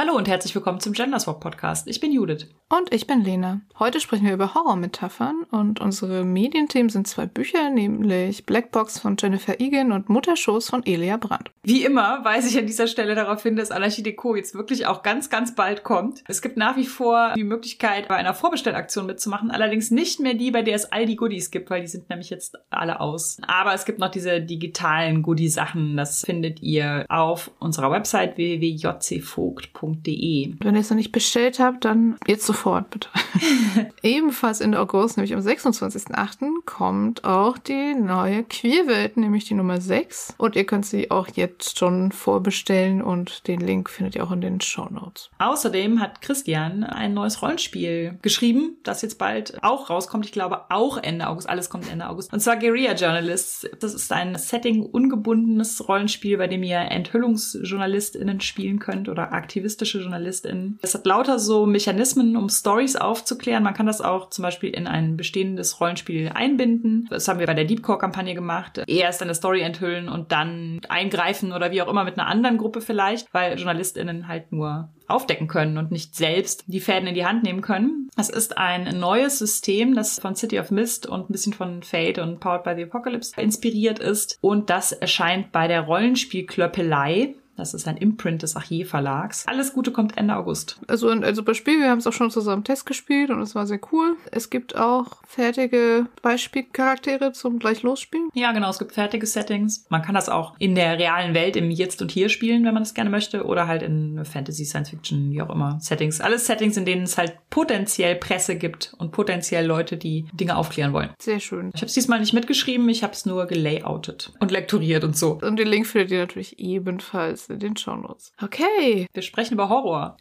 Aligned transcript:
Hallo 0.00 0.16
und 0.16 0.28
herzlich 0.28 0.54
willkommen 0.54 0.80
zum 0.80 0.94
Genderswap 0.94 1.40
Podcast. 1.40 1.86
Ich 1.86 2.00
bin 2.00 2.10
Judith. 2.10 2.46
Und 2.70 2.94
ich 2.94 3.06
bin 3.06 3.20
Lena. 3.22 3.60
Heute 3.78 4.00
sprechen 4.00 4.24
wir 4.24 4.32
über 4.32 4.54
Horrormetaphern 4.54 5.42
und 5.50 5.82
unsere 5.82 6.24
Medienthemen 6.24 6.88
sind 6.88 7.06
zwei 7.06 7.26
Bücher, 7.26 7.68
nämlich 7.68 8.46
Blackbox 8.46 8.98
von 8.98 9.16
Jennifer 9.20 9.60
Egan 9.60 9.92
und 9.92 10.08
Mutterschoß 10.08 10.70
von 10.70 10.86
Elia 10.86 11.18
Brandt. 11.18 11.50
Wie 11.64 11.84
immer 11.84 12.24
weise 12.24 12.48
ich 12.48 12.56
an 12.56 12.66
dieser 12.66 12.86
Stelle 12.86 13.14
darauf 13.14 13.42
hin, 13.42 13.56
dass 13.56 13.70
Anarchie 13.70 14.02
Deco 14.02 14.34
jetzt 14.34 14.54
wirklich 14.54 14.86
auch 14.86 15.02
ganz, 15.02 15.28
ganz 15.28 15.54
bald 15.54 15.84
kommt. 15.84 16.24
Es 16.28 16.40
gibt 16.40 16.56
nach 16.56 16.78
wie 16.78 16.86
vor 16.86 17.34
die 17.36 17.44
Möglichkeit, 17.44 18.08
bei 18.08 18.16
einer 18.16 18.32
Vorbestellaktion 18.32 19.04
mitzumachen, 19.04 19.50
allerdings 19.50 19.90
nicht 19.90 20.18
mehr 20.18 20.32
die, 20.32 20.50
bei 20.50 20.62
der 20.62 20.76
es 20.76 20.90
all 20.90 21.04
die 21.04 21.16
Goodies 21.16 21.50
gibt, 21.50 21.68
weil 21.68 21.82
die 21.82 21.88
sind 21.88 22.08
nämlich 22.08 22.30
jetzt 22.30 22.56
alle 22.70 23.00
aus. 23.00 23.36
Aber 23.46 23.74
es 23.74 23.84
gibt 23.84 23.98
noch 23.98 24.10
diese 24.10 24.40
digitalen 24.40 25.20
Goodie-Sachen. 25.20 25.98
Das 25.98 26.24
findet 26.24 26.62
ihr 26.62 27.04
auf 27.10 27.50
unserer 27.58 27.90
Website 27.90 28.38
www.jcvogt.com 28.38 29.89
www.wildwasser.de. 29.90 30.54
Wenn 30.60 30.74
ihr 30.74 30.80
es 30.80 30.90
noch 30.90 30.96
nicht 30.96 31.12
bestellt 31.12 31.58
habt, 31.58 31.84
dann 31.84 32.16
jetzt 32.26 32.46
sofort 32.46 32.90
bitte. 32.90 33.08
Ebenfalls 34.02 34.60
Ende 34.60 34.78
August, 34.78 35.16
nämlich 35.16 35.34
am 35.34 35.40
26.08., 35.40 36.64
kommt 36.64 37.24
auch 37.24 37.58
die 37.58 37.94
neue 37.94 38.44
Queerwelt, 38.44 39.16
nämlich 39.16 39.44
die 39.44 39.54
Nummer 39.54 39.80
6. 39.80 40.34
Und 40.38 40.56
ihr 40.56 40.64
könnt 40.64 40.86
sie 40.86 41.10
auch 41.10 41.28
jetzt 41.28 41.78
schon 41.78 42.12
vorbestellen 42.12 43.02
und 43.02 43.46
den 43.46 43.60
Link 43.60 43.90
findet 43.90 44.16
ihr 44.16 44.24
auch 44.24 44.32
in 44.32 44.40
den 44.40 44.60
Show 44.60 44.88
Notes. 44.90 45.30
Außerdem 45.38 46.00
hat 46.00 46.22
Christian 46.22 46.84
ein 46.84 47.14
neues 47.14 47.42
Rollenspiel 47.42 48.18
geschrieben, 48.22 48.76
das 48.82 49.02
jetzt 49.02 49.18
bald 49.18 49.62
auch 49.62 49.90
rauskommt. 49.90 50.24
Ich 50.26 50.32
glaube 50.32 50.70
auch 50.70 50.98
Ende 50.98 51.28
August. 51.28 51.48
Alles 51.48 51.70
kommt 51.70 51.90
Ende 51.90 52.08
August. 52.08 52.32
Und 52.32 52.40
zwar 52.40 52.56
Guerilla 52.56 52.94
Journalists. 52.94 53.68
Das 53.80 53.94
ist 53.94 54.12
ein 54.12 54.36
Setting-ungebundenes 54.36 55.88
Rollenspiel, 55.88 56.36
bei 56.36 56.46
dem 56.46 56.62
ihr 56.62 56.78
Enthüllungsjournalistinnen 56.78 58.40
spielen 58.40 58.78
könnt 58.78 59.08
oder 59.08 59.32
Aktivisten 59.32 59.79
journalistische 59.84 60.00
Journalistin. 60.00 60.78
Es 60.82 60.94
hat 60.94 61.06
lauter 61.06 61.38
so 61.38 61.66
Mechanismen, 61.66 62.36
um 62.36 62.48
Stories 62.48 62.96
aufzuklären. 62.96 63.62
Man 63.62 63.74
kann 63.74 63.86
das 63.86 64.00
auch 64.00 64.30
zum 64.30 64.42
Beispiel 64.42 64.70
in 64.70 64.86
ein 64.86 65.16
bestehendes 65.16 65.80
Rollenspiel 65.80 66.30
einbinden. 66.34 67.06
Das 67.10 67.28
haben 67.28 67.40
wir 67.40 67.46
bei 67.46 67.54
der 67.54 67.64
Deepcore-Kampagne 67.64 68.34
gemacht. 68.34 68.82
Erst 68.86 69.22
eine 69.22 69.34
Story 69.34 69.62
enthüllen 69.62 70.08
und 70.08 70.32
dann 70.32 70.80
eingreifen 70.88 71.52
oder 71.52 71.70
wie 71.70 71.82
auch 71.82 71.88
immer 71.88 72.04
mit 72.04 72.18
einer 72.18 72.28
anderen 72.28 72.58
Gruppe 72.58 72.80
vielleicht, 72.80 73.32
weil 73.32 73.56
JournalistInnen 73.56 74.28
halt 74.28 74.52
nur 74.52 74.90
aufdecken 75.06 75.48
können 75.48 75.76
und 75.76 75.90
nicht 75.90 76.14
selbst 76.14 76.64
die 76.66 76.80
Fäden 76.80 77.08
in 77.08 77.14
die 77.14 77.26
Hand 77.26 77.42
nehmen 77.42 77.62
können. 77.62 78.08
Es 78.16 78.28
ist 78.28 78.56
ein 78.56 78.98
neues 78.98 79.38
System, 79.38 79.94
das 79.94 80.20
von 80.20 80.36
City 80.36 80.60
of 80.60 80.70
Mist 80.70 81.06
und 81.06 81.28
ein 81.28 81.32
bisschen 81.32 81.52
von 81.52 81.82
Fate 81.82 82.18
und 82.18 82.38
Powered 82.38 82.62
by 82.62 82.74
the 82.76 82.84
Apocalypse 82.84 83.32
inspiriert 83.40 83.98
ist. 83.98 84.38
Und 84.40 84.70
das 84.70 84.92
erscheint 84.92 85.50
bei 85.50 85.66
der 85.66 85.82
Rollenspielklöppelei. 85.82 87.34
Das 87.60 87.74
ist 87.74 87.86
ein 87.86 87.98
Imprint 87.98 88.42
des 88.42 88.56
Achier 88.56 88.86
Verlags. 88.86 89.46
Alles 89.46 89.74
Gute 89.74 89.92
kommt 89.92 90.16
Ende 90.16 90.34
August. 90.34 90.80
Also 90.88 91.10
ein 91.10 91.34
super 91.34 91.52
Spiel. 91.52 91.78
Wir 91.78 91.90
haben 91.90 91.98
es 91.98 92.06
auch 92.06 92.12
schon 92.14 92.30
zusammen 92.30 92.64
Test 92.64 92.86
gespielt 92.86 93.28
und 93.28 93.42
es 93.42 93.54
war 93.54 93.66
sehr 93.66 93.80
cool. 93.92 94.16
Es 94.32 94.48
gibt 94.48 94.76
auch 94.76 95.22
fertige 95.26 96.06
Beispielcharaktere 96.22 97.32
zum 97.32 97.58
gleich 97.58 97.82
losspielen. 97.82 98.30
Ja, 98.32 98.52
genau. 98.52 98.70
Es 98.70 98.78
gibt 98.78 98.92
fertige 98.92 99.26
Settings. 99.26 99.84
Man 99.90 100.00
kann 100.00 100.14
das 100.14 100.30
auch 100.30 100.54
in 100.58 100.74
der 100.74 100.98
realen 100.98 101.34
Welt 101.34 101.54
im 101.54 101.70
Jetzt 101.70 102.00
und 102.00 102.10
Hier 102.10 102.30
spielen, 102.30 102.64
wenn 102.64 102.72
man 102.72 102.82
das 102.82 102.94
gerne 102.94 103.10
möchte. 103.10 103.44
Oder 103.44 103.66
halt 103.66 103.82
in 103.82 104.24
Fantasy, 104.24 104.64
Science 104.64 104.88
Fiction, 104.88 105.30
wie 105.30 105.42
auch 105.42 105.50
immer. 105.50 105.78
Settings. 105.82 106.22
Alles 106.22 106.46
Settings, 106.46 106.78
in 106.78 106.86
denen 106.86 107.02
es 107.02 107.18
halt 107.18 107.34
potenziell 107.50 108.16
Presse 108.16 108.56
gibt 108.56 108.94
und 108.96 109.12
potenziell 109.12 109.66
Leute, 109.66 109.98
die 109.98 110.24
Dinge 110.32 110.56
aufklären 110.56 110.94
wollen. 110.94 111.10
Sehr 111.20 111.40
schön. 111.40 111.72
Ich 111.74 111.82
habe 111.82 111.88
es 111.88 111.92
diesmal 111.92 112.20
nicht 112.20 112.32
mitgeschrieben. 112.32 112.88
Ich 112.88 113.02
habe 113.02 113.12
es 113.12 113.26
nur 113.26 113.44
gelayoutet 113.44 114.32
und 114.40 114.50
lektoriert 114.50 115.04
und 115.04 115.14
so. 115.14 115.38
Und 115.42 115.58
den 115.58 115.68
Link 115.68 115.86
findet 115.86 116.10
ihr 116.10 116.20
natürlich 116.20 116.58
ebenfalls 116.58 117.49
in 117.50 117.58
den 117.58 117.76
Shownotes. 117.76 118.32
Okay. 118.42 119.06
Wir 119.12 119.22
sprechen 119.22 119.54
über 119.54 119.68
Horror. 119.68 120.16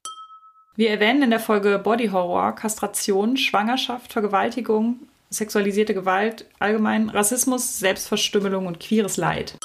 Wir 0.76 0.92
erwähnen 0.92 1.24
in 1.24 1.30
der 1.30 1.40
Folge 1.40 1.78
Body 1.80 2.08
Horror, 2.08 2.54
Kastration, 2.54 3.36
Schwangerschaft, 3.38 4.14
Vergewaltigung, 4.14 5.00
sexualisierte 5.30 5.94
Gewalt, 5.94 6.46
allgemein 6.60 7.10
Rassismus, 7.10 7.80
Selbstverstümmelung 7.80 8.66
und 8.66 8.80
queeres 8.80 9.18
Leid. 9.18 9.58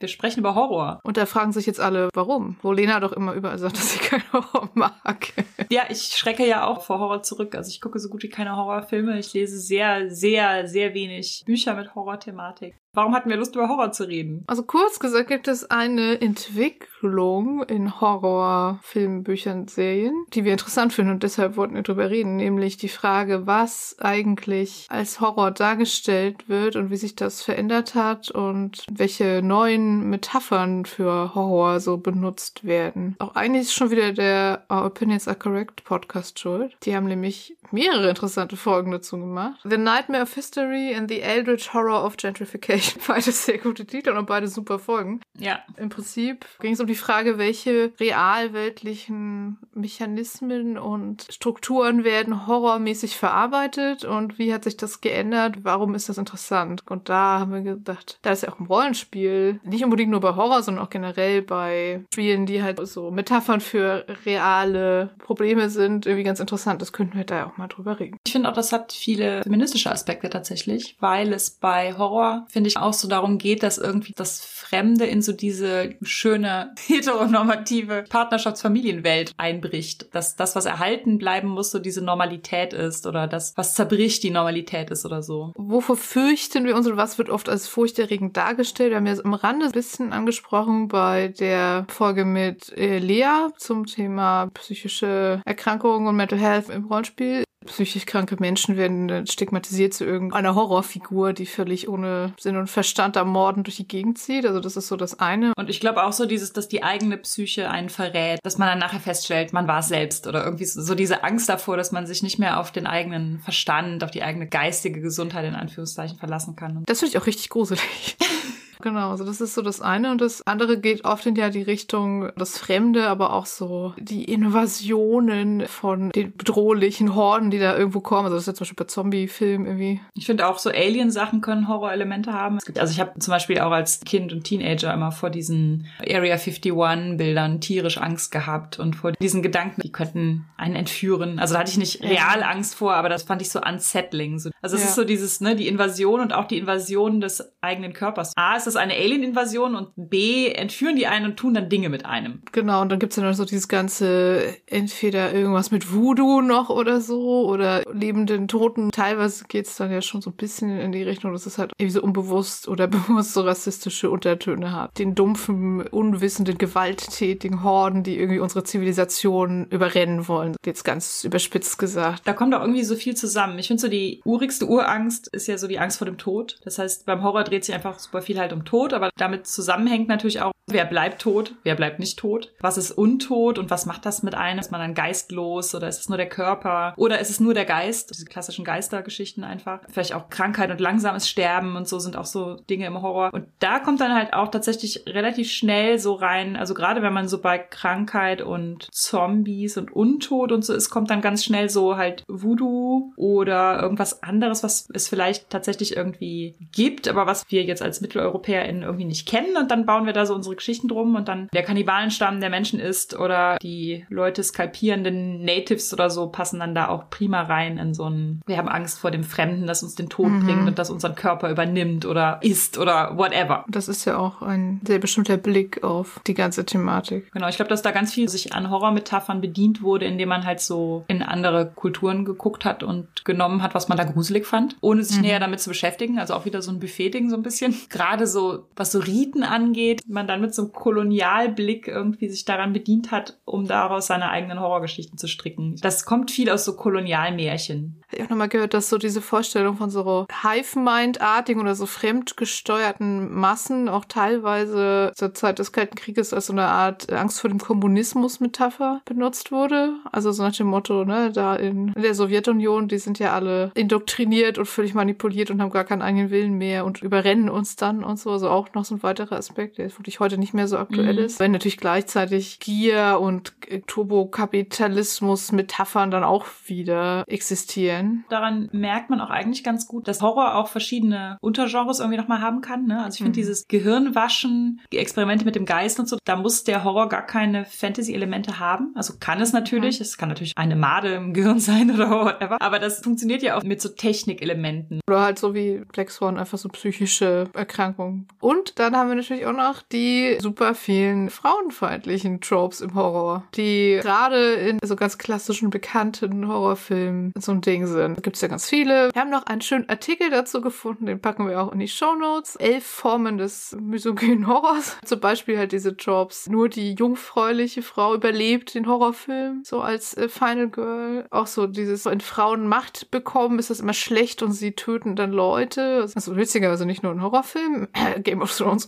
Wir 0.00 0.08
sprechen 0.08 0.40
über 0.40 0.54
Horror. 0.54 0.98
Und 1.02 1.18
da 1.18 1.26
fragen 1.26 1.52
sich 1.52 1.66
jetzt 1.66 1.78
alle, 1.78 2.08
warum? 2.14 2.56
Wo 2.62 2.72
Lena 2.72 3.00
doch 3.00 3.12
immer 3.12 3.34
überall 3.34 3.58
sagt, 3.58 3.76
dass 3.76 3.92
sie 3.92 3.98
keinen 3.98 4.32
Horror 4.32 4.70
mag. 4.74 5.32
Ja, 5.72 5.84
ich 5.88 6.02
schrecke 6.02 6.44
ja 6.48 6.66
auch 6.66 6.82
vor 6.82 6.98
Horror 6.98 7.22
zurück. 7.22 7.54
Also 7.54 7.68
ich 7.68 7.80
gucke 7.80 8.00
so 8.00 8.08
gut 8.08 8.24
wie 8.24 8.28
keine 8.28 8.56
Horrorfilme. 8.56 9.20
Ich 9.20 9.32
lese 9.34 9.56
sehr, 9.56 10.10
sehr, 10.10 10.66
sehr 10.66 10.94
wenig 10.94 11.44
Bücher 11.46 11.74
mit 11.74 11.94
Horrorthematik. 11.94 12.74
Warum 12.92 13.14
hatten 13.14 13.30
wir 13.30 13.36
Lust, 13.36 13.54
über 13.54 13.68
Horror 13.68 13.92
zu 13.92 14.08
reden? 14.08 14.42
Also 14.48 14.64
kurz 14.64 14.98
gesagt 14.98 15.28
gibt 15.28 15.46
es 15.46 15.70
eine 15.70 16.20
Entwicklung 16.20 17.62
in 17.62 18.00
Horrorfilmen, 18.00 19.22
Büchern, 19.22 19.68
Serien, 19.68 20.24
die 20.34 20.44
wir 20.44 20.50
interessant 20.52 20.92
finden 20.92 21.12
und 21.12 21.22
deshalb 21.22 21.56
wollten 21.56 21.76
wir 21.76 21.82
drüber 21.82 22.10
reden, 22.10 22.34
nämlich 22.36 22.78
die 22.78 22.88
Frage, 22.88 23.46
was 23.46 23.94
eigentlich 24.00 24.86
als 24.88 25.20
Horror 25.20 25.52
dargestellt 25.52 26.48
wird 26.48 26.74
und 26.74 26.90
wie 26.90 26.96
sich 26.96 27.14
das 27.14 27.42
verändert 27.42 27.94
hat 27.94 28.32
und 28.32 28.84
welche 28.90 29.40
neuen 29.40 30.10
Metaphern 30.10 30.84
für 30.84 31.32
Horror 31.36 31.78
so 31.78 31.96
benutzt 31.96 32.64
werden. 32.64 33.14
Auch 33.20 33.36
eigentlich 33.36 33.62
ist 33.62 33.74
schon 33.74 33.92
wieder 33.92 34.12
der 34.12 34.64
Our 34.68 34.86
Opinions 34.86 35.28
Are 35.28 35.38
Correct 35.38 35.84
Podcast 35.84 36.40
schuld. 36.40 36.76
Die 36.82 36.96
haben 36.96 37.06
nämlich 37.06 37.56
mehrere 37.70 38.08
interessante 38.08 38.56
Folgen 38.56 38.90
dazu 38.90 39.16
gemacht. 39.16 39.60
The 39.62 39.78
Nightmare 39.78 40.24
of 40.24 40.34
History 40.34 40.92
and 40.92 41.08
the 41.08 41.20
Eldritch 41.20 41.72
Horror 41.72 42.04
of 42.04 42.16
Gentrification 42.16 42.79
Beide 43.06 43.32
sehr 43.32 43.58
gute 43.58 43.86
Titel 43.86 44.10
und 44.10 44.26
beide 44.26 44.48
super 44.48 44.78
Folgen. 44.78 45.20
Ja. 45.38 45.60
Im 45.76 45.88
Prinzip 45.88 46.46
ging 46.60 46.74
es 46.74 46.80
um 46.80 46.86
die 46.86 46.94
Frage, 46.94 47.38
welche 47.38 47.92
realweltlichen 47.98 49.58
Mechanismen 49.74 50.78
und 50.78 51.26
Strukturen 51.30 52.04
werden 52.04 52.46
horrormäßig 52.46 53.16
verarbeitet 53.16 54.04
und 54.04 54.38
wie 54.38 54.52
hat 54.52 54.64
sich 54.64 54.76
das 54.76 55.00
geändert? 55.00 55.58
Warum 55.62 55.94
ist 55.94 56.08
das 56.08 56.18
interessant? 56.18 56.82
Und 56.88 57.08
da 57.08 57.40
haben 57.40 57.52
wir 57.52 57.62
gedacht, 57.62 58.18
da 58.22 58.30
ist 58.30 58.42
ja 58.42 58.52
auch 58.52 58.60
im 58.60 58.66
Rollenspiel, 58.66 59.60
nicht 59.64 59.84
unbedingt 59.84 60.10
nur 60.10 60.20
bei 60.20 60.36
Horror, 60.36 60.62
sondern 60.62 60.84
auch 60.84 60.90
generell 60.90 61.42
bei 61.42 62.04
Spielen, 62.12 62.46
die 62.46 62.62
halt 62.62 62.86
so 62.86 63.10
Metaphern 63.10 63.60
für 63.60 64.06
reale 64.24 65.10
Probleme 65.18 65.70
sind, 65.70 66.06
irgendwie 66.06 66.24
ganz 66.24 66.40
interessant. 66.40 66.82
Das 66.82 66.92
könnten 66.92 67.16
wir 67.16 67.24
da 67.24 67.36
ja 67.38 67.46
auch 67.46 67.56
mal 67.56 67.68
drüber 67.68 67.98
reden. 67.98 68.16
Ich 68.26 68.32
finde 68.32 68.48
auch, 68.48 68.54
das 68.54 68.72
hat 68.72 68.92
viele 68.92 69.42
feministische 69.42 69.90
Aspekte 69.90 70.30
tatsächlich, 70.30 70.96
weil 71.00 71.32
es 71.32 71.50
bei 71.50 71.94
Horror, 71.96 72.46
finde 72.48 72.68
ich, 72.68 72.69
auch 72.76 72.92
so 72.92 73.08
darum 73.08 73.38
geht, 73.38 73.62
dass 73.62 73.78
irgendwie 73.78 74.12
das 74.14 74.40
Fremde 74.44 75.04
in 75.06 75.20
so 75.22 75.32
diese 75.32 75.94
schöne 76.02 76.74
heteronormative 76.86 78.04
Partnerschaftsfamilienwelt 78.08 79.32
einbricht. 79.36 80.14
Dass 80.14 80.36
das, 80.36 80.54
was 80.54 80.66
erhalten 80.66 81.18
bleiben 81.18 81.48
muss, 81.48 81.70
so 81.70 81.78
diese 81.78 82.02
Normalität 82.02 82.72
ist 82.72 83.06
oder 83.06 83.26
das, 83.26 83.52
was 83.56 83.74
zerbricht, 83.74 84.22
die 84.22 84.30
Normalität 84.30 84.90
ist 84.90 85.04
oder 85.04 85.22
so. 85.22 85.52
Wovor 85.56 85.96
fürchten 85.96 86.64
wir 86.64 86.76
uns 86.76 86.86
und 86.86 86.96
was 86.96 87.18
wird 87.18 87.30
oft 87.30 87.48
als 87.48 87.66
furchterregend 87.66 88.36
dargestellt? 88.36 88.90
Wir 88.90 88.96
haben 88.96 89.06
ja 89.06 89.16
am 89.22 89.34
Rande 89.34 89.66
ein 89.66 89.72
bisschen 89.72 90.12
angesprochen 90.12 90.88
bei 90.88 91.28
der 91.28 91.86
Folge 91.88 92.24
mit 92.24 92.72
äh, 92.76 92.98
Lea 92.98 93.48
zum 93.56 93.86
Thema 93.86 94.50
psychische 94.54 95.42
Erkrankungen 95.44 96.06
und 96.06 96.16
Mental 96.16 96.38
Health 96.38 96.68
im 96.68 96.84
Rollenspiel 96.84 97.44
psychisch 97.66 98.06
kranke 98.06 98.36
Menschen 98.38 98.76
werden 98.76 99.26
stigmatisiert 99.26 99.92
zu 99.92 100.04
irgendeiner 100.04 100.54
Horrorfigur, 100.54 101.32
die 101.32 101.46
völlig 101.46 101.88
ohne 101.88 102.32
Sinn 102.38 102.56
und 102.56 102.68
Verstand 102.68 103.16
am 103.16 103.28
Morden 103.28 103.64
durch 103.64 103.76
die 103.76 103.86
Gegend 103.86 104.18
zieht. 104.18 104.46
Also 104.46 104.60
das 104.60 104.76
ist 104.76 104.88
so 104.88 104.96
das 104.96 105.20
eine. 105.20 105.52
Und 105.56 105.68
ich 105.68 105.80
glaube 105.80 106.04
auch 106.04 106.12
so 106.12 106.24
dieses, 106.24 106.52
dass 106.52 106.68
die 106.68 106.82
eigene 106.82 107.18
Psyche 107.18 107.70
einen 107.70 107.90
verrät, 107.90 108.40
dass 108.42 108.56
man 108.56 108.68
dann 108.68 108.78
nachher 108.78 109.00
feststellt, 109.00 109.52
man 109.52 109.68
war 109.68 109.80
es 109.80 109.88
selbst 109.88 110.26
oder 110.26 110.44
irgendwie 110.44 110.64
so 110.64 110.94
diese 110.94 111.22
Angst 111.22 111.48
davor, 111.48 111.76
dass 111.76 111.92
man 111.92 112.06
sich 112.06 112.22
nicht 112.22 112.38
mehr 112.38 112.58
auf 112.58 112.72
den 112.72 112.86
eigenen 112.86 113.40
Verstand, 113.40 114.02
auf 114.04 114.10
die 114.10 114.22
eigene 114.22 114.48
geistige 114.48 115.00
Gesundheit 115.00 115.44
in 115.44 115.54
Anführungszeichen 115.54 116.18
verlassen 116.18 116.56
kann. 116.56 116.82
Das 116.86 117.00
finde 117.00 117.14
ich 117.14 117.22
auch 117.22 117.26
richtig 117.26 117.50
gruselig. 117.50 118.16
Genau, 118.80 119.10
also 119.10 119.24
das 119.24 119.40
ist 119.40 119.54
so 119.54 119.62
das 119.62 119.80
eine. 119.80 120.10
Und 120.10 120.20
das 120.20 120.46
andere 120.46 120.78
geht 120.78 121.04
oft 121.04 121.26
in 121.26 121.36
ja 121.36 121.50
die 121.50 121.62
Richtung 121.62 122.30
das 122.36 122.58
Fremde, 122.58 123.08
aber 123.08 123.32
auch 123.32 123.46
so 123.46 123.94
die 123.98 124.24
Invasionen 124.24 125.66
von 125.66 126.10
den 126.10 126.36
bedrohlichen 126.36 127.14
Horden, 127.14 127.50
die 127.50 127.58
da 127.58 127.76
irgendwo 127.76 128.00
kommen. 128.00 128.24
Also 128.24 128.36
das 128.36 128.42
ist 128.42 128.46
ja 128.48 128.54
zum 128.54 128.64
Beispiel 128.64 128.76
bei 128.76 128.84
Zombie-Filmen 128.84 129.66
irgendwie. 129.66 130.00
Ich 130.14 130.26
finde 130.26 130.46
auch 130.46 130.58
so 130.58 130.70
Alien-Sachen 130.70 131.40
können 131.40 131.68
Horror-Elemente 131.68 132.32
haben. 132.32 132.58
Es 132.58 132.64
gibt, 132.64 132.78
also 132.78 132.92
ich 132.92 133.00
habe 133.00 133.18
zum 133.18 133.32
Beispiel 133.32 133.60
auch 133.60 133.72
als 133.72 134.00
Kind 134.00 134.32
und 134.32 134.44
Teenager 134.44 134.92
immer 134.92 135.12
vor 135.12 135.30
diesen 135.30 135.86
Area 136.00 136.36
51-Bildern 136.36 137.60
tierisch 137.60 137.98
Angst 137.98 138.30
gehabt 138.30 138.78
und 138.78 138.96
vor 138.96 139.12
diesen 139.12 139.42
Gedanken, 139.42 139.80
die 139.82 139.92
könnten 139.92 140.46
einen 140.56 140.76
entführen. 140.76 141.38
Also 141.38 141.54
da 141.54 141.60
hatte 141.60 141.70
ich 141.70 141.78
nicht 141.78 142.02
real 142.02 142.42
Angst 142.42 142.74
vor, 142.74 142.94
aber 142.94 143.08
das 143.08 143.22
fand 143.22 143.42
ich 143.42 143.50
so 143.50 143.60
unsettling. 143.60 144.34
Also 144.34 144.50
es 144.62 144.82
ja. 144.82 144.88
ist 144.88 144.94
so 144.94 145.04
dieses, 145.04 145.40
ne, 145.40 145.56
die 145.56 145.68
Invasion 145.68 146.20
und 146.20 146.32
auch 146.32 146.46
die 146.46 146.58
Invasion 146.58 147.20
des 147.20 147.52
eigenen 147.60 147.92
Körpers. 147.92 148.32
A, 148.36 148.56
ist 148.56 148.66
es 148.70 148.76
eine 148.76 148.94
Alien-Invasion 148.94 149.74
und 149.74 149.90
B, 149.96 150.48
entführen 150.48 150.96
die 150.96 151.06
einen 151.06 151.26
und 151.26 151.36
tun 151.36 151.54
dann 151.54 151.68
Dinge 151.68 151.88
mit 151.88 152.06
einem. 152.06 152.42
Genau, 152.52 152.80
und 152.80 152.90
dann 152.90 152.98
gibt's 152.98 153.16
ja 153.16 153.22
noch 153.22 153.34
so 153.34 153.44
dieses 153.44 153.68
ganze, 153.68 154.56
entweder 154.66 155.32
irgendwas 155.32 155.70
mit 155.70 155.92
Voodoo 155.92 156.40
noch 156.40 156.70
oder 156.70 157.00
so 157.00 157.46
oder 157.46 157.82
lebenden 157.92 158.48
Toten. 158.48 158.90
Teilweise 158.90 159.44
geht's 159.48 159.76
dann 159.76 159.90
ja 159.90 160.02
schon 160.02 160.22
so 160.22 160.30
ein 160.30 160.36
bisschen 160.36 160.78
in 160.78 160.92
die 160.92 161.02
Richtung, 161.02 161.32
dass 161.32 161.46
es 161.46 161.58
halt 161.58 161.72
irgendwie 161.78 161.92
so 161.92 162.02
unbewusst 162.02 162.68
oder 162.68 162.86
bewusst 162.88 163.34
so 163.34 163.42
rassistische 163.42 164.10
Untertöne 164.10 164.72
hat. 164.72 164.98
Den 164.98 165.14
dumpfen, 165.14 165.82
unwissenden, 165.86 166.58
gewalttätigen 166.58 167.62
Horden, 167.62 168.02
die 168.02 168.18
irgendwie 168.18 168.40
unsere 168.40 168.64
Zivilisation 168.64 169.66
überrennen 169.70 170.28
wollen. 170.28 170.56
Jetzt 170.64 170.84
ganz 170.84 171.24
überspitzt 171.24 171.78
gesagt. 171.78 172.22
Da 172.26 172.32
kommt 172.32 172.54
auch 172.54 172.60
irgendwie 172.60 172.84
so 172.84 172.96
viel 172.96 173.14
zusammen. 173.14 173.58
Ich 173.58 173.68
finde 173.68 173.80
so 173.80 173.88
die 173.88 174.20
urigste 174.24 174.66
Urangst 174.66 175.28
ist 175.28 175.46
ja 175.46 175.58
so 175.58 175.66
die 175.66 175.78
Angst 175.78 175.98
vor 175.98 176.06
dem 176.06 176.18
Tod. 176.18 176.58
Das 176.64 176.78
heißt, 176.78 177.06
beim 177.06 177.22
Horror 177.22 177.44
dreht 177.44 177.64
sich 177.64 177.74
einfach 177.74 177.98
super 177.98 178.22
viel 178.22 178.38
halt 178.38 178.52
um 178.52 178.59
Tod, 178.64 178.92
aber 178.92 179.10
damit 179.16 179.46
zusammenhängt 179.46 180.08
natürlich 180.08 180.40
auch, 180.40 180.52
wer 180.66 180.84
bleibt 180.84 181.22
tot, 181.22 181.54
wer 181.62 181.74
bleibt 181.74 181.98
nicht 181.98 182.18
tot, 182.18 182.52
was 182.60 182.78
ist 182.78 182.92
untot 182.92 183.58
und 183.58 183.70
was 183.70 183.86
macht 183.86 184.06
das 184.06 184.22
mit 184.22 184.34
einem? 184.34 184.58
Ist 184.58 184.70
man 184.70 184.80
dann 184.80 184.94
geistlos 184.94 185.74
oder 185.74 185.88
ist 185.88 186.00
es 186.00 186.08
nur 186.08 186.18
der 186.18 186.28
Körper 186.28 186.94
oder 186.96 187.18
ist 187.18 187.30
es 187.30 187.40
nur 187.40 187.54
der 187.54 187.64
Geist? 187.64 188.10
Diese 188.10 188.24
klassischen 188.24 188.64
Geistergeschichten 188.64 189.44
einfach. 189.44 189.80
Vielleicht 189.90 190.14
auch 190.14 190.28
Krankheit 190.30 190.70
und 190.70 190.80
langsames 190.80 191.28
Sterben 191.28 191.76
und 191.76 191.88
so 191.88 191.98
sind 191.98 192.16
auch 192.16 192.24
so 192.24 192.54
Dinge 192.54 192.86
im 192.86 193.02
Horror. 193.02 193.30
Und 193.32 193.46
da 193.58 193.78
kommt 193.78 194.00
dann 194.00 194.14
halt 194.14 194.32
auch 194.32 194.48
tatsächlich 194.48 195.04
relativ 195.06 195.50
schnell 195.50 195.98
so 195.98 196.14
rein, 196.14 196.56
also 196.56 196.74
gerade 196.74 197.02
wenn 197.02 197.12
man 197.12 197.28
so 197.28 197.40
bei 197.40 197.58
Krankheit 197.58 198.42
und 198.42 198.88
Zombies 198.92 199.76
und 199.76 199.92
Untot 199.92 200.52
und 200.52 200.64
so 200.64 200.74
ist, 200.74 200.90
kommt 200.90 201.10
dann 201.10 201.20
ganz 201.20 201.44
schnell 201.44 201.68
so 201.68 201.96
halt 201.96 202.24
Voodoo 202.28 203.12
oder 203.16 203.80
irgendwas 203.82 204.22
anderes, 204.22 204.62
was 204.62 204.88
es 204.92 205.08
vielleicht 205.08 205.50
tatsächlich 205.50 205.96
irgendwie 205.96 206.56
gibt, 206.72 207.08
aber 207.08 207.26
was 207.26 207.44
wir 207.48 207.64
jetzt 207.64 207.82
als 207.82 208.00
MitteleuropäerInnen 208.50 208.82
irgendwie 208.82 209.04
nicht 209.04 209.26
kennen. 209.26 209.56
Und 209.56 209.70
dann 209.70 209.86
bauen 209.86 210.06
wir 210.06 210.12
da 210.12 210.26
so 210.26 210.34
unsere 210.34 210.56
Geschichten 210.56 210.88
drum 210.88 211.14
und 211.14 211.28
dann 211.28 211.48
der 211.52 211.62
Kannibalenstamm, 211.62 212.40
der 212.40 212.50
Menschen 212.50 212.80
ist 212.80 213.18
oder 213.18 213.58
die 213.58 214.04
Leute 214.08 214.42
skalpierenden 214.42 215.44
Natives 215.44 215.92
oder 215.92 216.10
so 216.10 216.28
passen 216.28 216.60
dann 216.60 216.74
da 216.74 216.88
auch 216.88 217.10
prima 217.10 217.42
rein 217.42 217.78
in 217.78 217.94
so 217.94 218.08
ein, 218.08 218.42
wir 218.46 218.56
haben 218.56 218.68
Angst 218.68 218.98
vor 218.98 219.10
dem 219.10 219.24
Fremden, 219.24 219.66
das 219.66 219.82
uns 219.82 219.94
den 219.94 220.08
Tod 220.08 220.28
mhm. 220.28 220.44
bringt 220.44 220.68
und 220.68 220.78
das 220.78 220.90
unseren 220.90 221.14
Körper 221.14 221.50
übernimmt 221.50 222.06
oder 222.06 222.38
isst 222.42 222.78
oder 222.78 223.16
whatever. 223.16 223.64
Das 223.68 223.88
ist 223.88 224.04
ja 224.04 224.16
auch 224.16 224.42
ein 224.42 224.80
sehr 224.86 224.98
bestimmter 224.98 225.36
Blick 225.36 225.82
auf 225.82 226.20
die 226.26 226.34
ganze 226.34 226.64
Thematik. 226.64 227.30
Genau, 227.32 227.48
ich 227.48 227.56
glaube, 227.56 227.68
dass 227.68 227.82
da 227.82 227.90
ganz 227.90 228.12
viel 228.12 228.28
sich 228.28 228.52
an 228.52 228.70
Horrormetaphern 228.70 229.40
bedient 229.40 229.82
wurde, 229.82 230.06
indem 230.06 230.28
man 230.28 230.44
halt 230.44 230.60
so 230.60 231.04
in 231.08 231.22
andere 231.22 231.70
Kulturen 231.74 232.24
geguckt 232.24 232.64
hat 232.64 232.82
und 232.82 233.24
genommen 233.24 233.62
hat, 233.62 233.74
was 233.74 233.88
man 233.88 233.98
da 233.98 234.04
gruselig 234.04 234.46
fand, 234.46 234.76
ohne 234.80 235.02
sich 235.04 235.16
mhm. 235.16 235.22
näher 235.22 235.40
damit 235.40 235.60
zu 235.60 235.70
beschäftigen. 235.70 236.18
Also 236.18 236.34
auch 236.34 236.44
wieder 236.44 236.62
so 236.62 236.70
ein 236.70 236.80
Buffet-Ding 236.80 237.30
so 237.30 237.36
ein 237.36 237.42
bisschen. 237.42 237.74
Gerade 237.90 238.26
so, 238.26 238.39
was 238.76 238.92
so 238.92 238.98
Riten 238.98 239.42
angeht, 239.42 240.02
man 240.06 240.26
dann 240.26 240.40
mit 240.40 240.54
so 240.54 240.62
einem 240.62 240.72
Kolonialblick 240.72 241.88
irgendwie 241.88 242.28
sich 242.28 242.44
daran 242.44 242.72
bedient 242.72 243.10
hat, 243.10 243.38
um 243.44 243.66
daraus 243.66 244.06
seine 244.06 244.30
eigenen 244.30 244.60
Horrorgeschichten 244.60 245.18
zu 245.18 245.28
stricken. 245.28 245.76
Das 245.80 246.04
kommt 246.04 246.30
viel 246.30 246.50
aus 246.50 246.64
so 246.64 246.76
Kolonialmärchen. 246.76 248.00
Ich 248.12 248.20
habe 248.20 248.30
nochmal 248.30 248.48
gehört, 248.48 248.74
dass 248.74 248.88
so 248.88 248.98
diese 248.98 249.22
Vorstellung 249.22 249.76
von 249.76 249.90
so 249.90 250.26
Hive-Mind-artigen 250.42 251.60
oder 251.60 251.74
so 251.74 251.86
fremdgesteuerten 251.86 253.32
Massen 253.32 253.88
auch 253.88 254.04
teilweise 254.04 255.12
zur 255.14 255.32
Zeit 255.34 255.58
des 255.58 255.72
Kalten 255.72 255.94
Krieges 255.94 256.34
als 256.34 256.46
so 256.46 256.52
eine 256.52 256.66
Art 256.66 257.12
Angst 257.12 257.40
vor 257.40 257.50
dem 257.50 257.60
Kommunismus-Metapher 257.60 259.02
benutzt 259.04 259.52
wurde. 259.52 259.94
Also 260.10 260.32
so 260.32 260.42
nach 260.42 260.56
dem 260.56 260.66
Motto, 260.66 261.04
ne, 261.04 261.30
da 261.32 261.54
in, 261.54 261.92
in 261.94 262.02
der 262.02 262.14
Sowjetunion, 262.14 262.88
die 262.88 262.98
sind 262.98 263.18
ja 263.18 263.32
alle 263.32 263.70
indoktriniert 263.74 264.58
und 264.58 264.66
völlig 264.66 264.94
manipuliert 264.94 265.50
und 265.50 265.62
haben 265.62 265.70
gar 265.70 265.84
keinen 265.84 266.02
eigenen 266.02 266.30
Willen 266.30 266.58
mehr 266.58 266.84
und 266.84 267.02
überrennen 267.02 267.48
uns 267.48 267.76
dann 267.76 268.02
und 268.02 268.18
so. 268.20 268.30
Also 268.30 268.48
auch 268.48 268.72
noch 268.74 268.84
so 268.84 268.94
ein 268.94 269.02
weiterer 269.02 269.36
Aspekt, 269.36 269.78
der 269.78 269.90
wirklich 269.98 270.20
heute 270.20 270.38
nicht 270.38 270.54
mehr 270.54 270.68
so 270.68 270.78
aktuell 270.78 271.14
mhm. 271.14 271.20
ist. 271.20 271.40
Wenn 271.40 271.50
natürlich 271.52 271.78
gleichzeitig 271.78 272.60
Gier 272.60 273.18
und 273.20 273.54
Turbokapitalismus-Metaphern 273.86 276.10
dann 276.10 276.24
auch 276.24 276.46
wieder 276.66 277.24
existieren. 277.26 278.24
Daran 278.28 278.68
merkt 278.72 279.08
man 279.10 279.20
auch 279.20 279.30
eigentlich 279.30 279.64
ganz 279.64 279.86
gut, 279.86 280.08
dass 280.08 280.20
Horror 280.22 280.56
auch 280.56 280.68
verschiedene 280.68 281.38
Untergenres 281.40 282.00
irgendwie 282.00 282.18
nochmal 282.18 282.40
haben 282.40 282.60
kann. 282.60 282.86
Ne? 282.86 283.02
Also 283.02 283.14
ich 283.14 283.18
finde 283.18 283.30
mhm. 283.30 283.34
dieses 283.34 283.66
Gehirnwaschen, 283.68 284.80
die 284.92 284.98
Experimente 284.98 285.44
mit 285.44 285.54
dem 285.54 285.64
Geist 285.64 286.00
und 286.00 286.08
so, 286.08 286.18
da 286.24 286.34
muss 286.36 286.64
der 286.64 286.84
Horror 286.84 287.08
gar 287.08 287.26
keine 287.26 287.64
Fantasy-Elemente 287.64 288.58
haben. 288.58 288.92
Also 288.94 289.14
kann 289.18 289.40
es 289.40 289.52
natürlich. 289.52 289.98
Mhm. 289.98 290.02
Es 290.02 290.18
kann 290.18 290.28
natürlich 290.28 290.52
eine 290.56 290.76
Made 290.76 291.14
im 291.14 291.34
Gehirn 291.34 291.60
sein 291.60 291.90
oder 291.90 292.10
whatever. 292.10 292.60
Aber 292.60 292.78
das 292.78 293.00
funktioniert 293.00 293.42
ja 293.42 293.56
auch 293.56 293.62
mit 293.62 293.80
so 293.80 293.88
Technikelementen. 293.88 295.00
Oder 295.08 295.20
halt 295.20 295.38
so 295.38 295.54
wie 295.54 295.82
Black 295.92 296.10
Swan, 296.10 296.38
einfach 296.38 296.58
so 296.58 296.68
psychische 296.68 297.48
Erkrankungen. 297.54 298.09
Und 298.40 298.78
dann 298.78 298.96
haben 298.96 299.08
wir 299.08 299.16
natürlich 299.16 299.46
auch 299.46 299.52
noch 299.52 299.82
die 299.82 300.38
super 300.40 300.74
vielen 300.74 301.30
frauenfeindlichen 301.30 302.40
Tropes 302.40 302.80
im 302.80 302.94
Horror, 302.94 303.44
die 303.56 303.98
gerade 304.02 304.54
in 304.54 304.78
so 304.82 304.96
ganz 304.96 305.18
klassischen 305.18 305.70
bekannten 305.70 306.48
Horrorfilmen 306.48 307.32
so 307.36 307.52
ein 307.52 307.60
Ding 307.60 307.86
sind. 307.86 308.16
Da 308.16 308.20
gibt 308.20 308.36
es 308.36 308.42
ja 308.42 308.48
ganz 308.48 308.68
viele. 308.68 309.10
Wir 309.12 309.20
haben 309.20 309.30
noch 309.30 309.46
einen 309.46 309.60
schönen 309.60 309.88
Artikel 309.88 310.30
dazu 310.30 310.60
gefunden, 310.60 311.06
den 311.06 311.20
packen 311.20 311.48
wir 311.48 311.60
auch 311.60 311.72
in 311.72 311.78
die 311.78 311.88
Show 311.88 312.14
Notes. 312.14 312.56
Elf 312.56 312.84
Formen 312.84 313.38
des 313.38 313.76
misogynen 313.80 314.46
Horrors. 314.46 314.96
Zum 315.04 315.20
Beispiel 315.20 315.58
halt 315.58 315.72
diese 315.72 315.96
Tropes. 315.96 316.48
Nur 316.48 316.68
die 316.68 316.94
jungfräuliche 316.94 317.82
Frau 317.82 318.14
überlebt 318.14 318.74
den 318.74 318.86
Horrorfilm, 318.86 319.62
so 319.64 319.80
als 319.80 320.16
äh, 320.16 320.28
Final 320.28 320.68
Girl. 320.68 321.26
Auch 321.30 321.46
so 321.46 321.66
dieses, 321.66 322.04
wenn 322.04 322.20
Frauen 322.20 322.66
Macht 322.66 323.10
bekommen, 323.10 323.58
ist 323.58 323.70
das 323.70 323.80
immer 323.80 323.92
schlecht 323.92 324.42
und 324.42 324.52
sie 324.52 324.72
töten 324.72 325.16
dann 325.16 325.32
Leute. 325.32 326.06
Also 326.14 326.36
witzigerweise 326.36 326.86
nicht 326.86 327.02
nur 327.02 327.12
ein 327.12 327.22
Horrorfilm. 327.22 327.88
Game 328.22 328.42
of 328.42 328.56
Thrones. 328.56 328.86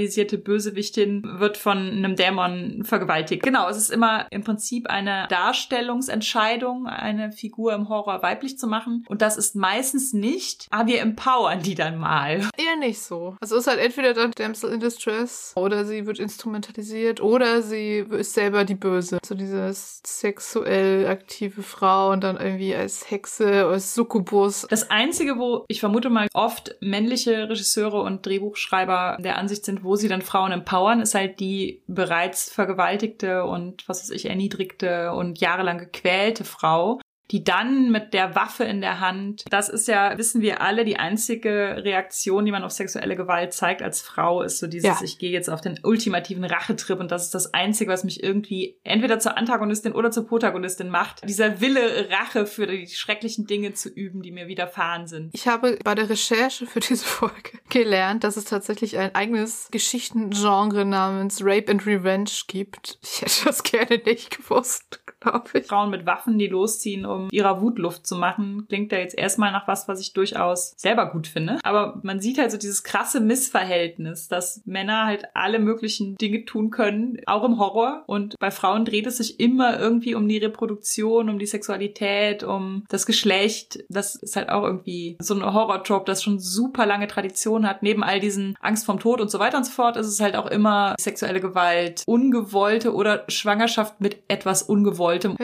übersexualisierte 0.00 0.38
Bösewichtin, 0.38 1.22
wird 1.38 1.56
von 1.56 1.78
einem 1.78 2.16
Dämon 2.16 2.84
vergewaltigt. 2.84 3.42
Genau, 3.42 3.68
es 3.68 3.76
ist 3.76 3.90
immer 3.90 4.26
im 4.30 4.42
Prinzip 4.42 4.88
eine 4.88 5.26
Darstellungsentscheidung, 5.28 6.86
eine 6.86 7.32
Figur 7.32 7.74
im 7.74 7.88
Horror 7.88 8.22
weiblich 8.22 8.58
zu 8.58 8.66
machen. 8.66 9.04
Und 9.08 9.22
das 9.22 9.36
ist 9.36 9.54
meistens 9.54 10.12
nicht, 10.12 10.66
aber 10.70 10.88
wir 10.88 11.00
empowern 11.00 11.62
die 11.62 11.74
dann 11.74 11.98
mal. 11.98 12.48
Eher 12.56 12.76
nicht 12.78 13.00
so. 13.00 13.36
Also 13.40 13.56
es 13.56 13.62
ist 13.62 13.68
halt 13.68 13.80
entweder 13.80 14.14
dann 14.14 14.32
Damsel 14.32 14.72
in 14.72 14.80
Distress 14.80 15.52
oder 15.56 15.84
sie 15.84 16.06
wird 16.06 16.18
instrumentalisiert 16.18 17.20
oder 17.20 17.62
sie 17.62 18.04
ist 18.10 18.34
selber 18.34 18.64
die 18.64 18.74
Böse. 18.74 19.18
So 19.24 19.34
diese 19.34 19.70
sexuell 19.72 21.06
aktive 21.06 21.62
Frau 21.62 22.10
und 22.10 22.24
dann 22.24 22.36
irgendwie 22.36 22.74
als 22.74 23.10
Hexe, 23.10 23.66
als 23.66 23.94
Succubus. 23.94 24.66
Das 24.68 24.90
Einzige, 24.90 25.38
wo 25.38 25.64
ich 25.68 25.80
vermute 25.80 26.10
mal 26.10 26.28
oft 26.32 26.76
männliche 26.80 27.48
Regisseure 27.48 28.02
und 28.02 28.24
Drehbuchschreiber 28.24 29.18
der 29.20 29.38
Ansicht 29.38 29.64
sind, 29.64 29.79
wo 29.82 29.96
sie 29.96 30.08
dann 30.08 30.22
Frauen 30.22 30.52
empowern, 30.52 31.00
ist 31.00 31.14
halt 31.14 31.40
die 31.40 31.82
bereits 31.86 32.50
vergewaltigte 32.50 33.44
und 33.44 33.88
was 33.88 34.02
weiß 34.02 34.10
ich, 34.10 34.26
erniedrigte 34.26 35.12
und 35.12 35.40
jahrelang 35.40 35.78
gequälte 35.78 36.44
Frau, 36.44 37.00
die 37.30 37.44
dann 37.44 37.90
mit 37.90 38.12
der 38.12 38.34
Waffe 38.34 38.64
in 38.64 38.80
der 38.80 39.00
Hand, 39.00 39.44
das 39.50 39.68
ist 39.68 39.86
ja, 39.88 40.18
wissen 40.18 40.40
wir 40.40 40.60
alle, 40.60 40.84
die 40.84 40.96
einzige 40.96 41.82
Reaktion, 41.84 42.44
die 42.44 42.50
man 42.50 42.64
auf 42.64 42.72
sexuelle 42.72 43.16
Gewalt 43.16 43.52
zeigt 43.52 43.82
als 43.82 44.00
Frau, 44.00 44.42
ist 44.42 44.58
so 44.58 44.66
dieses, 44.66 45.00
ja. 45.00 45.04
ich 45.04 45.18
gehe 45.18 45.30
jetzt 45.30 45.48
auf 45.48 45.60
den 45.60 45.78
ultimativen 45.82 46.44
Rachetrip 46.44 46.98
und 46.98 47.10
das 47.10 47.26
ist 47.26 47.34
das 47.34 47.54
Einzige, 47.54 47.90
was 47.90 48.04
mich 48.04 48.22
irgendwie 48.22 48.78
entweder 48.82 49.20
zur 49.20 49.36
Antagonistin 49.36 49.92
oder 49.92 50.10
zur 50.10 50.26
Protagonistin 50.26 50.88
macht. 50.88 51.28
Dieser 51.28 51.60
Wille, 51.60 52.08
Rache 52.10 52.46
für 52.46 52.66
die 52.66 52.88
schrecklichen 52.88 53.46
Dinge 53.46 53.74
zu 53.74 53.88
üben, 53.88 54.22
die 54.22 54.32
mir 54.32 54.48
widerfahren 54.48 55.06
sind. 55.06 55.30
Ich 55.32 55.46
habe 55.46 55.78
bei 55.84 55.94
der 55.94 56.10
Recherche 56.10 56.66
für 56.66 56.80
diese 56.80 57.04
Folge 57.04 57.58
gelernt, 57.68 58.24
dass 58.24 58.36
es 58.36 58.44
tatsächlich 58.44 58.98
ein 58.98 59.14
eigenes 59.14 59.68
Geschichtengenre 59.70 60.84
namens 60.84 61.40
Rape 61.44 61.70
and 61.70 61.86
Revenge 61.86 62.30
gibt. 62.48 62.98
Ich 63.02 63.22
hätte 63.22 63.44
das 63.44 63.62
gerne 63.62 64.00
nicht 64.04 64.36
gewusst 64.36 65.00
glaube 65.20 65.50
ich. 65.54 65.66
Frauen 65.66 65.90
mit 65.90 66.06
Waffen, 66.06 66.38
die 66.38 66.46
losziehen, 66.46 67.04
um 67.06 67.19
ihrer 67.30 67.60
Wut 67.60 67.78
Luft 67.78 68.06
zu 68.06 68.16
machen, 68.16 68.66
klingt 68.68 68.92
ja 68.92 68.98
jetzt 68.98 69.16
erstmal 69.16 69.52
nach 69.52 69.68
was, 69.68 69.88
was 69.88 70.00
ich 70.00 70.12
durchaus 70.12 70.72
selber 70.76 71.06
gut 71.10 71.26
finde. 71.26 71.58
Aber 71.62 72.00
man 72.02 72.20
sieht 72.20 72.38
halt 72.38 72.50
so 72.50 72.58
dieses 72.58 72.82
krasse 72.82 73.20
Missverhältnis, 73.20 74.28
dass 74.28 74.62
Männer 74.64 75.06
halt 75.06 75.24
alle 75.34 75.58
möglichen 75.58 76.16
Dinge 76.16 76.44
tun 76.44 76.70
können, 76.70 77.18
auch 77.26 77.44
im 77.44 77.58
Horror. 77.58 78.04
Und 78.06 78.38
bei 78.38 78.50
Frauen 78.50 78.84
dreht 78.84 79.06
es 79.06 79.18
sich 79.18 79.40
immer 79.40 79.78
irgendwie 79.78 80.14
um 80.14 80.28
die 80.28 80.38
Reproduktion, 80.38 81.28
um 81.28 81.38
die 81.38 81.46
Sexualität, 81.46 82.42
um 82.42 82.84
das 82.88 83.06
Geschlecht. 83.06 83.84
Das 83.88 84.16
ist 84.16 84.36
halt 84.36 84.48
auch 84.48 84.64
irgendwie 84.64 85.16
so 85.20 85.34
ein 85.34 85.44
Horror-Trope, 85.44 86.06
das 86.06 86.22
schon 86.22 86.38
super 86.38 86.86
lange 86.86 87.08
Tradition 87.08 87.68
hat. 87.68 87.82
Neben 87.82 88.02
all 88.02 88.20
diesen 88.20 88.56
Angst 88.60 88.86
vom 88.86 88.98
Tod 88.98 89.20
und 89.20 89.30
so 89.30 89.38
weiter 89.38 89.58
und 89.58 89.64
so 89.64 89.72
fort 89.72 89.96
ist 89.96 90.06
es 90.06 90.20
halt 90.20 90.36
auch 90.36 90.46
immer 90.46 90.94
sexuelle 90.98 91.40
Gewalt, 91.40 92.04
ungewollte 92.06 92.94
oder 92.94 93.24
Schwangerschaft 93.28 94.00
mit 94.00 94.18
etwas 94.28 94.62
ungewollt 94.62 95.00
wollte. 95.00 95.34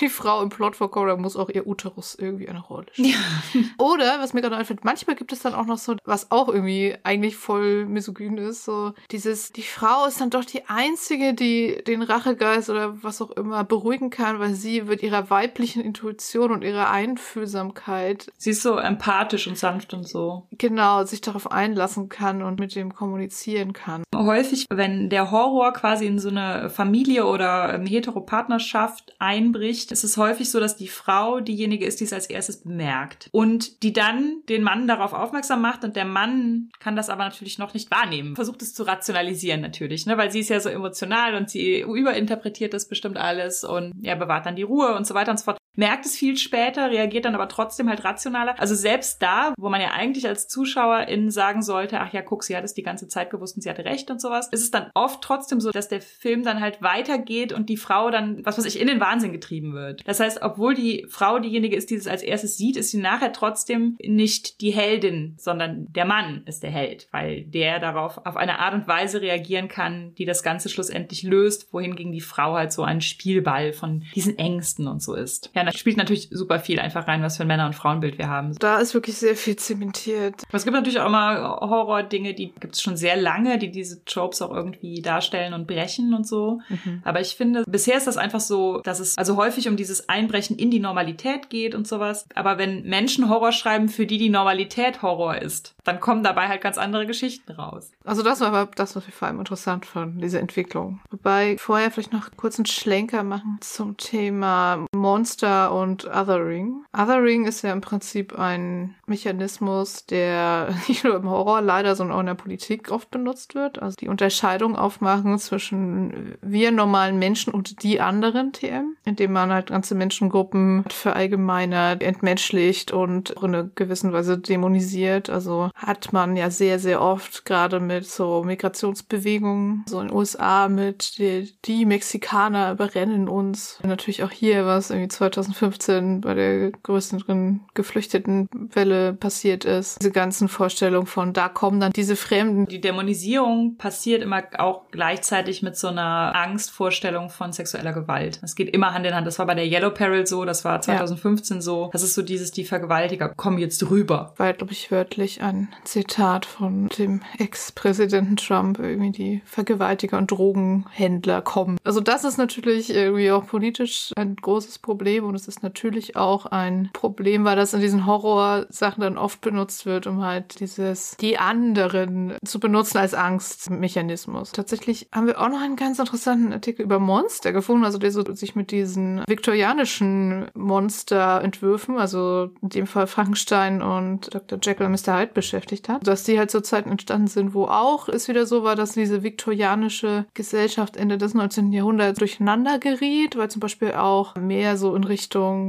Die 0.00 0.08
Frau 0.08 0.42
im 0.42 0.48
Plot 0.48 0.74
vor 0.74 0.90
Cora 0.90 1.16
muss 1.22 1.36
auch 1.36 1.48
ihr 1.48 1.66
Uterus 1.66 2.16
irgendwie 2.18 2.48
eine 2.48 2.60
Rolle 2.60 2.86
spielen. 2.92 3.14
Ja. 3.54 3.60
Oder, 3.78 4.18
was 4.20 4.34
mir 4.34 4.42
gerade 4.42 4.56
einfällt, 4.56 4.84
manchmal 4.84 5.16
gibt 5.16 5.32
es 5.32 5.40
dann 5.40 5.54
auch 5.54 5.66
noch 5.66 5.78
so, 5.78 5.96
was 6.04 6.30
auch 6.30 6.48
irgendwie 6.48 6.96
eigentlich 7.02 7.36
voll 7.36 7.86
misogyn 7.86 8.38
ist, 8.38 8.64
so 8.64 8.92
dieses, 9.10 9.52
die 9.52 9.62
Frau 9.62 10.06
ist 10.06 10.20
dann 10.20 10.30
doch 10.30 10.44
die 10.44 10.64
Einzige, 10.66 11.34
die 11.34 11.82
den 11.86 12.02
Rachegeist 12.02 12.70
oder 12.70 13.02
was 13.02 13.22
auch 13.22 13.30
immer 13.32 13.64
beruhigen 13.64 14.10
kann, 14.10 14.38
weil 14.38 14.54
sie 14.54 14.82
mit 14.82 15.02
ihrer 15.02 15.30
weiblichen 15.30 15.82
Intuition 15.82 16.52
und 16.52 16.64
ihrer 16.64 16.90
Einfühlsamkeit. 16.90 18.30
Sie 18.36 18.50
ist 18.50 18.62
so 18.62 18.76
empathisch 18.76 19.46
und 19.46 19.58
sanft 19.58 19.94
und 19.94 20.08
so. 20.08 20.46
Genau, 20.52 21.04
sich 21.04 21.20
darauf 21.20 21.50
einlassen 21.50 22.08
kann 22.08 22.42
und 22.42 22.58
mit 22.58 22.74
dem 22.74 22.94
kommunizieren 22.94 23.72
kann. 23.72 24.02
Häufig, 24.14 24.66
wenn 24.70 25.10
der 25.10 25.30
Horror 25.30 25.72
quasi 25.72 26.06
in 26.06 26.18
so 26.18 26.28
eine 26.28 26.70
Familie 26.70 27.26
oder 27.26 27.64
eine 27.64 27.88
Heteropartnerschaft 27.88 29.14
einbricht, 29.18 29.92
ist 29.92 30.04
es 30.04 30.16
häufig 30.16 30.50
so, 30.50 30.60
dass 30.60 30.76
die 30.76 30.88
Frau 30.88 31.11
diejenige 31.40 31.84
ist, 31.84 32.00
die 32.00 32.04
es 32.04 32.12
als 32.12 32.26
erstes 32.26 32.62
bemerkt 32.62 33.28
und 33.32 33.82
die 33.82 33.92
dann 33.92 34.42
den 34.48 34.62
Mann 34.62 34.86
darauf 34.86 35.12
aufmerksam 35.12 35.62
macht 35.62 35.84
und 35.84 35.96
der 35.96 36.04
Mann 36.04 36.70
kann 36.80 36.96
das 36.96 37.10
aber 37.10 37.24
natürlich 37.24 37.58
noch 37.58 37.74
nicht 37.74 37.90
wahrnehmen. 37.90 38.34
Versucht 38.34 38.62
es 38.62 38.74
zu 38.74 38.82
rationalisieren 38.84 39.60
natürlich, 39.60 40.06
ne, 40.06 40.18
weil 40.18 40.30
sie 40.30 40.40
ist 40.40 40.50
ja 40.50 40.60
so 40.60 40.68
emotional 40.68 41.34
und 41.34 41.50
sie 41.50 41.80
überinterpretiert 41.80 42.74
das 42.74 42.88
bestimmt 42.88 43.16
alles 43.16 43.64
und 43.64 43.94
er 44.02 44.16
bewahrt 44.16 44.46
dann 44.46 44.56
die 44.56 44.62
Ruhe 44.62 44.94
und 44.94 45.06
so 45.06 45.14
weiter 45.14 45.30
und 45.30 45.38
so 45.38 45.44
fort 45.44 45.58
merkt 45.74 46.06
es 46.06 46.16
viel 46.16 46.36
später, 46.36 46.90
reagiert 46.90 47.24
dann 47.24 47.34
aber 47.34 47.48
trotzdem 47.48 47.88
halt 47.88 48.04
rationaler. 48.04 48.58
Also 48.58 48.74
selbst 48.74 49.22
da, 49.22 49.54
wo 49.58 49.68
man 49.68 49.80
ja 49.80 49.92
eigentlich 49.92 50.26
als 50.26 50.48
Zuschauerin 50.48 51.30
sagen 51.30 51.62
sollte, 51.62 52.00
ach 52.00 52.12
ja, 52.12 52.22
guck, 52.22 52.44
sie 52.44 52.56
hat 52.56 52.64
es 52.64 52.74
die 52.74 52.82
ganze 52.82 53.08
Zeit 53.08 53.30
gewusst 53.30 53.56
und 53.56 53.62
sie 53.62 53.70
hatte 53.70 53.84
recht 53.84 54.10
und 54.10 54.20
sowas, 54.20 54.48
ist 54.50 54.62
es 54.62 54.70
dann 54.70 54.90
oft 54.94 55.22
trotzdem 55.22 55.60
so, 55.60 55.70
dass 55.70 55.88
der 55.88 56.00
Film 56.00 56.42
dann 56.42 56.60
halt 56.60 56.82
weitergeht 56.82 57.52
und 57.52 57.68
die 57.68 57.76
Frau 57.76 58.10
dann, 58.10 58.44
was 58.44 58.58
weiß 58.58 58.66
ich, 58.66 58.80
in 58.80 58.86
den 58.86 59.00
Wahnsinn 59.00 59.32
getrieben 59.32 59.74
wird. 59.74 60.06
Das 60.06 60.20
heißt, 60.20 60.42
obwohl 60.42 60.74
die 60.74 61.06
Frau 61.08 61.38
diejenige 61.38 61.76
ist, 61.76 61.90
die 61.90 61.94
es 61.94 62.06
als 62.06 62.22
erstes 62.22 62.56
sieht, 62.56 62.76
ist 62.76 62.90
sie 62.90 62.98
nachher 62.98 63.32
trotzdem 63.32 63.96
nicht 64.02 64.60
die 64.60 64.72
Heldin, 64.72 65.34
sondern 65.38 65.86
der 65.92 66.04
Mann 66.04 66.42
ist 66.46 66.62
der 66.62 66.70
Held, 66.70 67.08
weil 67.12 67.44
der 67.44 67.78
darauf 67.78 68.18
auf 68.26 68.36
eine 68.36 68.58
Art 68.58 68.74
und 68.74 68.88
Weise 68.88 69.20
reagieren 69.20 69.68
kann, 69.68 70.14
die 70.14 70.24
das 70.24 70.42
Ganze 70.42 70.68
schlussendlich 70.68 71.22
löst, 71.22 71.72
wohingegen 71.72 72.12
die 72.12 72.20
Frau 72.20 72.54
halt 72.54 72.72
so 72.72 72.82
ein 72.82 73.00
Spielball 73.00 73.72
von 73.72 74.04
diesen 74.14 74.38
Ängsten 74.38 74.86
und 74.86 75.02
so 75.02 75.14
ist. 75.14 75.50
Ja, 75.54 75.61
da 75.64 75.72
spielt 75.72 75.96
natürlich 75.96 76.28
super 76.30 76.58
viel 76.58 76.80
einfach 76.80 77.08
rein, 77.08 77.22
was 77.22 77.36
für 77.36 77.44
ein 77.44 77.48
Männer- 77.48 77.66
und 77.66 77.74
Frauenbild 77.74 78.18
wir 78.18 78.28
haben. 78.28 78.54
Da 78.58 78.78
ist 78.78 78.94
wirklich 78.94 79.16
sehr 79.16 79.36
viel 79.36 79.56
zementiert. 79.56 80.42
Aber 80.48 80.56
es 80.56 80.64
gibt 80.64 80.74
natürlich 80.74 81.00
auch 81.00 81.06
immer 81.06 81.58
Horror-Dinge, 81.60 82.34
die 82.34 82.52
gibt 82.52 82.74
es 82.74 82.82
schon 82.82 82.96
sehr 82.96 83.16
lange, 83.16 83.58
die 83.58 83.70
diese 83.70 84.04
Tropes 84.04 84.42
auch 84.42 84.52
irgendwie 84.52 85.02
darstellen 85.02 85.54
und 85.54 85.66
brechen 85.66 86.14
und 86.14 86.26
so. 86.26 86.60
Mhm. 86.68 87.02
Aber 87.04 87.20
ich 87.20 87.36
finde, 87.36 87.64
bisher 87.66 87.96
ist 87.96 88.06
das 88.06 88.16
einfach 88.16 88.40
so, 88.40 88.80
dass 88.80 89.00
es 89.00 89.16
also 89.18 89.36
häufig 89.36 89.68
um 89.68 89.76
dieses 89.76 90.08
Einbrechen 90.08 90.56
in 90.56 90.70
die 90.70 90.80
Normalität 90.80 91.50
geht 91.50 91.74
und 91.74 91.86
sowas. 91.86 92.26
Aber 92.34 92.58
wenn 92.58 92.84
Menschen 92.84 93.28
Horror 93.28 93.52
schreiben, 93.52 93.88
für 93.88 94.06
die 94.06 94.18
die 94.18 94.30
Normalität 94.30 95.02
Horror 95.02 95.36
ist, 95.36 95.74
dann 95.84 96.00
kommen 96.00 96.22
dabei 96.22 96.48
halt 96.48 96.60
ganz 96.60 96.78
andere 96.78 97.06
Geschichten 97.06 97.52
raus. 97.52 97.90
Also 98.04 98.22
das 98.22 98.40
war 98.40 98.48
aber 98.48 98.70
das, 98.74 98.96
was 98.96 99.06
wir 99.06 99.12
vor 99.12 99.28
allem 99.28 99.38
interessant 99.38 99.86
fanden, 99.86 100.20
diese 100.20 100.38
Entwicklung. 100.38 101.00
Wobei 101.10 101.56
vorher 101.58 101.90
vielleicht 101.90 102.12
noch 102.12 102.30
kurz 102.36 102.58
einen 102.58 102.66
Schlenker 102.66 103.24
machen 103.24 103.58
zum 103.60 103.96
Thema 103.96 104.86
Monster 104.94 105.51
und 105.66 106.06
Othering. 106.06 106.84
Othering 106.96 107.46
ist 107.46 107.62
ja 107.62 107.72
im 107.72 107.80
Prinzip 107.80 108.38
ein 108.38 108.94
Mechanismus, 109.06 110.06
der 110.06 110.74
nicht 110.88 111.04
nur 111.04 111.16
im 111.16 111.28
Horror 111.28 111.60
leider, 111.60 111.96
sondern 111.96 112.16
auch 112.16 112.20
in 112.20 112.26
der 112.26 112.34
Politik 112.34 112.90
oft 112.90 113.10
benutzt 113.10 113.54
wird. 113.54 113.80
Also 113.80 113.96
die 113.96 114.08
Unterscheidung 114.08 114.76
aufmachen 114.76 115.38
zwischen 115.38 116.36
wir 116.42 116.72
normalen 116.72 117.18
Menschen 117.18 117.52
und 117.52 117.82
die 117.82 118.00
anderen 118.00 118.52
TM, 118.52 118.96
indem 119.04 119.32
man 119.32 119.52
halt 119.52 119.68
ganze 119.68 119.94
Menschengruppen 119.94 120.84
verallgemeinert, 120.88 122.02
entmenschlicht 122.02 122.92
und 122.92 123.30
in 123.30 123.44
einer 123.44 123.64
gewissen 123.74 124.12
Weise 124.12 124.38
dämonisiert. 124.38 125.30
Also 125.30 125.70
hat 125.74 126.12
man 126.12 126.36
ja 126.36 126.50
sehr, 126.50 126.78
sehr 126.78 127.00
oft, 127.00 127.44
gerade 127.44 127.80
mit 127.80 128.06
so 128.06 128.42
Migrationsbewegungen, 128.44 129.84
so 129.88 130.00
in 130.00 130.08
den 130.08 130.16
USA 130.16 130.68
mit 130.68 131.18
die, 131.18 131.52
die 131.64 131.84
Mexikaner 131.84 132.72
überrennen 132.72 133.28
uns. 133.28 133.78
natürlich 133.82 134.22
auch 134.22 134.30
hier, 134.30 134.66
was 134.66 134.90
irgendwie 134.90 135.08
2015 135.44 136.20
bei 136.20 136.34
der 136.34 136.70
größeren 136.70 137.60
Geflüchtetenwelle 137.74 139.12
passiert 139.14 139.64
ist. 139.64 140.00
Diese 140.00 140.12
ganzen 140.12 140.48
Vorstellungen 140.48 141.06
von, 141.06 141.32
da 141.32 141.48
kommen 141.48 141.80
dann 141.80 141.92
diese 141.92 142.16
Fremden. 142.16 142.66
Die 142.66 142.80
Dämonisierung 142.80 143.76
passiert 143.76 144.22
immer 144.22 144.42
auch 144.58 144.82
gleichzeitig 144.90 145.62
mit 145.62 145.76
so 145.76 145.88
einer 145.88 146.34
Angstvorstellung 146.34 147.30
von 147.30 147.52
sexueller 147.52 147.92
Gewalt. 147.92 148.40
Es 148.42 148.54
geht 148.54 148.72
immer 148.74 148.94
Hand 148.94 149.06
in 149.06 149.14
Hand. 149.14 149.26
Das 149.26 149.38
war 149.38 149.46
bei 149.46 149.54
der 149.54 149.66
Yellow 149.66 149.90
Peril 149.90 150.26
so, 150.26 150.44
das 150.44 150.64
war 150.64 150.80
2015 150.80 151.56
ja. 151.56 151.60
so. 151.60 151.90
Das 151.92 152.02
ist 152.02 152.14
so 152.14 152.22
dieses, 152.22 152.52
die 152.52 152.64
Vergewaltiger 152.64 153.28
kommen 153.30 153.58
jetzt 153.58 153.90
rüber. 153.90 154.34
Weil, 154.36 154.54
glaube 154.54 154.72
ich, 154.72 154.90
wörtlich 154.90 155.42
ein 155.42 155.68
Zitat 155.84 156.46
von 156.46 156.88
dem 156.98 157.22
Ex-Präsidenten 157.38 158.36
Trump, 158.36 158.78
irgendwie 158.78 159.10
die 159.10 159.42
Vergewaltiger 159.44 160.18
und 160.18 160.30
Drogenhändler 160.30 161.42
kommen. 161.42 161.78
Also 161.84 162.00
das 162.00 162.24
ist 162.24 162.38
natürlich 162.38 162.90
irgendwie 162.90 163.30
auch 163.30 163.46
politisch 163.46 164.12
ein 164.16 164.36
großes 164.36 164.78
Problem 164.78 165.24
und 165.32 165.36
es 165.36 165.48
ist 165.48 165.62
natürlich 165.62 166.14
auch 166.14 166.44
ein 166.44 166.90
Problem, 166.92 167.44
weil 167.44 167.56
das 167.56 167.72
in 167.72 167.80
diesen 167.80 168.04
Horrorsachen 168.04 169.00
dann 169.00 169.16
oft 169.16 169.40
benutzt 169.40 169.86
wird, 169.86 170.06
um 170.06 170.22
halt 170.22 170.60
dieses 170.60 171.16
die 171.16 171.38
anderen 171.38 172.36
zu 172.44 172.60
benutzen 172.60 172.98
als 172.98 173.14
Angstmechanismus. 173.14 174.52
Tatsächlich 174.52 175.08
haben 175.10 175.26
wir 175.26 175.40
auch 175.40 175.48
noch 175.48 175.62
einen 175.62 175.76
ganz 175.76 175.98
interessanten 175.98 176.52
Artikel 176.52 176.82
über 176.82 176.98
Monster 176.98 177.52
gefunden, 177.52 177.86
also 177.86 177.96
der 177.96 178.12
so 178.12 178.22
sich 178.34 178.54
mit 178.54 178.70
diesen 178.70 179.24
viktorianischen 179.26 180.50
Monsterentwürfen, 180.52 181.96
also 181.96 182.50
in 182.60 182.68
dem 182.68 182.86
Fall 182.86 183.06
Frankenstein 183.06 183.80
und 183.80 184.34
Dr. 184.34 184.58
Jekyll 184.62 184.86
und 184.86 184.92
Mr. 184.92 185.18
Hyde 185.18 185.32
beschäftigt 185.32 185.88
hat. 185.88 186.06
Dass 186.06 186.24
die 186.24 186.38
halt 186.38 186.50
zu 186.50 186.60
Zeiten 186.60 186.90
entstanden 186.90 187.28
sind, 187.28 187.54
wo 187.54 187.64
auch 187.64 188.10
es 188.10 188.28
wieder 188.28 188.44
so 188.44 188.64
war, 188.64 188.76
dass 188.76 188.92
diese 188.92 189.22
viktorianische 189.22 190.26
Gesellschaft 190.34 190.98
Ende 190.98 191.16
des 191.16 191.32
19. 191.32 191.72
Jahrhunderts 191.72 192.18
durcheinander 192.18 192.78
geriet, 192.78 193.38
weil 193.38 193.50
zum 193.50 193.60
Beispiel 193.60 193.92
auch 193.92 194.34
mehr 194.36 194.76
so 194.76 194.94
in 194.94 195.04
Richtung 195.04 195.21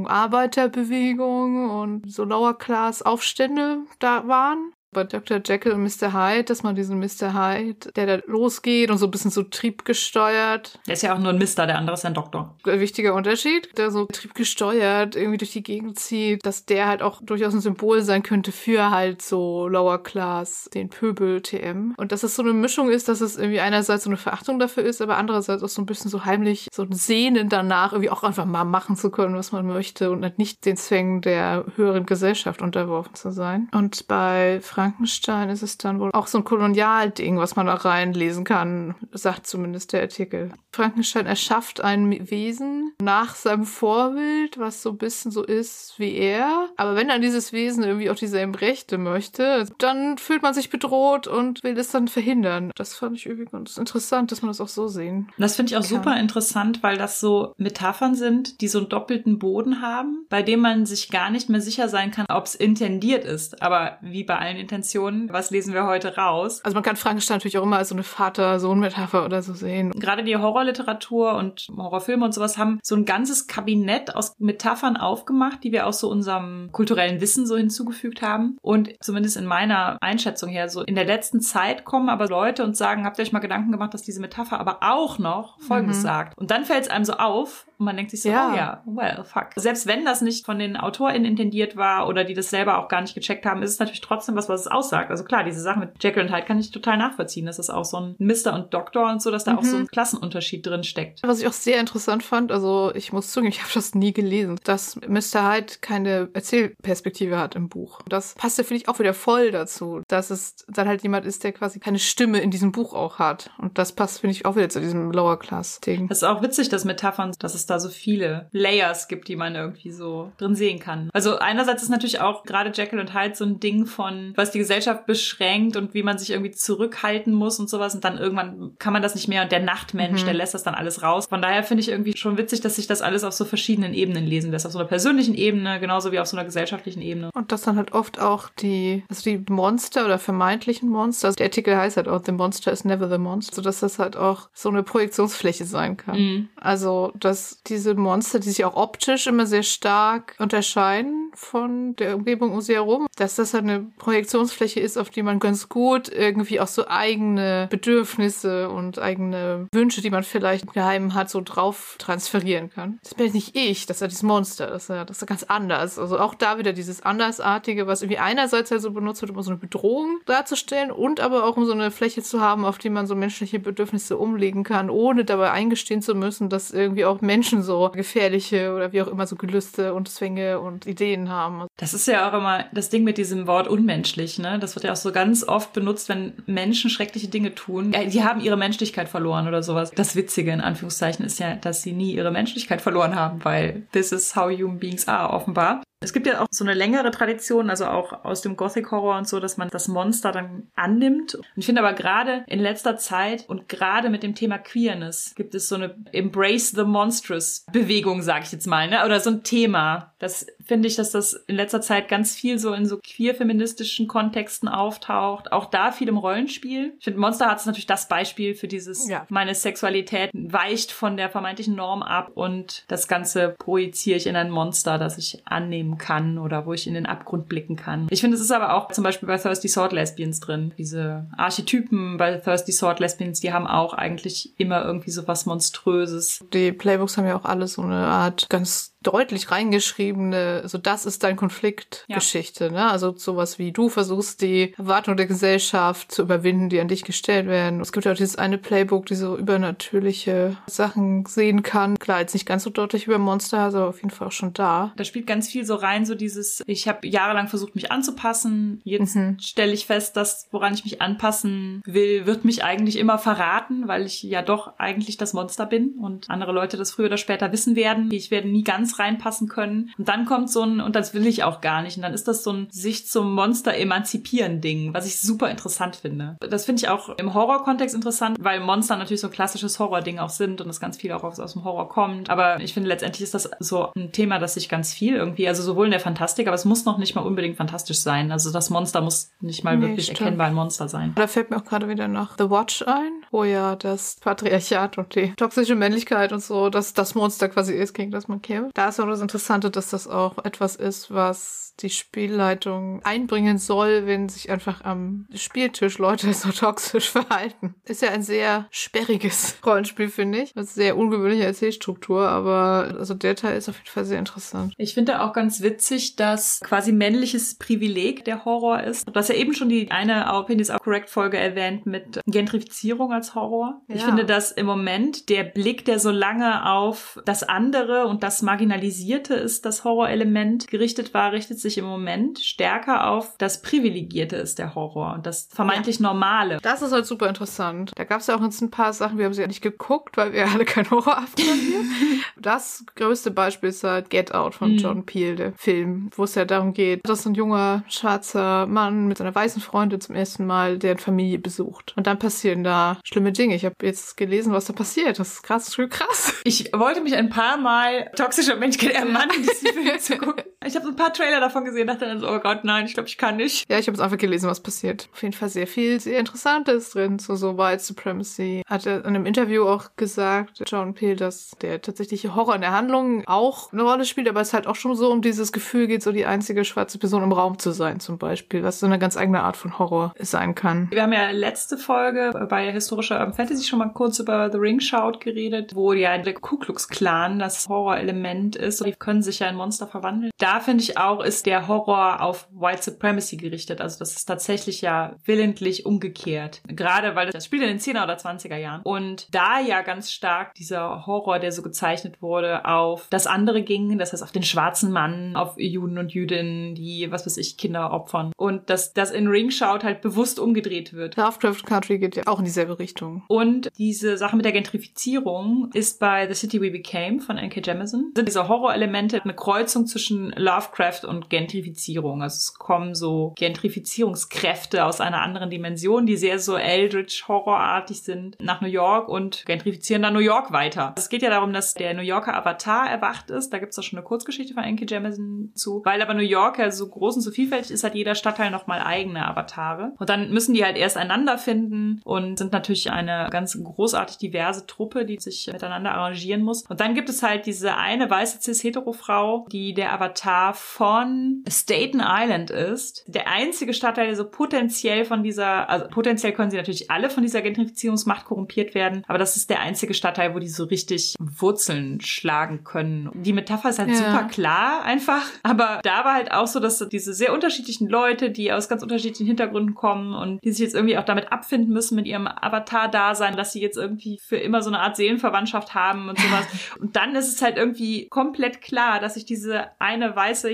Arbeiterbewegung 0.06 1.70
und 1.70 2.10
so 2.10 2.24
Lower 2.24 2.56
Class 2.58 3.02
Aufstände 3.02 3.84
da 3.98 4.26
waren 4.26 4.72
bei 4.94 5.04
Dr. 5.04 5.40
Jekyll 5.44 5.72
und 5.72 5.82
Mr. 5.82 6.14
Hyde, 6.14 6.44
dass 6.44 6.62
man 6.62 6.74
diesen 6.74 6.98
Mr. 6.98 7.34
Hyde, 7.34 7.92
der 7.94 8.06
da 8.06 8.22
losgeht 8.26 8.90
und 8.90 8.98
so 8.98 9.06
ein 9.06 9.10
bisschen 9.10 9.30
so 9.30 9.42
triebgesteuert. 9.42 10.78
Der 10.86 10.94
ist 10.94 11.02
ja 11.02 11.14
auch 11.14 11.18
nur 11.18 11.32
ein 11.32 11.38
Mister, 11.38 11.66
der 11.66 11.76
andere 11.76 11.94
ist 11.94 12.06
ein 12.06 12.14
Doktor. 12.14 12.54
Ein 12.64 12.80
wichtiger 12.80 13.14
Unterschied, 13.14 13.76
der 13.76 13.90
so 13.90 14.06
triebgesteuert 14.06 15.16
irgendwie 15.16 15.38
durch 15.38 15.52
die 15.52 15.62
Gegend 15.62 15.98
zieht, 15.98 16.46
dass 16.46 16.64
der 16.64 16.88
halt 16.88 17.02
auch 17.02 17.20
durchaus 17.22 17.52
ein 17.52 17.60
Symbol 17.60 18.02
sein 18.02 18.22
könnte 18.22 18.52
für 18.52 18.90
halt 18.90 19.20
so 19.20 19.68
Lower 19.68 20.02
Class, 20.02 20.70
den 20.72 20.88
Pöbel-TM. 20.88 21.94
Und 21.96 22.12
dass 22.12 22.22
es 22.22 22.36
so 22.36 22.42
eine 22.42 22.52
Mischung 22.52 22.90
ist, 22.90 23.08
dass 23.08 23.20
es 23.20 23.36
irgendwie 23.36 23.60
einerseits 23.60 24.04
so 24.04 24.10
eine 24.10 24.16
Verachtung 24.16 24.58
dafür 24.58 24.84
ist, 24.84 25.02
aber 25.02 25.16
andererseits 25.16 25.62
auch 25.62 25.68
so 25.68 25.82
ein 25.82 25.86
bisschen 25.86 26.10
so 26.10 26.24
heimlich 26.24 26.68
so 26.72 26.82
ein 26.82 26.92
Sehnen 26.92 27.48
danach, 27.48 27.92
irgendwie 27.92 28.10
auch 28.10 28.22
einfach 28.22 28.44
mal 28.44 28.64
machen 28.64 28.96
zu 28.96 29.10
können, 29.10 29.34
was 29.34 29.52
man 29.52 29.66
möchte 29.66 30.10
und 30.10 30.38
nicht 30.38 30.64
den 30.64 30.76
Zwängen 30.76 31.20
der 31.20 31.64
höheren 31.76 32.06
Gesellschaft 32.06 32.62
unterworfen 32.62 33.14
zu 33.14 33.30
sein. 33.30 33.68
Und 33.72 34.06
bei 34.06 34.60
Frank 34.62 34.83
Frankenstein 34.84 35.48
ist 35.48 35.62
es 35.62 35.78
dann 35.78 35.98
wohl 35.98 36.10
auch 36.12 36.26
so 36.26 36.36
ein 36.36 36.44
Kolonialding, 36.44 37.38
was 37.38 37.56
man 37.56 37.64
da 37.64 37.72
reinlesen 37.72 38.44
kann, 38.44 38.94
sagt 39.12 39.46
zumindest 39.46 39.94
der 39.94 40.02
Artikel. 40.02 40.52
Frankenstein 40.72 41.24
erschafft 41.24 41.80
ein 41.80 42.28
Wesen 42.30 42.92
nach 43.00 43.34
seinem 43.34 43.64
Vorbild, 43.64 44.58
was 44.58 44.82
so 44.82 44.90
ein 44.90 44.98
bisschen 44.98 45.30
so 45.30 45.42
ist 45.42 45.94
wie 45.96 46.14
er. 46.16 46.68
Aber 46.76 46.96
wenn 46.96 47.08
dann 47.08 47.22
dieses 47.22 47.54
Wesen 47.54 47.82
irgendwie 47.82 48.10
auch 48.10 48.16
dieselben 48.16 48.54
Rechte 48.54 48.98
möchte, 48.98 49.66
dann 49.78 50.18
fühlt 50.18 50.42
man 50.42 50.52
sich 50.52 50.68
bedroht 50.68 51.26
und 51.28 51.62
will 51.62 51.78
es 51.78 51.90
dann 51.90 52.08
verhindern. 52.08 52.70
Das 52.74 52.94
fand 52.94 53.16
ich 53.16 53.24
übrigens 53.24 53.78
interessant, 53.78 54.32
dass 54.32 54.42
man 54.42 54.50
das 54.50 54.60
auch 54.60 54.68
so 54.68 54.86
sehen. 54.86 55.30
Das 55.38 55.56
finde 55.56 55.70
ich 55.70 55.76
auch 55.78 55.88
kann. 55.88 55.88
super 55.88 56.20
interessant, 56.20 56.82
weil 56.82 56.98
das 56.98 57.20
so 57.20 57.54
Metaphern 57.56 58.16
sind, 58.16 58.60
die 58.60 58.68
so 58.68 58.80
einen 58.80 58.90
doppelten 58.90 59.38
Boden 59.38 59.80
haben, 59.80 60.26
bei 60.28 60.42
dem 60.42 60.60
man 60.60 60.84
sich 60.84 61.08
gar 61.08 61.30
nicht 61.30 61.48
mehr 61.48 61.62
sicher 61.62 61.88
sein 61.88 62.10
kann, 62.10 62.26
ob 62.28 62.44
es 62.44 62.54
intendiert 62.54 63.24
ist. 63.24 63.62
Aber 63.62 63.96
wie 64.02 64.24
bei 64.24 64.36
allen 64.36 64.58
Intentionen, 64.74 65.32
was 65.32 65.50
lesen 65.50 65.72
wir 65.72 65.86
heute 65.86 66.16
raus? 66.16 66.60
Also 66.64 66.74
man 66.74 66.82
kann 66.82 66.96
Frankenstein 66.96 67.36
natürlich 67.36 67.58
auch 67.58 67.62
immer 67.62 67.76
als 67.76 67.90
so 67.90 67.94
eine 67.94 68.02
Vater-Sohn-Metapher 68.02 69.24
oder 69.24 69.40
so 69.40 69.54
sehen. 69.54 69.92
Gerade 69.92 70.24
die 70.24 70.36
Horrorliteratur 70.36 71.34
und 71.34 71.68
Horrorfilme 71.76 72.24
und 72.24 72.34
sowas 72.34 72.58
haben 72.58 72.80
so 72.82 72.96
ein 72.96 73.04
ganzes 73.04 73.46
Kabinett 73.46 74.16
aus 74.16 74.34
Metaphern 74.38 74.96
aufgemacht, 74.96 75.62
die 75.62 75.70
wir 75.70 75.86
auch 75.86 75.92
so 75.92 76.10
unserem 76.10 76.70
kulturellen 76.72 77.20
Wissen 77.20 77.46
so 77.46 77.56
hinzugefügt 77.56 78.20
haben. 78.20 78.56
Und 78.62 78.90
zumindest 79.00 79.36
in 79.36 79.46
meiner 79.46 79.96
Einschätzung 80.00 80.48
her, 80.48 80.68
so 80.68 80.82
in 80.82 80.96
der 80.96 81.04
letzten 81.04 81.40
Zeit 81.40 81.84
kommen 81.84 82.08
aber 82.08 82.28
Leute 82.28 82.64
und 82.64 82.76
sagen, 82.76 83.04
habt 83.04 83.18
ihr 83.18 83.22
euch 83.22 83.32
mal 83.32 83.38
Gedanken 83.38 83.70
gemacht, 83.70 83.94
dass 83.94 84.02
diese 84.02 84.20
Metapher 84.20 84.58
aber 84.58 84.78
auch 84.80 85.18
noch 85.18 85.60
Folgendes 85.60 85.98
mhm. 85.98 86.02
sagt. 86.02 86.38
Und 86.38 86.50
dann 86.50 86.64
fällt 86.64 86.82
es 86.82 86.90
einem 86.90 87.04
so 87.04 87.14
auf 87.14 87.66
und 87.78 87.86
man 87.86 87.96
denkt 87.96 88.10
sich 88.10 88.22
so, 88.22 88.28
ja. 88.28 88.50
oh 88.50 88.56
ja, 88.56 88.82
well, 88.86 89.24
fuck. 89.24 89.48
Selbst 89.56 89.86
wenn 89.86 90.04
das 90.04 90.20
nicht 90.20 90.46
von 90.46 90.58
den 90.58 90.76
AutorInnen 90.76 91.24
intendiert 91.24 91.76
war 91.76 92.08
oder 92.08 92.24
die 92.24 92.34
das 92.34 92.50
selber 92.50 92.78
auch 92.78 92.88
gar 92.88 93.00
nicht 93.00 93.14
gecheckt 93.14 93.46
haben, 93.46 93.62
ist 93.62 93.70
es 93.70 93.78
natürlich 93.78 94.00
trotzdem 94.00 94.36
was, 94.36 94.48
was 94.48 94.63
es 94.64 94.70
aussagt. 94.70 95.10
Also 95.10 95.24
klar, 95.24 95.44
diese 95.44 95.60
Sache 95.60 95.78
mit 95.78 96.02
Jekyll 96.02 96.24
und 96.24 96.32
Hyde 96.32 96.46
kann 96.46 96.58
ich 96.58 96.70
total 96.70 96.96
nachvollziehen. 96.96 97.46
Das 97.46 97.58
ist 97.58 97.70
auch 97.70 97.84
so 97.84 97.98
ein 97.98 98.16
Mr. 98.18 98.54
und 98.54 98.74
Doktor 98.74 99.10
und 99.10 99.22
so, 99.22 99.30
dass 99.30 99.44
da 99.44 99.52
mhm. 99.52 99.58
auch 99.58 99.64
so 99.64 99.76
ein 99.76 99.86
Klassenunterschied 99.86 100.66
drin 100.66 100.84
steckt. 100.84 101.20
Was 101.22 101.40
ich 101.40 101.46
auch 101.46 101.52
sehr 101.52 101.80
interessant 101.80 102.22
fand, 102.22 102.52
also 102.52 102.92
ich 102.94 103.12
muss 103.12 103.30
zugeben, 103.30 103.52
ich 103.52 103.62
habe 103.62 103.72
das 103.74 103.94
nie 103.94 104.12
gelesen, 104.12 104.58
dass 104.64 104.96
Mr. 104.96 105.50
Hyde 105.50 105.74
keine 105.80 106.28
Erzählperspektive 106.32 107.38
hat 107.38 107.54
im 107.54 107.68
Buch. 107.68 108.00
Das 108.08 108.34
passt 108.34 108.58
ja, 108.58 108.64
finde 108.64 108.82
ich, 108.82 108.88
auch 108.88 108.98
wieder 108.98 109.14
voll 109.14 109.50
dazu, 109.50 110.02
dass 110.08 110.30
es 110.30 110.56
dann 110.68 110.88
halt 110.88 111.02
jemand 111.02 111.26
ist, 111.26 111.44
der 111.44 111.52
quasi 111.52 111.80
keine 111.80 111.98
Stimme 111.98 112.40
in 112.40 112.50
diesem 112.50 112.72
Buch 112.72 112.94
auch 112.94 113.18
hat. 113.18 113.50
Und 113.58 113.78
das 113.78 113.92
passt, 113.92 114.20
finde 114.20 114.32
ich, 114.32 114.46
auch 114.46 114.56
wieder 114.56 114.68
zu 114.68 114.80
diesem 114.80 115.10
Lower-Class-Ding. 115.12 116.08
Das 116.08 116.18
ist 116.18 116.24
auch 116.24 116.42
witzig, 116.42 116.68
dass 116.68 116.84
Metaphern, 116.84 117.32
dass 117.38 117.54
es 117.54 117.66
da 117.66 117.78
so 117.78 117.88
viele 117.88 118.48
Layers 118.52 119.08
gibt, 119.08 119.28
die 119.28 119.36
man 119.36 119.54
irgendwie 119.54 119.90
so 119.90 120.32
drin 120.38 120.54
sehen 120.54 120.78
kann. 120.78 121.10
Also 121.12 121.38
einerseits 121.38 121.82
ist 121.82 121.88
natürlich 121.88 122.20
auch 122.20 122.44
gerade 122.44 122.70
Jekyll 122.74 123.00
und 123.00 123.14
Hyde 123.14 123.34
so 123.34 123.44
ein 123.44 123.60
Ding 123.60 123.86
von, 123.86 124.32
was 124.44 124.50
die 124.50 124.58
Gesellschaft 124.58 125.06
beschränkt 125.06 125.76
und 125.76 125.94
wie 125.94 126.02
man 126.02 126.18
sich 126.18 126.30
irgendwie 126.30 126.50
zurückhalten 126.50 127.32
muss 127.32 127.58
und 127.58 127.70
sowas. 127.70 127.94
Und 127.94 128.04
dann 128.04 128.18
irgendwann 128.18 128.76
kann 128.78 128.92
man 128.92 129.00
das 129.00 129.14
nicht 129.14 129.26
mehr 129.26 129.42
und 129.42 129.50
der 129.50 129.60
Nachtmensch, 129.60 130.20
mhm. 130.20 130.26
der 130.26 130.34
lässt 130.34 130.52
das 130.52 130.62
dann 130.62 130.74
alles 130.74 131.02
raus. 131.02 131.26
Von 131.26 131.40
daher 131.40 131.64
finde 131.64 131.80
ich 131.80 131.88
irgendwie 131.88 132.14
schon 132.14 132.36
witzig, 132.36 132.60
dass 132.60 132.76
sich 132.76 132.86
das 132.86 133.00
alles 133.00 133.24
auf 133.24 133.32
so 133.32 133.46
verschiedenen 133.46 133.94
Ebenen 133.94 134.26
lesen 134.26 134.50
lässt. 134.50 134.66
Auf 134.66 134.72
so 134.72 134.78
einer 134.78 134.88
persönlichen 134.88 135.34
Ebene, 135.34 135.80
genauso 135.80 136.12
wie 136.12 136.18
auf 136.18 136.26
so 136.26 136.36
einer 136.36 136.44
gesellschaftlichen 136.44 137.00
Ebene. 137.00 137.30
Und 137.34 137.52
das 137.52 137.62
dann 137.62 137.76
halt 137.76 137.92
oft 137.92 138.20
auch 138.20 138.50
die, 138.50 139.02
also 139.08 139.22
die 139.22 139.42
Monster 139.48 140.04
oder 140.04 140.18
vermeintlichen 140.18 140.90
Monster. 140.90 141.28
Also 141.28 141.36
der 141.36 141.46
Artikel 141.46 141.76
heißt 141.76 141.96
halt 141.96 142.08
auch 142.08 142.22
The 142.24 142.32
Monster 142.32 142.70
is 142.70 142.84
never 142.84 143.08
the 143.08 143.18
Monster, 143.18 143.56
sodass 143.56 143.80
das 143.80 143.98
halt 143.98 144.16
auch 144.16 144.50
so 144.52 144.68
eine 144.68 144.82
Projektionsfläche 144.82 145.64
sein 145.64 145.96
kann. 145.96 146.18
Mhm. 146.18 146.48
Also, 146.56 147.12
dass 147.18 147.62
diese 147.66 147.94
Monster, 147.94 148.40
die 148.40 148.50
sich 148.50 148.64
auch 148.66 148.76
optisch 148.76 149.26
immer 149.26 149.46
sehr 149.46 149.62
stark 149.62 150.34
unterscheiden 150.38 151.30
von 151.34 151.96
der 151.96 152.16
Umgebung 152.16 152.52
um 152.52 152.60
sie 152.60 152.74
herum, 152.74 153.06
dass 153.14 153.36
das 153.36 153.54
halt 153.54 153.64
eine 153.64 153.86
Projektionsfläche 153.98 154.80
ist, 154.80 154.96
auf 154.96 155.10
die 155.10 155.22
man 155.22 155.38
ganz 155.38 155.68
gut 155.68 156.08
irgendwie 156.08 156.60
auch 156.60 156.68
so 156.68 156.86
eigene 156.88 157.68
Bedürfnisse 157.70 158.68
und 158.70 158.98
eigene 158.98 159.68
Wünsche, 159.72 160.02
die 160.02 160.10
man 160.10 160.22
vielleicht 160.22 160.64
im 160.64 160.72
Geheimen 160.72 161.14
hat, 161.14 161.30
so 161.30 161.40
drauf 161.40 161.96
transferieren 161.98 162.70
kann. 162.70 162.98
Das 163.02 163.14
bin 163.14 163.32
nicht 163.32 163.56
ich, 163.56 163.86
das 163.86 163.98
ist 163.98 164.00
ja 164.00 164.06
dieses 164.08 164.22
Monster, 164.22 164.66
das 164.66 164.84
ist 164.84 164.88
ja, 164.88 165.04
das 165.04 165.18
ist 165.18 165.20
ja 165.22 165.26
ganz 165.26 165.44
anders. 165.44 165.98
Also 165.98 166.18
auch 166.18 166.34
da 166.34 166.58
wieder 166.58 166.72
dieses 166.72 167.02
Andersartige, 167.02 167.86
was 167.86 168.02
irgendwie 168.02 168.18
einerseits 168.18 168.70
halt 168.70 168.82
so 168.82 168.90
benutzt 168.90 169.22
wird, 169.22 169.32
um 169.32 169.42
so 169.42 169.50
eine 169.50 169.58
Bedrohung 169.58 170.20
darzustellen 170.26 170.90
und 170.90 171.20
aber 171.20 171.44
auch 171.44 171.56
um 171.56 171.66
so 171.66 171.72
eine 171.72 171.90
Fläche 171.90 172.22
zu 172.22 172.40
haben, 172.40 172.64
auf 172.64 172.78
die 172.78 172.90
man 172.90 173.06
so 173.06 173.14
menschliche 173.14 173.58
Bedürfnisse 173.58 174.16
umlegen 174.16 174.64
kann, 174.64 174.90
ohne 174.90 175.24
dabei 175.24 175.50
eingestehen 175.50 176.02
zu 176.02 176.14
müssen, 176.14 176.48
dass 176.48 176.70
irgendwie 176.70 177.04
auch 177.04 177.20
Menschen 177.20 177.62
so 177.62 177.90
gefährliche 177.94 178.74
oder 178.74 178.92
wie 178.92 179.02
auch 179.02 179.08
immer 179.08 179.26
so 179.26 179.36
Gelüste 179.36 179.94
und 179.94 180.08
Zwänge 180.08 180.60
und 180.60 180.86
Ideen 180.86 181.28
haben. 181.28 181.66
Das 181.76 181.94
ist 181.94 182.06
ja 182.06 182.28
auch 182.28 182.34
immer 182.34 182.64
das 182.72 182.90
Ding 182.90 183.03
mit 183.04 183.18
diesem 183.18 183.46
Wort 183.46 183.68
unmenschlich, 183.68 184.38
ne? 184.38 184.58
Das 184.58 184.74
wird 184.74 184.84
ja 184.84 184.92
auch 184.92 184.96
so 184.96 185.12
ganz 185.12 185.44
oft 185.44 185.72
benutzt, 185.72 186.08
wenn 186.08 186.32
Menschen 186.46 186.90
schreckliche 186.90 187.28
Dinge 187.28 187.54
tun. 187.54 187.92
Ja, 187.92 188.04
die 188.04 188.24
haben 188.24 188.40
ihre 188.40 188.56
Menschlichkeit 188.56 189.08
verloren 189.08 189.46
oder 189.46 189.62
sowas. 189.62 189.90
Das 189.92 190.16
Witzige 190.16 190.50
in 190.50 190.60
Anführungszeichen 190.60 191.24
ist 191.24 191.38
ja, 191.38 191.56
dass 191.56 191.82
sie 191.82 191.92
nie 191.92 192.14
ihre 192.14 192.30
Menschlichkeit 192.30 192.80
verloren 192.80 193.14
haben, 193.14 193.44
weil 193.44 193.82
this 193.92 194.12
is 194.12 194.34
how 194.34 194.50
human 194.50 194.78
beings 194.78 195.06
are 195.06 195.32
offenbar. 195.32 195.82
Es 196.04 196.12
gibt 196.12 196.26
ja 196.26 196.42
auch 196.42 196.46
so 196.50 196.64
eine 196.64 196.74
längere 196.74 197.10
Tradition, 197.10 197.70
also 197.70 197.86
auch 197.86 198.24
aus 198.24 198.42
dem 198.42 198.56
Gothic 198.56 198.90
Horror 198.90 199.16
und 199.16 199.28
so, 199.28 199.40
dass 199.40 199.56
man 199.56 199.68
das 199.68 199.88
Monster 199.88 200.32
dann 200.32 200.68
annimmt. 200.74 201.34
Und 201.34 201.44
ich 201.56 201.66
finde 201.66 201.82
aber 201.82 201.94
gerade 201.94 202.44
in 202.46 202.60
letzter 202.60 202.96
Zeit 202.96 203.48
und 203.48 203.68
gerade 203.68 204.10
mit 204.10 204.22
dem 204.22 204.34
Thema 204.34 204.58
Queerness 204.58 205.34
gibt 205.34 205.54
es 205.54 205.68
so 205.68 205.76
eine 205.76 205.94
Embrace 206.12 206.70
the 206.70 206.84
Monstrous 206.84 207.64
Bewegung, 207.72 208.22
sag 208.22 208.44
ich 208.44 208.52
jetzt 208.52 208.66
mal, 208.66 208.88
ne? 208.88 209.04
Oder 209.04 209.20
so 209.20 209.30
ein 209.30 209.42
Thema. 209.42 210.12
Das 210.18 210.46
finde 210.64 210.88
ich, 210.88 210.96
dass 210.96 211.10
das 211.10 211.32
in 211.46 211.56
letzter 211.56 211.80
Zeit 211.80 212.08
ganz 212.08 212.34
viel 212.34 212.58
so 212.58 212.72
in 212.72 212.86
so 212.86 212.98
queer-feministischen 212.98 214.08
Kontexten 214.08 214.68
auftaucht. 214.68 215.52
Auch 215.52 215.66
da 215.66 215.92
viel 215.92 216.08
im 216.08 216.18
Rollenspiel. 216.18 216.94
Ich 216.98 217.04
finde, 217.04 217.20
Monster 217.20 217.50
hat 217.50 217.64
natürlich 217.66 217.86
das 217.86 218.08
Beispiel 218.08 218.54
für 218.54 218.68
dieses, 218.68 219.08
ja. 219.08 219.26
meine 219.28 219.54
Sexualität 219.54 220.30
weicht 220.32 220.92
von 220.92 221.16
der 221.16 221.30
vermeintlichen 221.30 221.74
Norm 221.74 222.02
ab 222.02 222.32
und 222.34 222.84
das 222.88 223.08
Ganze 223.08 223.54
projiziere 223.58 224.16
ich 224.16 224.26
in 224.26 224.36
ein 224.36 224.50
Monster, 224.50 224.98
das 224.98 225.18
ich 225.18 225.42
annehmen 225.46 225.93
kann 225.98 226.38
oder 226.38 226.66
wo 226.66 226.72
ich 226.72 226.86
in 226.86 226.94
den 226.94 227.06
Abgrund 227.06 227.48
blicken 227.48 227.76
kann. 227.76 228.06
Ich 228.10 228.20
finde, 228.20 228.36
es 228.36 228.42
ist 228.42 228.52
aber 228.52 228.74
auch 228.74 228.90
zum 228.90 229.04
Beispiel 229.04 229.26
bei 229.26 229.38
Thirsty 229.38 229.68
Sword 229.68 229.92
Lesbians 229.92 230.40
drin. 230.40 230.72
Diese 230.78 231.26
Archetypen 231.36 232.16
bei 232.16 232.36
Thirsty 232.36 232.72
Sword 232.72 233.00
Lesbians, 233.00 233.40
die 233.40 233.52
haben 233.52 233.66
auch 233.66 233.94
eigentlich 233.94 234.58
immer 234.58 234.84
irgendwie 234.84 235.10
so 235.10 235.26
was 235.28 235.46
Monströses. 235.46 236.44
Die 236.52 236.72
Playbooks 236.72 237.16
haben 237.16 237.26
ja 237.26 237.36
auch 237.36 237.44
alle 237.44 237.66
so 237.66 237.82
eine 237.82 238.06
Art 238.06 238.48
ganz 238.48 238.93
deutlich 239.06 239.50
reingeschriebene, 239.50 240.68
so 240.68 240.78
das 240.78 241.06
ist 241.06 241.22
dein 241.22 241.36
Konfliktgeschichte, 241.36 242.66
ja. 242.66 242.70
ne? 242.70 242.90
Also 242.90 243.14
sowas 243.16 243.58
wie 243.58 243.72
du 243.72 243.88
versuchst 243.88 244.42
die 244.42 244.74
Erwartungen 244.76 245.16
der 245.16 245.26
Gesellschaft 245.26 246.12
zu 246.12 246.22
überwinden, 246.22 246.68
die 246.68 246.80
an 246.80 246.88
dich 246.88 247.04
gestellt 247.04 247.46
werden. 247.46 247.80
Es 247.80 247.92
gibt 247.92 248.06
ja 248.06 248.12
auch 248.12 248.16
dieses 248.16 248.36
eine 248.36 248.58
Playbook, 248.58 249.06
die 249.06 249.14
so 249.14 249.36
übernatürliche 249.36 250.56
Sachen 250.66 251.26
sehen 251.26 251.62
kann. 251.62 251.98
Klar, 251.98 252.20
jetzt 252.20 252.34
nicht 252.34 252.46
ganz 252.46 252.64
so 252.64 252.70
deutlich 252.70 253.06
über 253.06 253.18
Monster, 253.18 253.58
aber 253.58 253.88
auf 253.88 253.98
jeden 253.98 254.10
Fall 254.10 254.28
auch 254.28 254.32
schon 254.32 254.52
da. 254.52 254.92
Da 254.96 255.04
spielt 255.04 255.26
ganz 255.26 255.48
viel 255.48 255.64
so 255.64 255.74
rein, 255.74 256.06
so 256.06 256.14
dieses, 256.14 256.62
ich 256.66 256.88
habe 256.88 257.06
jahrelang 257.06 257.48
versucht, 257.48 257.74
mich 257.74 257.92
anzupassen. 257.92 258.80
Jetzt 258.84 259.16
mhm. 259.16 259.38
stelle 259.40 259.72
ich 259.72 259.86
fest, 259.86 260.16
dass 260.16 260.48
woran 260.50 260.74
ich 260.74 260.84
mich 260.84 261.02
anpassen 261.02 261.82
will, 261.84 262.26
wird 262.26 262.44
mich 262.44 262.64
eigentlich 262.64 262.96
immer 262.96 263.18
verraten, 263.18 263.88
weil 263.88 264.06
ich 264.06 264.22
ja 264.22 264.42
doch 264.42 264.78
eigentlich 264.78 265.16
das 265.16 265.32
Monster 265.32 265.66
bin 265.66 265.94
und 266.00 266.30
andere 266.30 266.52
Leute 266.52 266.76
das 266.76 266.92
früher 266.92 267.06
oder 267.06 267.16
später 267.16 267.52
wissen 267.52 267.76
werden. 267.76 268.10
Ich 268.10 268.30
werde 268.30 268.48
nie 268.48 268.64
ganz 268.64 268.93
reinpassen 268.98 269.48
können. 269.48 269.90
Und 269.98 270.08
dann 270.08 270.24
kommt 270.24 270.50
so 270.50 270.62
ein, 270.62 270.80
und 270.80 270.96
das 270.96 271.14
will 271.14 271.26
ich 271.26 271.44
auch 271.44 271.60
gar 271.60 271.82
nicht. 271.82 271.96
Und 271.96 272.02
dann 272.02 272.14
ist 272.14 272.28
das 272.28 272.42
so 272.44 272.52
ein 272.52 272.68
sich 272.70 273.06
zum 273.06 273.34
Monster 273.34 273.74
emanzipieren 273.76 274.60
Ding, 274.60 274.94
was 274.94 275.06
ich 275.06 275.18
super 275.20 275.50
interessant 275.50 275.96
finde. 275.96 276.36
Das 276.40 276.64
finde 276.64 276.80
ich 276.80 276.88
auch 276.88 277.10
im 277.10 277.34
Horror-Kontext 277.34 277.94
interessant, 277.94 278.36
weil 278.40 278.60
Monster 278.60 278.96
natürlich 278.96 279.20
so 279.20 279.28
ein 279.28 279.32
klassisches 279.32 279.78
Horror-Ding 279.78 280.18
auch 280.18 280.30
sind 280.30 280.60
und 280.60 280.68
das 280.68 280.80
ganz 280.80 280.96
viel 280.96 281.12
auch 281.12 281.24
aus, 281.24 281.40
aus 281.40 281.54
dem 281.54 281.64
Horror 281.64 281.88
kommt. 281.88 282.30
Aber 282.30 282.60
ich 282.60 282.74
finde 282.74 282.88
letztendlich 282.88 283.22
ist 283.22 283.34
das 283.34 283.50
so 283.58 283.92
ein 283.96 284.12
Thema, 284.12 284.38
das 284.38 284.54
sich 284.54 284.68
ganz 284.68 284.92
viel 284.92 285.14
irgendwie, 285.14 285.48
also 285.48 285.62
sowohl 285.62 285.86
in 285.86 285.90
der 285.90 286.00
Fantastik, 286.00 286.46
aber 286.46 286.54
es 286.54 286.64
muss 286.64 286.84
noch 286.84 286.98
nicht 286.98 287.14
mal 287.14 287.22
unbedingt 287.22 287.56
fantastisch 287.56 287.98
sein. 287.98 288.32
Also 288.32 288.52
das 288.52 288.70
Monster 288.70 289.00
muss 289.00 289.32
nicht 289.40 289.64
mal 289.64 289.76
nee, 289.76 289.88
wirklich 289.88 290.06
stimmt. 290.06 290.20
erkennbar 290.20 290.48
ein 290.48 290.54
Monster 290.54 290.88
sein. 290.88 291.12
Da 291.16 291.26
fällt 291.26 291.50
mir 291.50 291.56
auch 291.56 291.64
gerade 291.64 291.88
wieder 291.88 292.08
noch 292.08 292.36
The 292.38 292.50
Watch 292.50 292.82
ein, 292.82 293.24
wo 293.30 293.44
ja 293.44 293.76
das 293.76 294.16
Patriarchat 294.20 294.98
und 294.98 295.14
die 295.14 295.32
toxische 295.36 295.74
Männlichkeit 295.74 296.32
und 296.32 296.42
so, 296.42 296.70
dass 296.70 296.94
das 296.94 297.14
Monster 297.14 297.48
quasi 297.48 297.74
ist, 297.74 297.94
gegen 297.94 298.10
das 298.10 298.28
man 298.28 298.42
kämpft. 298.42 298.76
Da 298.76 298.83
ist 298.88 299.00
auch 299.00 299.06
das 299.06 299.20
Interessante, 299.20 299.70
dass 299.70 299.90
das 299.90 300.06
auch 300.06 300.44
etwas 300.44 300.76
ist, 300.76 301.12
was 301.12 301.63
die 301.80 301.90
Spielleitung 301.90 303.02
einbringen 303.04 303.58
soll, 303.58 304.06
wenn 304.06 304.28
sich 304.28 304.50
einfach 304.50 304.84
am 304.84 305.26
Spieltisch 305.34 305.98
Leute 305.98 306.32
so 306.32 306.50
toxisch 306.50 307.10
verhalten. 307.10 307.74
Ist 307.84 308.02
ja 308.02 308.10
ein 308.10 308.22
sehr 308.22 308.66
sperriges 308.70 309.58
Rollenspiel, 309.66 310.08
finde 310.08 310.42
ich. 310.42 310.56
Eine 310.56 310.64
sehr 310.64 310.96
ungewöhnliche 310.96 311.44
Erzählstruktur, 311.44 312.28
aber 312.28 312.96
also 312.98 313.14
der 313.14 313.36
Teil 313.36 313.56
ist 313.56 313.68
auf 313.68 313.76
jeden 313.76 313.90
Fall 313.90 314.04
sehr 314.04 314.18
interessant. 314.18 314.72
Ich 314.76 314.94
finde 314.94 315.22
auch 315.22 315.32
ganz 315.32 315.62
witzig, 315.62 316.16
dass 316.16 316.60
quasi 316.60 316.92
männliches 316.92 317.56
Privileg 317.56 318.24
der 318.24 318.44
Horror 318.44 318.82
ist. 318.82 319.06
Du 319.08 319.14
hast 319.14 319.28
ja 319.28 319.34
eben 319.34 319.54
schon 319.54 319.68
die 319.68 319.90
eine 319.90 320.32
Opinions 320.34 320.70
Are 320.70 320.80
Correct 320.80 321.10
Folge 321.10 321.38
erwähnt 321.38 321.86
mit 321.86 322.20
Gentrifizierung 322.26 323.12
als 323.12 323.34
Horror. 323.34 323.82
Ja. 323.88 323.96
Ich 323.96 324.02
finde, 324.02 324.24
dass 324.24 324.52
im 324.52 324.66
Moment 324.66 325.28
der 325.28 325.44
Blick, 325.44 325.84
der 325.84 325.98
so 325.98 326.10
lange 326.10 326.70
auf 326.70 327.20
das 327.24 327.42
andere 327.42 328.06
und 328.06 328.22
das 328.22 328.42
Marginalisierte 328.42 328.64
Marginalisierte 328.74 329.34
ist 329.34 329.64
das 329.64 329.84
Horrorelement 329.84 330.68
gerichtet 330.68 331.14
war, 331.14 331.32
richtet 331.32 331.60
sich 331.64 331.78
im 331.78 331.86
Moment 331.86 332.38
stärker 332.38 333.08
auf 333.08 333.36
das 333.38 333.62
Privilegierte 333.62 334.36
ist 334.36 334.58
der 334.58 334.74
Horror 334.74 335.14
und 335.14 335.26
das 335.26 335.48
vermeintlich 335.50 335.98
ja. 335.98 336.02
Normale. 336.02 336.58
Das 336.62 336.82
ist 336.82 336.92
halt 336.92 337.06
super 337.06 337.28
interessant. 337.28 337.92
Da 337.96 338.04
gab 338.04 338.20
es 338.20 338.28
ja 338.28 338.36
auch 338.36 338.42
jetzt 338.42 338.60
ein 338.60 338.70
paar 338.70 338.92
Sachen, 338.92 339.18
wir 339.18 339.24
haben 339.24 339.34
sie 339.34 339.40
ja 339.40 339.48
nicht 339.48 339.62
geguckt, 339.62 340.16
weil 340.16 340.32
wir 340.32 340.46
alle 340.52 340.64
kein 340.64 340.88
Horror 340.90 341.16
haben. 341.16 341.32
das 342.36 342.84
größte 342.94 343.30
Beispiel 343.30 343.70
ist 343.70 343.82
halt 343.82 344.10
Get 344.10 344.34
Out 344.34 344.54
von 344.54 344.72
mhm. 344.72 344.78
John 344.78 345.06
Peel, 345.06 345.36
der 345.36 345.52
Film, 345.54 346.10
wo 346.14 346.24
es 346.24 346.34
ja 346.34 346.44
darum 346.44 346.74
geht, 346.74 347.00
dass 347.04 347.26
ein 347.26 347.34
junger 347.34 347.82
schwarzer 347.88 348.66
Mann 348.66 349.08
mit 349.08 349.18
seiner 349.18 349.34
weißen 349.34 349.62
Freundin 349.62 350.00
zum 350.00 350.14
ersten 350.14 350.46
Mal 350.46 350.78
deren 350.78 350.98
Familie 350.98 351.38
besucht. 351.38 351.94
Und 351.96 352.06
dann 352.06 352.18
passieren 352.18 352.62
da 352.62 352.98
schlimme 353.02 353.32
Dinge. 353.32 353.54
Ich 353.54 353.64
habe 353.64 353.74
jetzt 353.82 354.16
gelesen, 354.16 354.52
was 354.52 354.66
da 354.66 354.74
passiert. 354.74 355.18
Das 355.18 355.34
ist 355.34 355.42
krass, 355.42 355.74
schön 355.74 355.88
krass. 355.88 356.34
Ich 356.44 356.72
wollte 356.74 357.00
mich 357.00 357.16
ein 357.16 357.30
paar 357.30 357.56
Mal 357.56 358.10
toxischer 358.16 358.56
Mensch, 358.56 358.76
der 358.76 359.06
Mann, 359.06 359.30
diesen 359.30 359.72
Film 359.72 359.98
zu 359.98 360.18
gucken. 360.18 360.44
Ich 360.66 360.74
habe 360.76 360.88
ein 360.88 360.96
paar 360.96 361.12
Trailer 361.12 361.40
davon 361.40 361.53
gesehen, 361.62 361.86
dachte 361.86 362.06
dann 362.06 362.20
so, 362.20 362.28
oh 362.28 362.40
Gott, 362.40 362.64
nein, 362.64 362.86
ich 362.86 362.94
glaube, 362.94 363.08
ich 363.08 363.18
kann 363.18 363.36
nicht. 363.36 363.70
Ja, 363.70 363.78
ich 363.78 363.86
habe 363.86 363.96
jetzt 363.96 364.02
einfach 364.02 364.18
gelesen, 364.18 364.50
was 364.50 364.60
passiert. 364.60 365.08
Auf 365.12 365.22
jeden 365.22 365.34
Fall 365.34 365.48
sehr 365.48 365.66
viel, 365.66 366.00
sehr 366.00 366.18
Interessantes 366.18 366.90
drin, 366.90 367.18
so, 367.18 367.36
so 367.36 367.56
White 367.56 367.82
Supremacy. 367.82 368.62
Hat 368.66 368.86
er 368.86 369.00
in 369.00 369.06
einem 369.06 369.26
Interview 369.26 369.66
auch 369.66 369.90
gesagt, 369.96 370.62
John 370.66 370.94
Peel, 370.94 371.16
dass 371.16 371.52
der 371.60 371.80
tatsächliche 371.80 372.34
Horror 372.34 372.56
in 372.56 372.62
der 372.62 372.72
Handlung 372.72 373.22
auch 373.26 373.72
eine 373.72 373.82
Rolle 373.82 374.04
spielt, 374.04 374.28
aber 374.28 374.40
es 374.40 374.52
halt 374.52 374.66
auch 374.66 374.76
schon 374.76 374.96
so 374.96 375.10
um 375.10 375.22
dieses 375.22 375.52
Gefühl 375.52 375.86
geht, 375.86 376.02
so 376.02 376.12
die 376.12 376.26
einzige 376.26 376.64
schwarze 376.64 376.98
Person 376.98 377.22
im 377.22 377.32
Raum 377.32 377.58
zu 377.58 377.72
sein, 377.72 378.00
zum 378.00 378.18
Beispiel, 378.18 378.62
was 378.62 378.80
so 378.80 378.86
eine 378.86 378.98
ganz 378.98 379.16
eigene 379.16 379.42
Art 379.42 379.56
von 379.56 379.78
Horror 379.78 380.14
sein 380.18 380.54
kann. 380.54 380.88
Wir 380.90 381.02
haben 381.02 381.12
ja 381.12 381.30
letzte 381.30 381.76
Folge 381.76 382.32
bei 382.48 382.72
historischer 382.72 383.20
Urban 383.20 383.34
Fantasy 383.34 383.64
schon 383.64 383.78
mal 383.78 383.92
kurz 383.92 384.18
über 384.18 384.50
The 384.50 384.58
Ring 384.58 384.80
Shout 384.80 385.18
geredet, 385.20 385.74
wo 385.74 385.92
ja 385.92 386.16
der 386.18 386.34
Ku 386.34 386.56
Klux 386.56 386.88
Klan 386.88 387.38
das 387.38 387.68
Horrorelement 387.68 388.56
ist. 388.56 388.84
Die 388.84 388.92
können 388.92 389.22
sich 389.22 389.40
ja 389.40 389.48
in 389.48 389.56
Monster 389.56 389.86
verwandeln. 389.86 390.30
Da 390.38 390.60
finde 390.60 390.82
ich 390.82 390.98
auch, 390.98 391.22
ist 391.22 391.43
der 391.46 391.68
Horror 391.68 392.20
auf 392.20 392.48
White 392.52 392.82
Supremacy 392.82 393.36
gerichtet. 393.36 393.80
Also 393.80 393.98
das 393.98 394.16
ist 394.16 394.24
tatsächlich 394.26 394.80
ja 394.80 395.16
willentlich 395.24 395.86
umgekehrt. 395.86 396.62
Gerade 396.66 397.14
weil 397.14 397.30
das 397.30 397.44
spielt 397.44 397.62
in 397.62 397.68
den 397.68 397.78
10er 397.78 398.04
oder 398.04 398.16
20er 398.16 398.56
Jahren. 398.56 398.82
Und 398.82 399.28
da 399.32 399.60
ja 399.60 399.82
ganz 399.82 400.10
stark 400.10 400.54
dieser 400.54 401.06
Horror, 401.06 401.38
der 401.38 401.52
so 401.52 401.62
gezeichnet 401.62 402.22
wurde, 402.22 402.64
auf 402.64 403.06
das 403.10 403.26
andere 403.26 403.62
ging, 403.62 403.98
das 403.98 404.12
heißt 404.12 404.22
auf 404.22 404.32
den 404.32 404.42
schwarzen 404.42 404.90
Mann, 404.90 405.36
auf 405.36 405.54
Juden 405.58 405.98
und 405.98 406.12
Jüdinnen, 406.12 406.74
die, 406.74 407.10
was 407.10 407.26
weiß 407.26 407.36
ich, 407.36 407.56
Kinder 407.56 407.92
opfern. 407.92 408.32
Und 408.36 408.70
dass 408.70 408.92
das 408.92 409.10
in 409.10 409.28
Ring 409.28 409.50
Shout 409.50 409.80
halt 409.82 410.00
bewusst 410.00 410.38
umgedreht 410.38 410.92
wird. 410.92 411.16
Lovecraft 411.16 411.64
Country 411.64 411.98
geht 411.98 412.16
ja 412.16 412.26
auch 412.26 412.38
in 412.38 412.44
dieselbe 412.44 412.78
Richtung. 412.78 413.22
Und 413.28 413.70
diese 413.78 414.16
Sache 414.16 414.36
mit 414.36 414.44
der 414.44 414.52
Gentrifizierung 414.52 415.70
ist 415.72 416.00
bei 416.00 416.26
The 416.26 416.34
City 416.34 416.60
We 416.60 416.70
Became 416.70 417.20
von 417.20 417.38
N.K. 417.38 417.60
Jemisin. 417.64 418.12
Sind 418.14 418.28
diese 418.28 418.48
Horrorelemente 418.48 419.22
eine 419.22 419.34
Kreuzung 419.34 419.86
zwischen 419.86 420.30
Lovecraft 420.36 421.04
und 421.06 421.30
Gentrifizierung. 421.34 422.22
Also 422.22 422.36
es 422.36 422.54
kommen 422.54 422.94
so 422.94 423.32
Gentrifizierungskräfte 423.36 424.84
aus 424.84 425.00
einer 425.00 425.20
anderen 425.20 425.50
Dimension, 425.50 426.06
die 426.06 426.16
sehr 426.16 426.38
so 426.38 426.56
Eldritch 426.56 427.26
Horrorartig 427.26 428.02
sind, 428.02 428.36
nach 428.40 428.60
New 428.60 428.68
York 428.68 429.08
und 429.08 429.44
gentrifizieren 429.46 430.02
dann 430.02 430.14
New 430.14 430.20
York 430.20 430.52
weiter. 430.52 430.94
Es 430.96 431.08
geht 431.08 431.22
ja 431.22 431.30
darum, 431.30 431.52
dass 431.52 431.74
der 431.74 431.92
New 431.94 432.02
Yorker 432.02 432.36
Avatar 432.36 432.88
erwacht 432.88 433.30
ist. 433.30 433.52
Da 433.52 433.58
gibt 433.58 433.72
es 433.72 433.78
auch 433.80 433.82
schon 433.82 433.98
eine 433.98 434.06
Kurzgeschichte 434.06 434.54
von 434.54 434.62
N.K. 434.62 434.86
Jemisin 434.88 435.50
zu. 435.56 435.82
Weil 435.84 436.00
aber 436.02 436.14
New 436.14 436.20
York 436.20 436.60
ja 436.60 436.70
so 436.70 436.88
groß 436.88 437.16
und 437.16 437.22
so 437.22 437.32
vielfältig 437.32 437.72
ist, 437.72 437.82
hat 437.82 437.96
jeder 437.96 438.14
Stadtteil 438.14 438.52
nochmal 438.52 438.80
eigene 438.80 439.26
Avatare. 439.26 439.92
Und 439.98 440.08
dann 440.08 440.30
müssen 440.30 440.54
die 440.54 440.64
halt 440.64 440.76
erst 440.76 440.96
einander 440.96 441.36
finden 441.36 442.00
und 442.04 442.38
sind 442.38 442.52
natürlich 442.52 442.92
eine 442.92 443.26
ganz 443.32 443.58
großartig 443.60 444.18
diverse 444.18 444.66
Truppe, 444.66 445.04
die 445.04 445.18
sich 445.18 445.50
miteinander 445.52 445.92
arrangieren 445.94 446.42
muss. 446.42 446.62
Und 446.68 446.78
dann 446.78 446.94
gibt 446.94 447.08
es 447.08 447.24
halt 447.24 447.46
diese 447.46 447.76
eine 447.76 448.08
weiße 448.08 448.40
cis-hetero-Frau, 448.40 449.46
die 449.50 449.74
der 449.74 449.92
Avatar 449.92 450.54
von 450.54 451.23
Staten 451.48 452.02
Island 452.04 452.50
ist. 452.50 453.04
Der 453.06 453.28
einzige 453.28 453.74
Stadtteil, 453.74 454.06
der 454.06 454.16
so 454.16 454.28
potenziell 454.28 455.04
von 455.04 455.22
dieser, 455.22 455.68
also 455.68 455.86
potenziell 455.88 456.32
können 456.32 456.50
sie 456.50 456.56
natürlich 456.56 456.90
alle 456.90 457.10
von 457.10 457.22
dieser 457.22 457.42
Gentrifizierungsmacht 457.42 458.24
korrumpiert 458.24 458.74
werden, 458.74 459.04
aber 459.06 459.18
das 459.18 459.36
ist 459.36 459.50
der 459.50 459.60
einzige 459.60 459.94
Stadtteil, 459.94 460.34
wo 460.34 460.38
die 460.38 460.48
so 460.48 460.64
richtig 460.64 461.14
Wurzeln 461.18 462.00
schlagen 462.00 462.64
können. 462.64 463.10
Die 463.14 463.32
Metapher 463.32 463.70
ist 463.70 463.78
halt 463.78 463.90
ja. 463.90 463.96
super 463.96 464.24
klar 464.24 464.82
einfach, 464.84 465.24
aber 465.42 465.80
da 465.82 466.04
war 466.04 466.14
halt 466.14 466.32
auch 466.32 466.46
so, 466.46 466.60
dass 466.60 466.86
diese 466.88 467.14
sehr 467.14 467.32
unterschiedlichen 467.32 467.88
Leute, 467.88 468.30
die 468.30 468.52
aus 468.52 468.68
ganz 468.68 468.82
unterschiedlichen 468.82 469.26
Hintergründen 469.26 469.74
kommen 469.74 470.14
und 470.14 470.42
die 470.44 470.52
sich 470.52 470.60
jetzt 470.60 470.74
irgendwie 470.74 470.98
auch 470.98 471.04
damit 471.04 471.32
abfinden 471.32 471.72
müssen 471.72 471.96
mit 471.96 472.06
ihrem 472.06 472.26
Avatar-Dasein, 472.26 473.36
dass 473.36 473.52
sie 473.52 473.60
jetzt 473.60 473.76
irgendwie 473.76 474.18
für 474.22 474.36
immer 474.36 474.62
so 474.62 474.70
eine 474.70 474.80
Art 474.80 474.96
Seelenverwandtschaft 474.96 475.74
haben 475.74 476.08
und 476.08 476.18
sowas. 476.18 476.46
und 476.80 476.96
dann 476.96 477.14
ist 477.14 477.32
es 477.32 477.42
halt 477.42 477.56
irgendwie 477.56 478.08
komplett 478.08 478.60
klar, 478.60 479.00
dass 479.00 479.14
sich 479.14 479.24
diese 479.24 479.66
eine 479.78 480.14
weiße 480.14 480.50